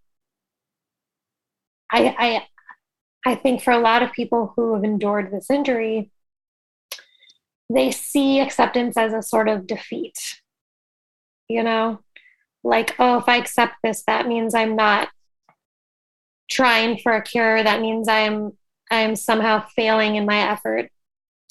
I 1.91 2.15
I 2.17 3.31
I 3.31 3.35
think 3.35 3.61
for 3.61 3.71
a 3.71 3.79
lot 3.79 4.01
of 4.01 4.11
people 4.11 4.53
who 4.55 4.73
have 4.73 4.83
endured 4.83 5.31
this 5.31 5.49
injury, 5.51 6.11
they 7.69 7.91
see 7.91 8.39
acceptance 8.39 8.97
as 8.97 9.13
a 9.13 9.21
sort 9.21 9.47
of 9.47 9.67
defeat. 9.67 10.41
You 11.47 11.63
know, 11.63 11.99
like, 12.63 12.95
oh, 12.97 13.17
if 13.17 13.27
I 13.27 13.37
accept 13.37 13.75
this, 13.83 14.03
that 14.07 14.27
means 14.27 14.55
I'm 14.55 14.75
not 14.75 15.09
trying 16.49 16.97
for 16.97 17.13
a 17.13 17.21
cure. 17.21 17.61
That 17.61 17.81
means 17.81 18.07
I'm 18.07 18.57
I'm 18.91 19.15
somehow 19.15 19.65
failing 19.75 20.15
in 20.15 20.25
my 20.25 20.51
effort 20.51 20.91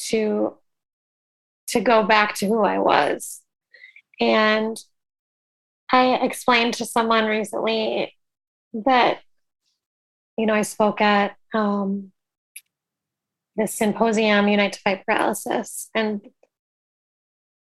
to 0.09 0.57
to 1.69 1.81
go 1.81 2.03
back 2.03 2.35
to 2.35 2.47
who 2.47 2.63
I 2.63 2.79
was. 2.79 3.43
And 4.21 4.77
I 5.91 6.17
explained 6.17 6.75
to 6.75 6.85
someone 6.85 7.27
recently 7.27 8.13
that, 8.73 9.21
you 10.37 10.47
know, 10.47 10.55
I 10.55 10.63
spoke 10.63 11.01
at 11.01 11.37
um, 11.55 12.13
this 13.57 13.73
symposium, 13.73 14.49
Unite 14.49 14.75
to 14.75 14.81
Fight 14.81 15.05
Paralysis, 15.07 15.89
and 15.95 16.27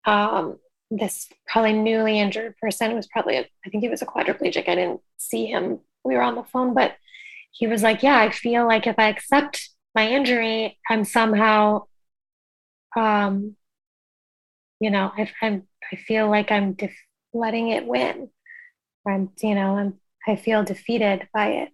um, 0.06 0.58
this 0.90 1.30
probably 1.48 1.74
newly 1.74 2.20
injured 2.20 2.58
person 2.58 2.96
was 2.96 3.08
probably, 3.08 3.38
I 3.38 3.70
think 3.70 3.84
he 3.84 3.90
was 3.90 4.02
a 4.02 4.06
quadriplegic. 4.06 4.68
I 4.68 4.76
didn't 4.76 5.02
see 5.18 5.46
him. 5.46 5.80
We 6.04 6.16
were 6.16 6.24
on 6.24 6.36
the 6.36 6.44
phone, 6.44 6.74
but 6.74 6.96
he 7.52 7.68
was 7.68 7.84
like, 7.84 8.04
Yeah, 8.04 8.18
I 8.18 8.32
feel 8.32 8.66
like 8.68 8.88
if 8.88 8.96
I 8.98 9.10
accept 9.10 9.70
my 9.96 10.08
injury, 10.10 10.80
I'm 10.90 11.04
somehow, 11.04 11.84
um, 12.96 13.56
you 14.80 14.90
know, 14.90 15.12
I, 15.18 15.30
I'm, 15.42 15.64
I 15.92 15.96
feel 15.96 16.30
like 16.30 16.52
I'm 16.52 16.74
def- 16.74 16.96
letting 17.34 17.70
it 17.70 17.86
win. 17.86 18.30
I'm, 19.08 19.30
you 19.42 19.56
know, 19.56 19.78
I'm, 19.78 20.00
I 20.28 20.36
feel 20.36 20.64
defeated 20.64 21.28
by 21.34 21.48
it. 21.50 21.70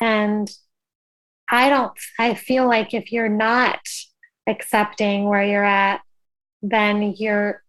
And 0.00 0.50
I 1.48 1.68
don't, 1.68 1.92
I 2.18 2.34
feel 2.34 2.66
like 2.66 2.94
if 2.94 3.12
you're 3.12 3.28
not 3.28 3.80
accepting 4.48 5.28
where 5.28 5.44
you're 5.44 5.64
at, 5.64 6.00
then 6.62 7.14
you're 7.16 7.62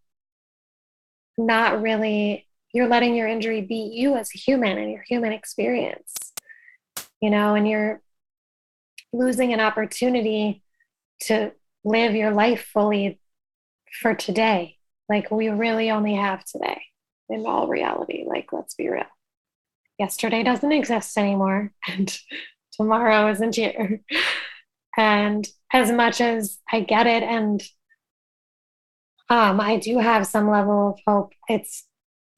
not 1.38 1.82
really, 1.82 2.48
you're 2.74 2.88
letting 2.88 3.16
your 3.16 3.28
injury 3.28 3.62
beat 3.62 3.94
you 3.94 4.16
as 4.16 4.30
a 4.34 4.38
human 4.38 4.78
and 4.78 4.92
your 4.92 5.04
human 5.08 5.34
experience, 5.34 6.14
you 7.24 7.30
know, 7.30 7.56
and 7.56 7.66
you're 7.66 8.02
losing 9.14 9.54
an 9.54 9.62
opportunity 9.62 10.62
to 11.22 11.54
live 11.86 12.16
your 12.16 12.32
life 12.32 12.68
fully 12.74 13.18
for 14.02 14.14
today. 14.14 14.76
Like 15.08 15.32
we 15.32 15.48
really 15.48 15.90
only 15.90 16.16
have 16.16 16.44
today 16.44 16.82
in 17.30 17.46
all 17.46 17.70
reality. 17.70 18.26
Like, 18.28 18.52
let's 18.52 18.74
be 18.74 18.90
real. 18.90 19.06
Yesterday 19.98 20.44
doesn't 20.44 20.74
exist 20.74 21.18
anymore. 21.18 21.72
And 21.88 22.14
tomorrow 22.74 23.32
isn't 23.32 23.56
here. 23.56 24.02
And 24.98 25.48
as 25.72 25.94
much 25.94 26.20
as 26.20 26.58
I 26.70 26.82
get 26.82 27.08
it, 27.08 27.24
and 27.24 27.64
um, 29.30 29.62
I 29.62 29.78
do 29.78 29.98
have 30.00 30.28
some 30.28 30.52
level 30.52 30.90
of 30.90 31.00
hope, 31.08 31.32
it's 31.48 31.88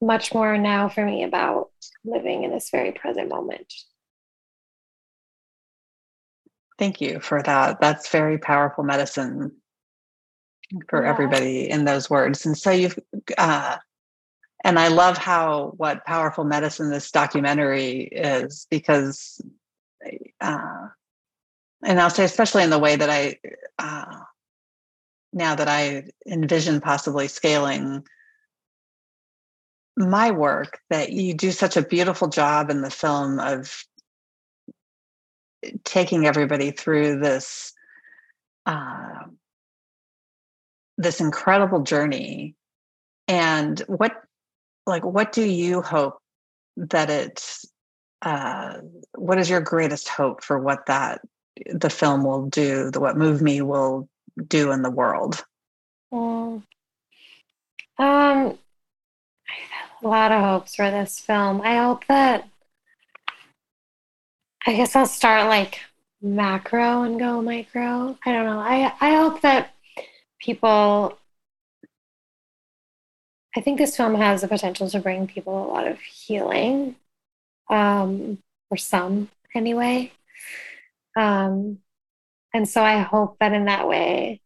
much 0.00 0.32
more 0.32 0.56
now 0.56 0.88
for 0.88 1.04
me 1.04 1.24
about 1.24 1.70
living 2.04 2.44
in 2.44 2.52
this 2.52 2.70
very 2.70 2.92
present 2.92 3.28
moment. 3.28 3.72
Thank 6.78 7.00
you 7.00 7.20
for 7.20 7.42
that. 7.42 7.80
That's 7.80 8.10
very 8.10 8.38
powerful 8.38 8.84
medicine 8.84 9.52
for 10.88 11.02
yeah. 11.02 11.10
everybody 11.10 11.70
in 11.70 11.84
those 11.84 12.10
words. 12.10 12.44
And 12.44 12.56
so 12.56 12.70
you've, 12.70 12.98
uh, 13.38 13.76
and 14.64 14.78
I 14.78 14.88
love 14.88 15.16
how 15.16 15.72
what 15.76 16.04
powerful 16.04 16.44
medicine 16.44 16.90
this 16.90 17.10
documentary 17.10 18.02
is 18.02 18.66
because 18.70 19.40
uh, 20.40 20.88
and 21.84 22.00
I'll 22.00 22.10
say, 22.10 22.24
especially 22.24 22.62
in 22.62 22.70
the 22.70 22.78
way 22.78 22.96
that 22.96 23.10
I, 23.10 23.38
uh, 23.78 24.20
now 25.32 25.54
that 25.54 25.68
I 25.68 26.04
envision 26.26 26.80
possibly 26.80 27.28
scaling 27.28 28.06
my 29.96 30.30
work, 30.30 30.80
that 30.90 31.12
you 31.12 31.34
do 31.34 31.52
such 31.52 31.76
a 31.76 31.82
beautiful 31.82 32.28
job 32.28 32.70
in 32.70 32.82
the 32.82 32.90
film 32.90 33.38
of 33.38 33.84
taking 35.84 36.26
everybody 36.26 36.70
through 36.70 37.20
this 37.20 37.72
uh, 38.66 39.24
this 40.98 41.20
incredible 41.20 41.82
journey 41.82 42.54
and 43.28 43.80
what 43.86 44.12
like 44.86 45.04
what 45.04 45.32
do 45.32 45.42
you 45.42 45.82
hope 45.82 46.18
that 46.76 47.10
it's 47.10 47.66
uh, 48.22 48.78
what 49.14 49.38
is 49.38 49.50
your 49.50 49.60
greatest 49.60 50.08
hope 50.08 50.42
for 50.42 50.58
what 50.58 50.86
that 50.86 51.20
the 51.72 51.90
film 51.90 52.24
will 52.24 52.46
do, 52.46 52.90
the 52.90 53.00
what 53.00 53.16
Move 53.16 53.40
Me 53.42 53.62
will 53.62 54.08
do 54.46 54.72
in 54.72 54.82
the 54.82 54.90
world? 54.90 55.44
Mm. 56.12 56.62
Um, 57.98 58.58
a 60.02 60.08
lot 60.08 60.32
of 60.32 60.42
hopes 60.42 60.76
for 60.76 60.90
this 60.90 61.18
film. 61.18 61.60
I 61.62 61.76
hope 61.76 62.04
that. 62.08 62.48
I 64.66 64.74
guess 64.74 64.96
I'll 64.96 65.06
start 65.06 65.48
like 65.48 65.80
macro 66.20 67.02
and 67.02 67.18
go 67.18 67.40
micro. 67.40 68.18
I 68.24 68.32
don't 68.32 68.46
know. 68.46 68.58
I 68.58 68.92
I 69.00 69.14
hope 69.14 69.42
that 69.42 69.74
people. 70.40 71.18
I 73.56 73.60
think 73.60 73.78
this 73.78 73.96
film 73.96 74.16
has 74.16 74.42
the 74.42 74.48
potential 74.48 74.90
to 74.90 74.98
bring 74.98 75.26
people 75.26 75.56
a 75.56 75.70
lot 75.72 75.86
of 75.86 75.98
healing 76.00 76.96
um, 77.70 78.38
or 78.70 78.76
some 78.76 79.30
anyway. 79.54 80.12
Um, 81.16 81.78
and 82.52 82.68
so 82.68 82.82
I 82.82 83.00
hope 83.00 83.38
that 83.40 83.52
in 83.54 83.64
that 83.66 83.88
way 83.88 84.42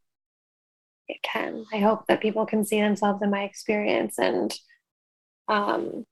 it 1.09 1.23
can. 1.23 1.67
I 1.73 1.79
hope 1.79 2.07
that 2.07 2.21
people 2.21 2.47
can 2.47 2.65
see 2.65 2.81
themselves 2.81 3.23
in 3.23 3.31
my 3.31 3.43
experience 3.43 4.19
and 4.19 4.57
um, 5.49 6.07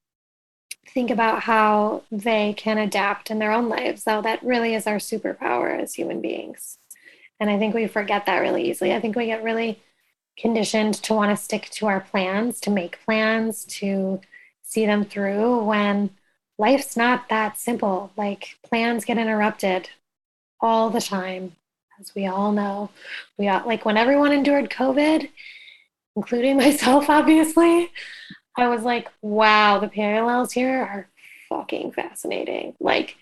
think 0.93 1.11
about 1.11 1.43
how 1.43 2.03
they 2.11 2.55
can 2.55 2.79
adapt 2.79 3.31
in 3.31 3.39
their 3.39 3.53
own 3.53 3.69
lives. 3.69 4.03
So 4.03 4.23
that 4.23 4.43
really 4.43 4.75
is 4.75 4.87
our 4.87 4.97
superpower 4.97 5.81
as 5.81 5.95
human 5.95 6.21
beings. 6.21 6.79
And 7.41 7.51
I 7.51 7.59
think 7.59 7.75
we 7.75 7.87
forget 7.87 8.27
that 8.27 8.41
really 8.41 8.69
easily. 8.69 8.95
I 8.95 9.01
think 9.01 9.17
we 9.17 9.27
get 9.27 9.45
really 9.45 9.81
conditioned 10.37 10.95
to 10.95 11.15
want 11.15 11.37
to 11.37 11.43
stick 11.43 11.69
to 11.71 11.87
our 11.87 12.01
plans, 12.01 12.61
to 12.61 12.71
make 12.71 13.05
plans, 13.05 13.65
to 13.65 14.21
see 14.63 14.87
them 14.87 15.05
through 15.05 15.65
when 15.65 16.11
life's 16.59 16.97
not 16.97 17.29
that 17.29 17.59
simple. 17.59 18.13
Like 18.17 18.57
plans 18.63 19.05
get 19.05 19.19
interrupted 19.19 19.89
all 20.61 20.91
the 20.91 21.01
time, 21.01 21.53
as 22.01 22.15
we 22.15 22.27
all 22.27 22.53
know. 22.53 22.91
We 23.37 23.47
got 23.47 23.67
like 23.67 23.85
when 23.85 23.97
everyone 23.97 24.33
endured 24.33 24.71
COVID, 24.71 25.29
including 26.17 26.57
myself, 26.59 27.09
obviously, 27.09 27.91
I 28.59 28.69
was 28.69 28.83
like, 28.83 29.09
wow, 29.23 29.79
the 29.79 29.89
parallels 29.89 30.53
here 30.53 30.83
are 30.83 31.09
fucking 31.49 31.93
fascinating. 31.93 32.75
Like 32.81 33.17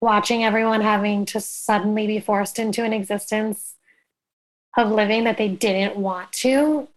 watching 0.00 0.44
everyone 0.44 0.80
having 0.80 1.26
to 1.26 1.40
suddenly 1.40 2.06
be 2.06 2.20
forced 2.20 2.58
into 2.58 2.84
an 2.84 2.92
existence 2.92 3.74
of 4.76 4.90
living 4.90 5.24
that 5.24 5.38
they 5.38 5.48
didn't 5.48 5.96
want 5.96 6.32
to 6.32 6.88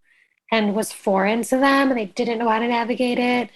and 0.51 0.75
was 0.75 0.91
foreign 0.91 1.43
to 1.43 1.57
them 1.57 1.89
and 1.89 1.97
they 1.97 2.05
didn't 2.05 2.39
know 2.39 2.49
how 2.49 2.59
to 2.59 2.67
navigate 2.67 3.19
it 3.19 3.49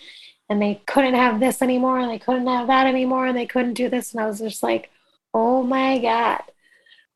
and 0.49 0.61
they 0.61 0.81
couldn't 0.85 1.13
have 1.13 1.39
this 1.39 1.61
anymore 1.61 1.99
and 1.99 2.09
they 2.09 2.19
couldn't 2.19 2.47
have 2.47 2.67
that 2.67 2.85
anymore 2.85 3.25
and 3.25 3.37
they 3.37 3.45
couldn't 3.45 3.73
do 3.73 3.89
this 3.89 4.11
and 4.11 4.21
i 4.21 4.25
was 4.25 4.39
just 4.39 4.61
like 4.61 4.89
oh 5.33 5.63
my 5.63 5.97
god 5.97 6.41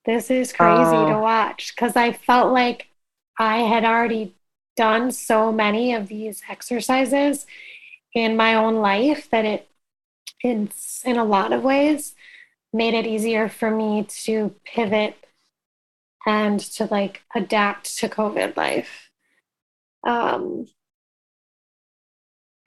this 0.05 0.31
is 0.31 0.53
crazy 0.53 0.95
oh. 0.95 1.09
to 1.09 1.19
watch 1.19 1.75
because 1.75 1.95
i 1.95 2.11
felt 2.11 2.53
like 2.53 2.87
i 3.37 3.57
had 3.57 3.83
already 3.83 4.33
done 4.75 5.11
so 5.11 5.51
many 5.51 5.93
of 5.93 6.07
these 6.07 6.41
exercises 6.49 7.45
in 8.13 8.35
my 8.35 8.55
own 8.55 8.75
life 8.75 9.29
that 9.29 9.45
it 9.45 9.69
in 10.43 10.69
in 11.03 11.17
a 11.17 11.25
lot 11.25 11.53
of 11.53 11.63
ways 11.63 12.13
made 12.73 12.93
it 12.93 13.07
easier 13.07 13.47
for 13.47 13.71
me 13.71 14.05
to 14.09 14.53
pivot 14.65 15.15
and 16.25 16.59
to 16.59 16.85
like 16.85 17.21
adapt 17.35 17.97
to 17.97 18.09
covid 18.09 18.55
life 18.57 19.09
um 20.05 20.65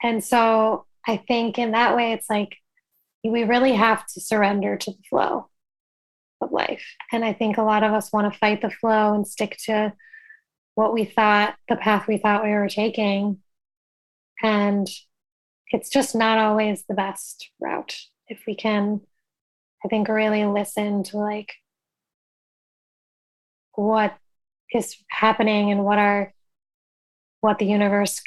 and 0.01 0.23
so 0.23 0.85
I 1.07 1.17
think 1.17 1.57
in 1.57 1.71
that 1.71 1.95
way, 1.95 2.13
it's 2.13 2.29
like 2.29 2.57
we 3.23 3.43
really 3.43 3.73
have 3.73 4.05
to 4.07 4.21
surrender 4.21 4.77
to 4.77 4.91
the 4.91 5.03
flow 5.09 5.49
of 6.41 6.51
life. 6.51 6.85
And 7.11 7.25
I 7.25 7.33
think 7.33 7.57
a 7.57 7.63
lot 7.63 7.83
of 7.83 7.93
us 7.93 8.13
want 8.13 8.31
to 8.31 8.39
fight 8.39 8.61
the 8.61 8.69
flow 8.69 9.13
and 9.13 9.27
stick 9.27 9.57
to 9.65 9.93
what 10.75 10.93
we 10.93 11.05
thought, 11.05 11.55
the 11.67 11.75
path 11.75 12.07
we 12.07 12.17
thought 12.17 12.43
we 12.43 12.51
were 12.51 12.69
taking. 12.69 13.39
And 14.41 14.87
it's 15.71 15.89
just 15.89 16.15
not 16.15 16.37
always 16.37 16.83
the 16.87 16.93
best 16.93 17.49
route. 17.59 17.95
If 18.27 18.43
we 18.47 18.55
can, 18.55 19.01
I 19.83 19.87
think, 19.87 20.07
really 20.07 20.45
listen 20.45 21.03
to 21.05 21.17
like 21.17 21.53
what 23.75 24.17
is 24.73 24.97
happening 25.09 25.71
and 25.71 25.83
what 25.83 25.97
are 25.97 26.33
what 27.41 27.59
the 27.59 27.65
universe 27.65 28.21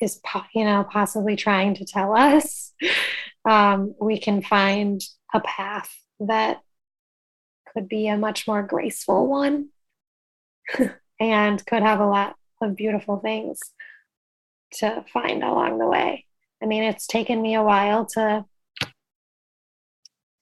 is 0.00 0.20
you 0.54 0.64
know 0.64 0.84
possibly 0.90 1.36
trying 1.36 1.74
to 1.74 1.84
tell 1.84 2.14
us 2.16 2.72
um, 3.48 3.94
we 4.00 4.18
can 4.18 4.42
find 4.42 5.00
a 5.32 5.40
path 5.40 5.94
that 6.20 6.60
could 7.72 7.88
be 7.88 8.08
a 8.08 8.16
much 8.16 8.46
more 8.46 8.62
graceful 8.62 9.28
one 9.28 9.68
and 11.30 11.64
could 11.66 11.82
have 11.82 12.00
a 12.00 12.06
lot 12.06 12.36
of 12.60 12.76
beautiful 12.76 13.18
things 13.18 13.58
to 14.74 15.04
find 15.12 15.42
along 15.42 15.78
the 15.78 15.86
way. 15.86 16.26
I 16.62 16.66
mean, 16.66 16.82
it's 16.82 17.06
taken 17.06 17.42
me 17.42 17.54
a 17.54 17.62
while 17.62 18.06
to 18.14 18.44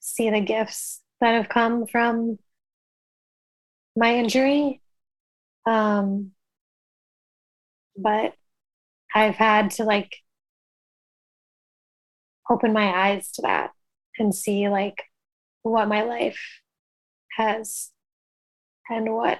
see 0.00 0.30
the 0.30 0.40
gifts 0.40 1.02
that 1.20 1.34
have 1.34 1.48
come 1.48 1.86
from 1.86 2.38
my 3.96 4.14
injury. 4.16 4.80
Um, 5.66 6.32
but 7.96 8.34
I've 9.14 9.36
had 9.36 9.72
to 9.72 9.84
like 9.84 10.16
open 12.48 12.72
my 12.72 13.08
eyes 13.08 13.30
to 13.32 13.42
that 13.42 13.70
and 14.18 14.34
see 14.34 14.68
like 14.68 15.04
what 15.62 15.88
my 15.88 16.02
life 16.02 16.40
has 17.36 17.90
and 18.88 19.14
what 19.14 19.38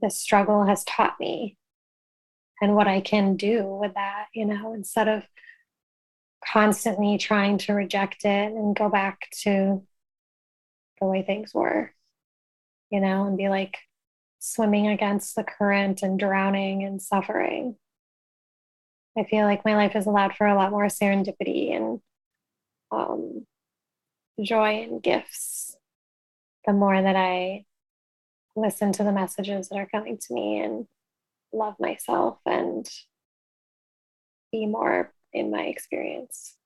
the 0.00 0.10
struggle 0.10 0.64
has 0.64 0.84
taught 0.84 1.18
me 1.18 1.56
and 2.60 2.74
what 2.74 2.88
I 2.88 3.00
can 3.00 3.36
do 3.36 3.64
with 3.64 3.94
that, 3.94 4.26
you 4.34 4.44
know, 4.44 4.72
instead 4.74 5.08
of 5.08 5.22
constantly 6.44 7.18
trying 7.18 7.58
to 7.58 7.74
reject 7.74 8.24
it 8.24 8.52
and 8.52 8.76
go 8.76 8.88
back 8.88 9.28
to 9.42 9.82
the 11.00 11.06
way 11.06 11.22
things 11.22 11.52
were, 11.54 11.92
you 12.90 13.00
know, 13.00 13.26
and 13.26 13.36
be 13.36 13.48
like 13.48 13.78
swimming 14.40 14.88
against 14.88 15.34
the 15.34 15.44
current 15.44 16.02
and 16.02 16.18
drowning 16.18 16.84
and 16.84 17.00
suffering. 17.00 17.76
I 19.16 19.24
feel 19.24 19.44
like 19.44 19.64
my 19.64 19.76
life 19.76 19.92
has 19.92 20.06
allowed 20.06 20.34
for 20.34 20.46
a 20.46 20.54
lot 20.54 20.70
more 20.70 20.86
serendipity 20.86 21.74
and 21.74 22.00
um, 22.90 23.46
joy 24.40 24.82
and 24.82 25.02
gifts 25.02 25.76
the 26.66 26.72
more 26.72 27.00
that 27.00 27.16
I 27.16 27.64
listen 28.60 28.92
to 28.92 29.04
the 29.04 29.12
messages 29.12 29.68
that 29.68 29.78
are 29.78 29.88
coming 29.90 30.18
to 30.18 30.34
me 30.34 30.60
and 30.60 30.86
love 31.52 31.74
myself 31.78 32.38
and 32.46 32.88
be 34.52 34.66
more 34.66 35.12
in 35.32 35.50
my 35.50 35.62
experience. 35.62 36.56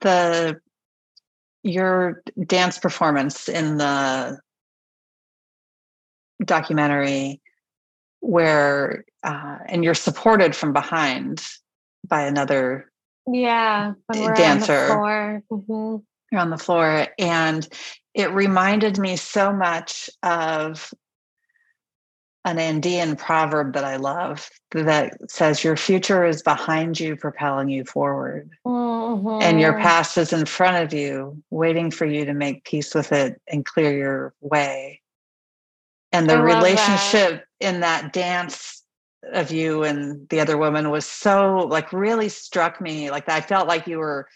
The 0.00 0.60
your 1.62 2.22
dance 2.46 2.78
performance 2.78 3.48
in 3.48 3.76
the 3.78 4.38
documentary 6.44 7.40
where 8.20 9.04
uh, 9.22 9.58
and 9.66 9.82
you're 9.82 9.94
supported 9.94 10.54
from 10.54 10.72
behind 10.72 11.44
by 12.06 12.22
another 12.22 12.90
yeah 13.30 13.92
dancer 14.36 14.88
mm-hmm. 15.50 15.96
You're 16.36 16.42
on 16.42 16.50
the 16.50 16.58
floor 16.58 17.08
and 17.18 17.66
it 18.14 18.30
reminded 18.32 18.98
me 18.98 19.16
so 19.16 19.52
much 19.52 20.08
of 20.22 20.92
an 22.44 22.58
Andean 22.58 23.16
proverb 23.16 23.74
that 23.74 23.84
I 23.84 23.96
love 23.96 24.48
that 24.70 25.30
says, 25.30 25.64
Your 25.64 25.76
future 25.76 26.24
is 26.24 26.42
behind 26.42 27.00
you, 27.00 27.16
propelling 27.16 27.68
you 27.68 27.84
forward. 27.84 28.50
Mm-hmm. 28.64 29.42
And 29.42 29.60
your 29.60 29.74
past 29.74 30.16
is 30.16 30.32
in 30.32 30.46
front 30.46 30.82
of 30.82 30.94
you, 30.94 31.42
waiting 31.50 31.90
for 31.90 32.06
you 32.06 32.24
to 32.24 32.32
make 32.32 32.64
peace 32.64 32.94
with 32.94 33.12
it 33.12 33.40
and 33.48 33.64
clear 33.64 33.92
your 33.92 34.34
way. 34.40 35.00
And 36.12 36.30
the 36.30 36.40
relationship 36.40 37.44
that. 37.60 37.74
in 37.74 37.80
that 37.80 38.12
dance 38.12 38.82
of 39.32 39.50
you 39.50 39.82
and 39.82 40.28
the 40.28 40.40
other 40.40 40.56
woman 40.56 40.90
was 40.90 41.04
so, 41.04 41.66
like, 41.68 41.92
really 41.92 42.28
struck 42.28 42.80
me. 42.80 43.10
Like, 43.10 43.28
I 43.28 43.40
felt 43.40 43.66
like 43.66 43.88
you 43.88 43.98
were 43.98 44.28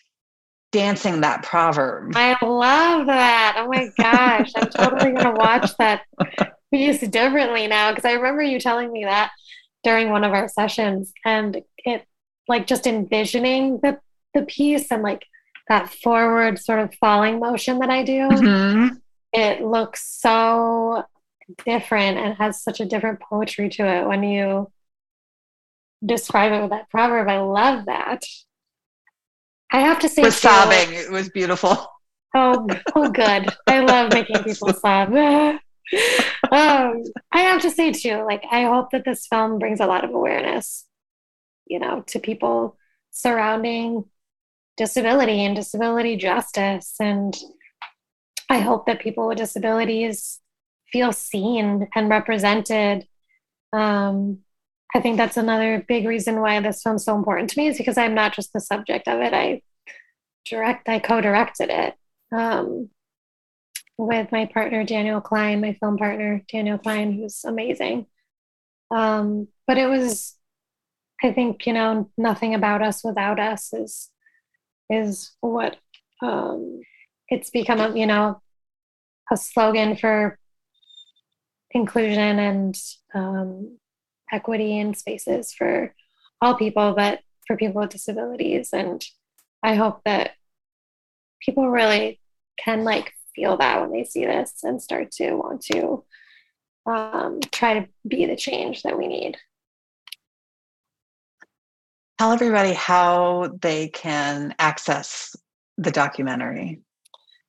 dancing 0.72 1.20
that 1.22 1.42
proverb. 1.42 2.12
I 2.14 2.36
love 2.44 3.06
that. 3.06 3.56
Oh 3.58 3.68
my 3.68 3.90
gosh. 3.98 4.52
I'm 4.56 4.70
totally 4.70 5.12
going 5.12 5.24
to 5.24 5.32
watch 5.32 5.76
that 5.78 6.02
piece 6.72 7.00
differently 7.00 7.66
now 7.66 7.90
because 7.90 8.04
I 8.04 8.12
remember 8.12 8.42
you 8.42 8.60
telling 8.60 8.92
me 8.92 9.04
that 9.04 9.32
during 9.82 10.10
one 10.10 10.24
of 10.24 10.32
our 10.32 10.48
sessions 10.48 11.12
and 11.24 11.62
it 11.78 12.04
like 12.48 12.66
just 12.66 12.86
envisioning 12.86 13.80
the 13.82 13.98
the 14.34 14.42
piece 14.42 14.90
and 14.90 15.02
like 15.02 15.26
that 15.68 15.92
forward 15.92 16.58
sort 16.58 16.80
of 16.80 16.94
falling 16.94 17.40
motion 17.40 17.78
that 17.78 17.90
I 17.90 18.02
do. 18.02 18.28
Mm-hmm. 18.28 18.96
It 19.32 19.62
looks 19.62 20.20
so 20.20 21.04
different 21.64 22.18
and 22.18 22.34
has 22.34 22.62
such 22.62 22.80
a 22.80 22.84
different 22.84 23.20
poetry 23.20 23.68
to 23.70 23.86
it 23.86 24.06
when 24.06 24.22
you 24.22 24.70
describe 26.04 26.52
it 26.52 26.60
with 26.60 26.70
that 26.70 26.90
proverb. 26.90 27.28
I 27.28 27.40
love 27.40 27.86
that. 27.86 28.24
I 29.72 29.80
have 29.80 29.98
to 30.00 30.08
say, 30.08 30.22
was 30.22 30.36
sobbing. 30.36 30.92
It 30.94 31.10
was 31.10 31.28
beautiful. 31.28 31.86
Oh, 32.34 32.66
oh, 32.94 33.10
good. 33.10 33.48
I 33.66 33.80
love 33.80 34.12
making 34.12 34.42
people 34.42 34.72
sob. 34.72 35.12
um, 35.14 35.60
I 36.52 37.40
have 37.40 37.62
to 37.62 37.70
say 37.70 37.92
too, 37.92 38.24
like 38.24 38.44
I 38.50 38.64
hope 38.64 38.90
that 38.92 39.04
this 39.04 39.26
film 39.26 39.58
brings 39.58 39.80
a 39.80 39.86
lot 39.86 40.04
of 40.04 40.10
awareness, 40.10 40.86
you 41.66 41.78
know, 41.78 42.02
to 42.08 42.18
people 42.18 42.76
surrounding 43.10 44.04
disability 44.76 45.44
and 45.44 45.56
disability 45.56 46.16
justice, 46.16 46.94
and 47.00 47.36
I 48.48 48.58
hope 48.58 48.86
that 48.86 49.00
people 49.00 49.28
with 49.28 49.38
disabilities 49.38 50.40
feel 50.92 51.12
seen 51.12 51.88
and 51.94 52.08
represented. 52.08 53.06
Um, 53.72 54.38
I 54.94 55.00
think 55.00 55.16
that's 55.16 55.36
another 55.36 55.84
big 55.86 56.06
reason 56.06 56.40
why 56.40 56.58
this 56.60 56.82
film's 56.82 57.04
so 57.04 57.16
important 57.16 57.50
to 57.50 57.58
me 57.58 57.68
is 57.68 57.78
because 57.78 57.96
I'm 57.96 58.14
not 58.14 58.34
just 58.34 58.52
the 58.52 58.60
subject 58.60 59.06
of 59.08 59.20
it. 59.20 59.32
I 59.32 59.62
direct, 60.44 60.88
I 60.88 60.98
co-directed 60.98 61.70
it 61.70 61.94
um, 62.32 62.90
with 63.96 64.32
my 64.32 64.46
partner 64.46 64.82
Daniel 64.84 65.20
Klein, 65.20 65.60
my 65.60 65.74
film 65.74 65.96
partner 65.96 66.42
Daniel 66.50 66.78
Klein, 66.78 67.12
who's 67.12 67.44
amazing. 67.44 68.06
Um, 68.90 69.48
but 69.66 69.78
it 69.78 69.86
was, 69.86 70.36
I 71.22 71.32
think, 71.32 71.66
you 71.66 71.72
know, 71.72 72.10
nothing 72.18 72.54
about 72.54 72.82
us 72.82 73.04
without 73.04 73.38
us 73.38 73.72
is 73.72 74.10
is 74.88 75.30
what 75.40 75.76
um, 76.20 76.80
it's 77.28 77.50
become. 77.50 77.78
A, 77.78 77.96
you 77.96 78.06
know, 78.06 78.42
a 79.30 79.36
slogan 79.36 79.96
for 79.96 80.38
inclusion 81.70 82.38
and 82.38 82.76
um, 83.14 83.78
equity 84.32 84.78
and 84.78 84.96
spaces 84.96 85.52
for 85.52 85.94
all 86.40 86.54
people, 86.54 86.94
but 86.94 87.20
for 87.46 87.56
people 87.56 87.80
with 87.80 87.90
disabilities. 87.90 88.70
And 88.72 89.04
I 89.62 89.74
hope 89.74 90.02
that 90.04 90.32
people 91.40 91.68
really 91.70 92.20
can 92.58 92.84
like 92.84 93.12
feel 93.34 93.56
that 93.56 93.80
when 93.80 93.92
they 93.92 94.04
see 94.04 94.24
this 94.24 94.54
and 94.62 94.82
start 94.82 95.10
to 95.12 95.34
want 95.34 95.62
to 95.62 96.04
um, 96.86 97.40
try 97.52 97.80
to 97.80 97.88
be 98.06 98.26
the 98.26 98.36
change 98.36 98.82
that 98.82 98.96
we 98.96 99.06
need. 99.06 99.36
Tell 102.18 102.32
everybody 102.32 102.74
how 102.74 103.50
they 103.62 103.88
can 103.88 104.54
access 104.58 105.34
the 105.78 105.90
documentary. 105.90 106.80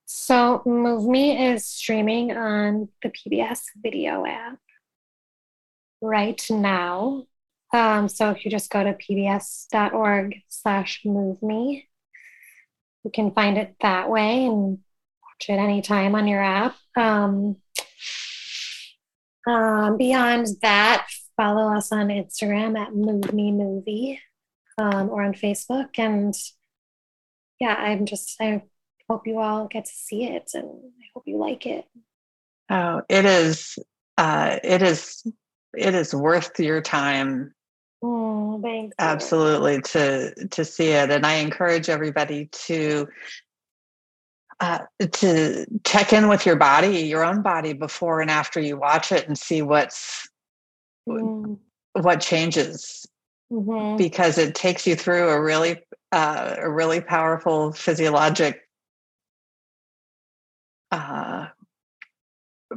So, 0.06 0.62
Move 0.66 1.06
Me 1.06 1.52
is 1.52 1.66
streaming 1.66 2.36
on 2.36 2.90
the 3.02 3.10
PBS 3.10 3.64
video 3.82 4.26
app 4.26 4.60
right 6.02 6.44
now. 6.50 7.26
Um, 7.74 8.10
so 8.10 8.32
if 8.32 8.44
you 8.44 8.52
just 8.52 8.70
go 8.70 8.84
to 8.84 8.94
pbs.org 8.94 10.36
slash 10.50 11.02
move 11.06 11.42
me, 11.42 11.88
you 13.04 13.12
can 13.12 13.32
find 13.32 13.58
it 13.58 13.76
that 13.82 14.10
way 14.10 14.46
and 14.46 14.80
watch 15.22 15.50
it 15.50 15.54
anytime 15.54 16.16
on 16.16 16.28
your 16.28 16.44
app. 16.44 16.76
Um, 16.98 17.58
um, 19.48 19.98
beyond 19.98 20.48
that, 20.62 21.08
follow 21.38 21.76
us 21.76 21.92
on 21.92 22.10
Instagram 22.10 22.78
at 22.78 22.94
Move 22.94 23.34
Me 23.34 23.52
Movie 23.52 24.22
um, 24.78 25.10
or 25.10 25.24
on 25.24 25.34
Facebook. 25.34 25.98
And 25.98 26.36
yeah, 27.60 27.76
I'm 27.76 28.06
just, 28.06 28.36
I 28.40 28.64
hope 29.10 29.26
you 29.26 29.40
all 29.40 29.68
get 29.68 29.86
to 29.86 29.92
see 29.92 30.26
it 30.26 30.52
and 30.54 30.66
I 30.68 31.06
hope 31.14 31.24
you 31.26 31.38
like 31.38 31.66
it. 31.66 31.86
Oh, 32.70 33.02
it 33.10 33.26
is, 33.26 33.80
uh, 34.18 34.60
it 34.64 34.82
is 34.82 35.24
it 35.76 35.96
is 35.96 36.14
worth 36.14 36.60
your 36.60 36.82
time. 36.82 37.54
Oh, 38.04 38.62
absolutely 39.00 39.82
to 39.82 40.48
to 40.48 40.66
see 40.66 40.90
it 40.90 41.12
and 41.12 41.26
i 41.26 41.34
encourage 41.36 41.88
everybody 41.88 42.48
to 42.52 43.08
uh, 44.60 44.80
to 45.12 45.66
check 45.84 46.12
in 46.14 46.28
with 46.28 46.46
your 46.46 46.56
body 46.56 47.02
your 47.02 47.24
own 47.24 47.42
body 47.42 47.74
before 47.74 48.22
and 48.22 48.30
after 48.32 48.60
you 48.60 48.78
watch 48.78 49.12
it 49.12 49.28
and 49.28 49.38
see 49.38 49.62
what's 49.62 50.28
what 51.06 52.22
changes. 52.22 53.08
Mhm. 53.52 53.98
because 53.98 54.38
it 54.38 54.56
takes 54.56 54.88
you 54.88 54.96
through 54.96 55.30
a 55.30 55.42
really 55.42 55.84
uh, 56.12 56.56
a 56.58 56.70
really 56.70 57.02
powerful 57.02 57.72
physiologic 57.74 58.68
uh, 60.92 61.48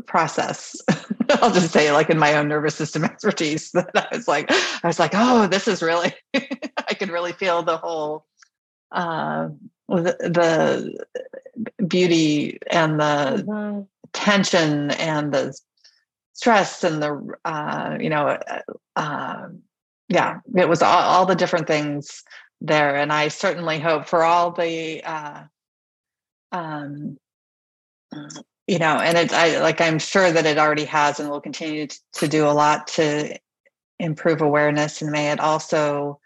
process. 0.07 0.80
I'll 1.30 1.53
just 1.53 1.72
say, 1.72 1.90
like 1.92 2.11
in 2.11 2.18
my 2.18 2.34
own 2.34 2.49
nervous 2.49 2.74
system 2.74 3.05
expertise, 3.05 3.70
that 3.72 3.90
I 4.12 4.16
was 4.16 4.28
like, 4.28 4.51
I 4.51 4.86
was 4.86 4.99
like, 4.99 5.12
oh, 5.14 5.47
this 5.47 5.68
is 5.68 5.82
really. 5.82 6.12
I 6.34 6.95
could 6.95 7.11
really 7.11 7.32
feel 7.32 7.62
the 7.62 7.76
whole 7.78 8.26
uh, 8.92 9.49
the, 9.88 10.16
the 11.78 11.84
beauty 11.86 12.59
and 12.70 12.99
the 13.01 13.45
Mhm. 13.47 13.86
tension 14.12 14.90
and 14.92 15.32
the 15.32 15.59
stress 16.32 16.84
and 16.84 17.03
the 17.03 17.34
uh, 17.45 17.97
you 18.01 18.09
know 18.11 18.28
uh, 18.28 18.61
uh, 18.97 19.49
yeah 20.09 20.38
it 20.57 20.68
was 20.68 20.82
all, 20.82 21.03
all 21.03 21.26
the 21.26 21.34
different 21.34 21.66
things 21.66 22.22
there 22.61 22.97
and 22.97 23.12
i 23.12 23.28
certainly 23.28 23.78
hope 23.78 24.07
for 24.07 24.22
all 24.22 24.51
the 24.53 25.03
uh, 25.05 25.42
um, 26.53 27.18
you 28.66 28.78
know 28.78 28.96
and 28.96 29.18
it 29.18 29.32
i 29.32 29.60
like 29.60 29.80
i'm 29.80 29.98
sure 29.98 30.30
that 30.30 30.46
it 30.46 30.58
already 30.58 30.84
has 30.84 31.20
and 31.20 31.28
will 31.28 31.40
continue 31.40 31.86
to, 31.86 31.98
to 32.12 32.28
do 32.28 32.46
a 32.46 32.52
lot 32.52 32.86
to 32.86 33.38
improve 33.98 34.40
awareness 34.40 35.02
and 35.02 35.10
may 35.10 35.30
it 35.30 35.40
also 35.40 36.18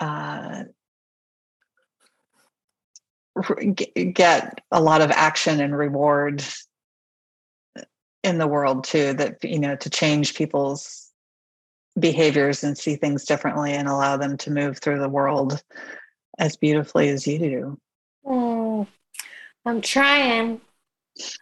uh, 0.00 0.64
get 4.12 4.60
a 4.70 4.80
lot 4.80 5.00
of 5.00 5.10
action 5.10 5.60
and 5.60 5.76
reward 5.76 6.44
in 8.22 8.38
the 8.38 8.46
world 8.46 8.84
too 8.84 9.12
that 9.14 9.42
you 9.44 9.58
know 9.58 9.76
to 9.76 9.90
change 9.90 10.34
people's 10.34 11.10
behaviors 11.98 12.64
and 12.64 12.76
see 12.76 12.96
things 12.96 13.24
differently 13.24 13.72
and 13.72 13.86
allow 13.86 14.16
them 14.16 14.36
to 14.36 14.50
move 14.50 14.78
through 14.78 14.98
the 14.98 15.08
world 15.08 15.62
as 16.38 16.56
beautifully 16.56 17.08
as 17.08 17.26
you 17.26 17.38
do 17.38 17.78
Mm. 18.26 18.86
I'm 19.66 19.80
trying 19.80 20.60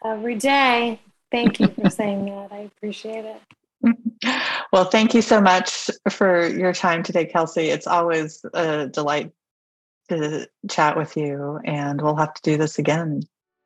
every 0.04 0.36
day. 0.36 1.00
Thank 1.30 1.60
you 1.60 1.68
for 1.68 1.88
saying 1.88 2.26
that. 2.26 2.52
I 2.52 2.58
appreciate 2.58 3.24
it. 3.24 3.40
well 4.72 4.84
thank 4.84 5.12
you 5.12 5.20
so 5.20 5.40
much 5.40 5.90
for 6.08 6.46
your 6.46 6.72
time 6.72 7.02
today 7.02 7.24
kelsey 7.24 7.62
it's 7.62 7.88
always 7.88 8.44
a 8.54 8.86
delight 8.86 9.32
to 10.08 10.48
chat 10.70 10.96
with 10.96 11.16
you 11.16 11.58
and 11.64 12.00
we'll 12.00 12.14
have 12.14 12.32
to 12.32 12.40
do 12.42 12.56
this 12.56 12.78
again 12.78 13.20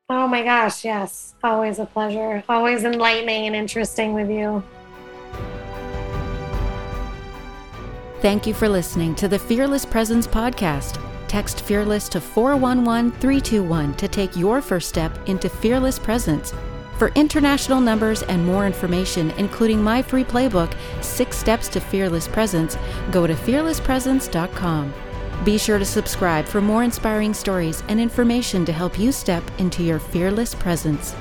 Oh 0.09 0.29
my 0.29 0.45
gosh, 0.45 0.85
yes. 0.85 1.35
Always 1.43 1.79
a 1.79 1.87
pleasure. 1.87 2.45
Always 2.49 2.85
enlightening 2.85 3.47
and 3.47 3.57
interesting 3.57 4.15
with 4.15 4.31
you. 4.31 4.63
Thank 8.21 8.47
you 8.47 8.55
for 8.55 8.69
listening 8.69 9.15
to 9.17 9.29
the 9.29 9.39
Fearless 9.39 9.85
Presence 9.85 10.27
podcast. 10.27 11.03
Text 11.29 11.62
Fearless 11.62 12.09
to 12.11 12.20
411 12.20 13.12
321 13.12 13.95
to 13.95 14.09
take 14.09 14.37
your 14.37 14.61
first 14.62 14.89
step 14.89 15.16
into 15.29 15.49
fearless 15.49 15.99
presence. 15.99 16.53
For 16.99 17.09
international 17.14 17.81
numbers 17.81 18.22
and 18.22 18.45
more 18.45 18.66
information, 18.66 19.31
including 19.33 19.83
my 19.83 20.01
free 20.01 20.24
playbook, 20.24 20.74
Six 21.03 21.37
Steps 21.37 21.68
to 21.68 21.81
Fearless 21.81 22.27
Presence, 22.27 22.79
go 23.11 23.27
to 23.27 23.35
fearlesspresence.com. 23.35 24.95
Be 25.45 25.59
sure 25.59 25.79
to 25.79 25.85
subscribe 25.85 26.47
for 26.47 26.61
more 26.62 26.83
inspiring 26.83 27.35
stories 27.35 27.83
and 27.89 28.01
information 28.01 28.64
to 28.64 28.72
help 28.72 28.99
you 28.99 29.12
step 29.12 29.45
into 29.59 29.83
your 29.83 29.99
fearless 29.99 30.55
presence. 30.55 31.14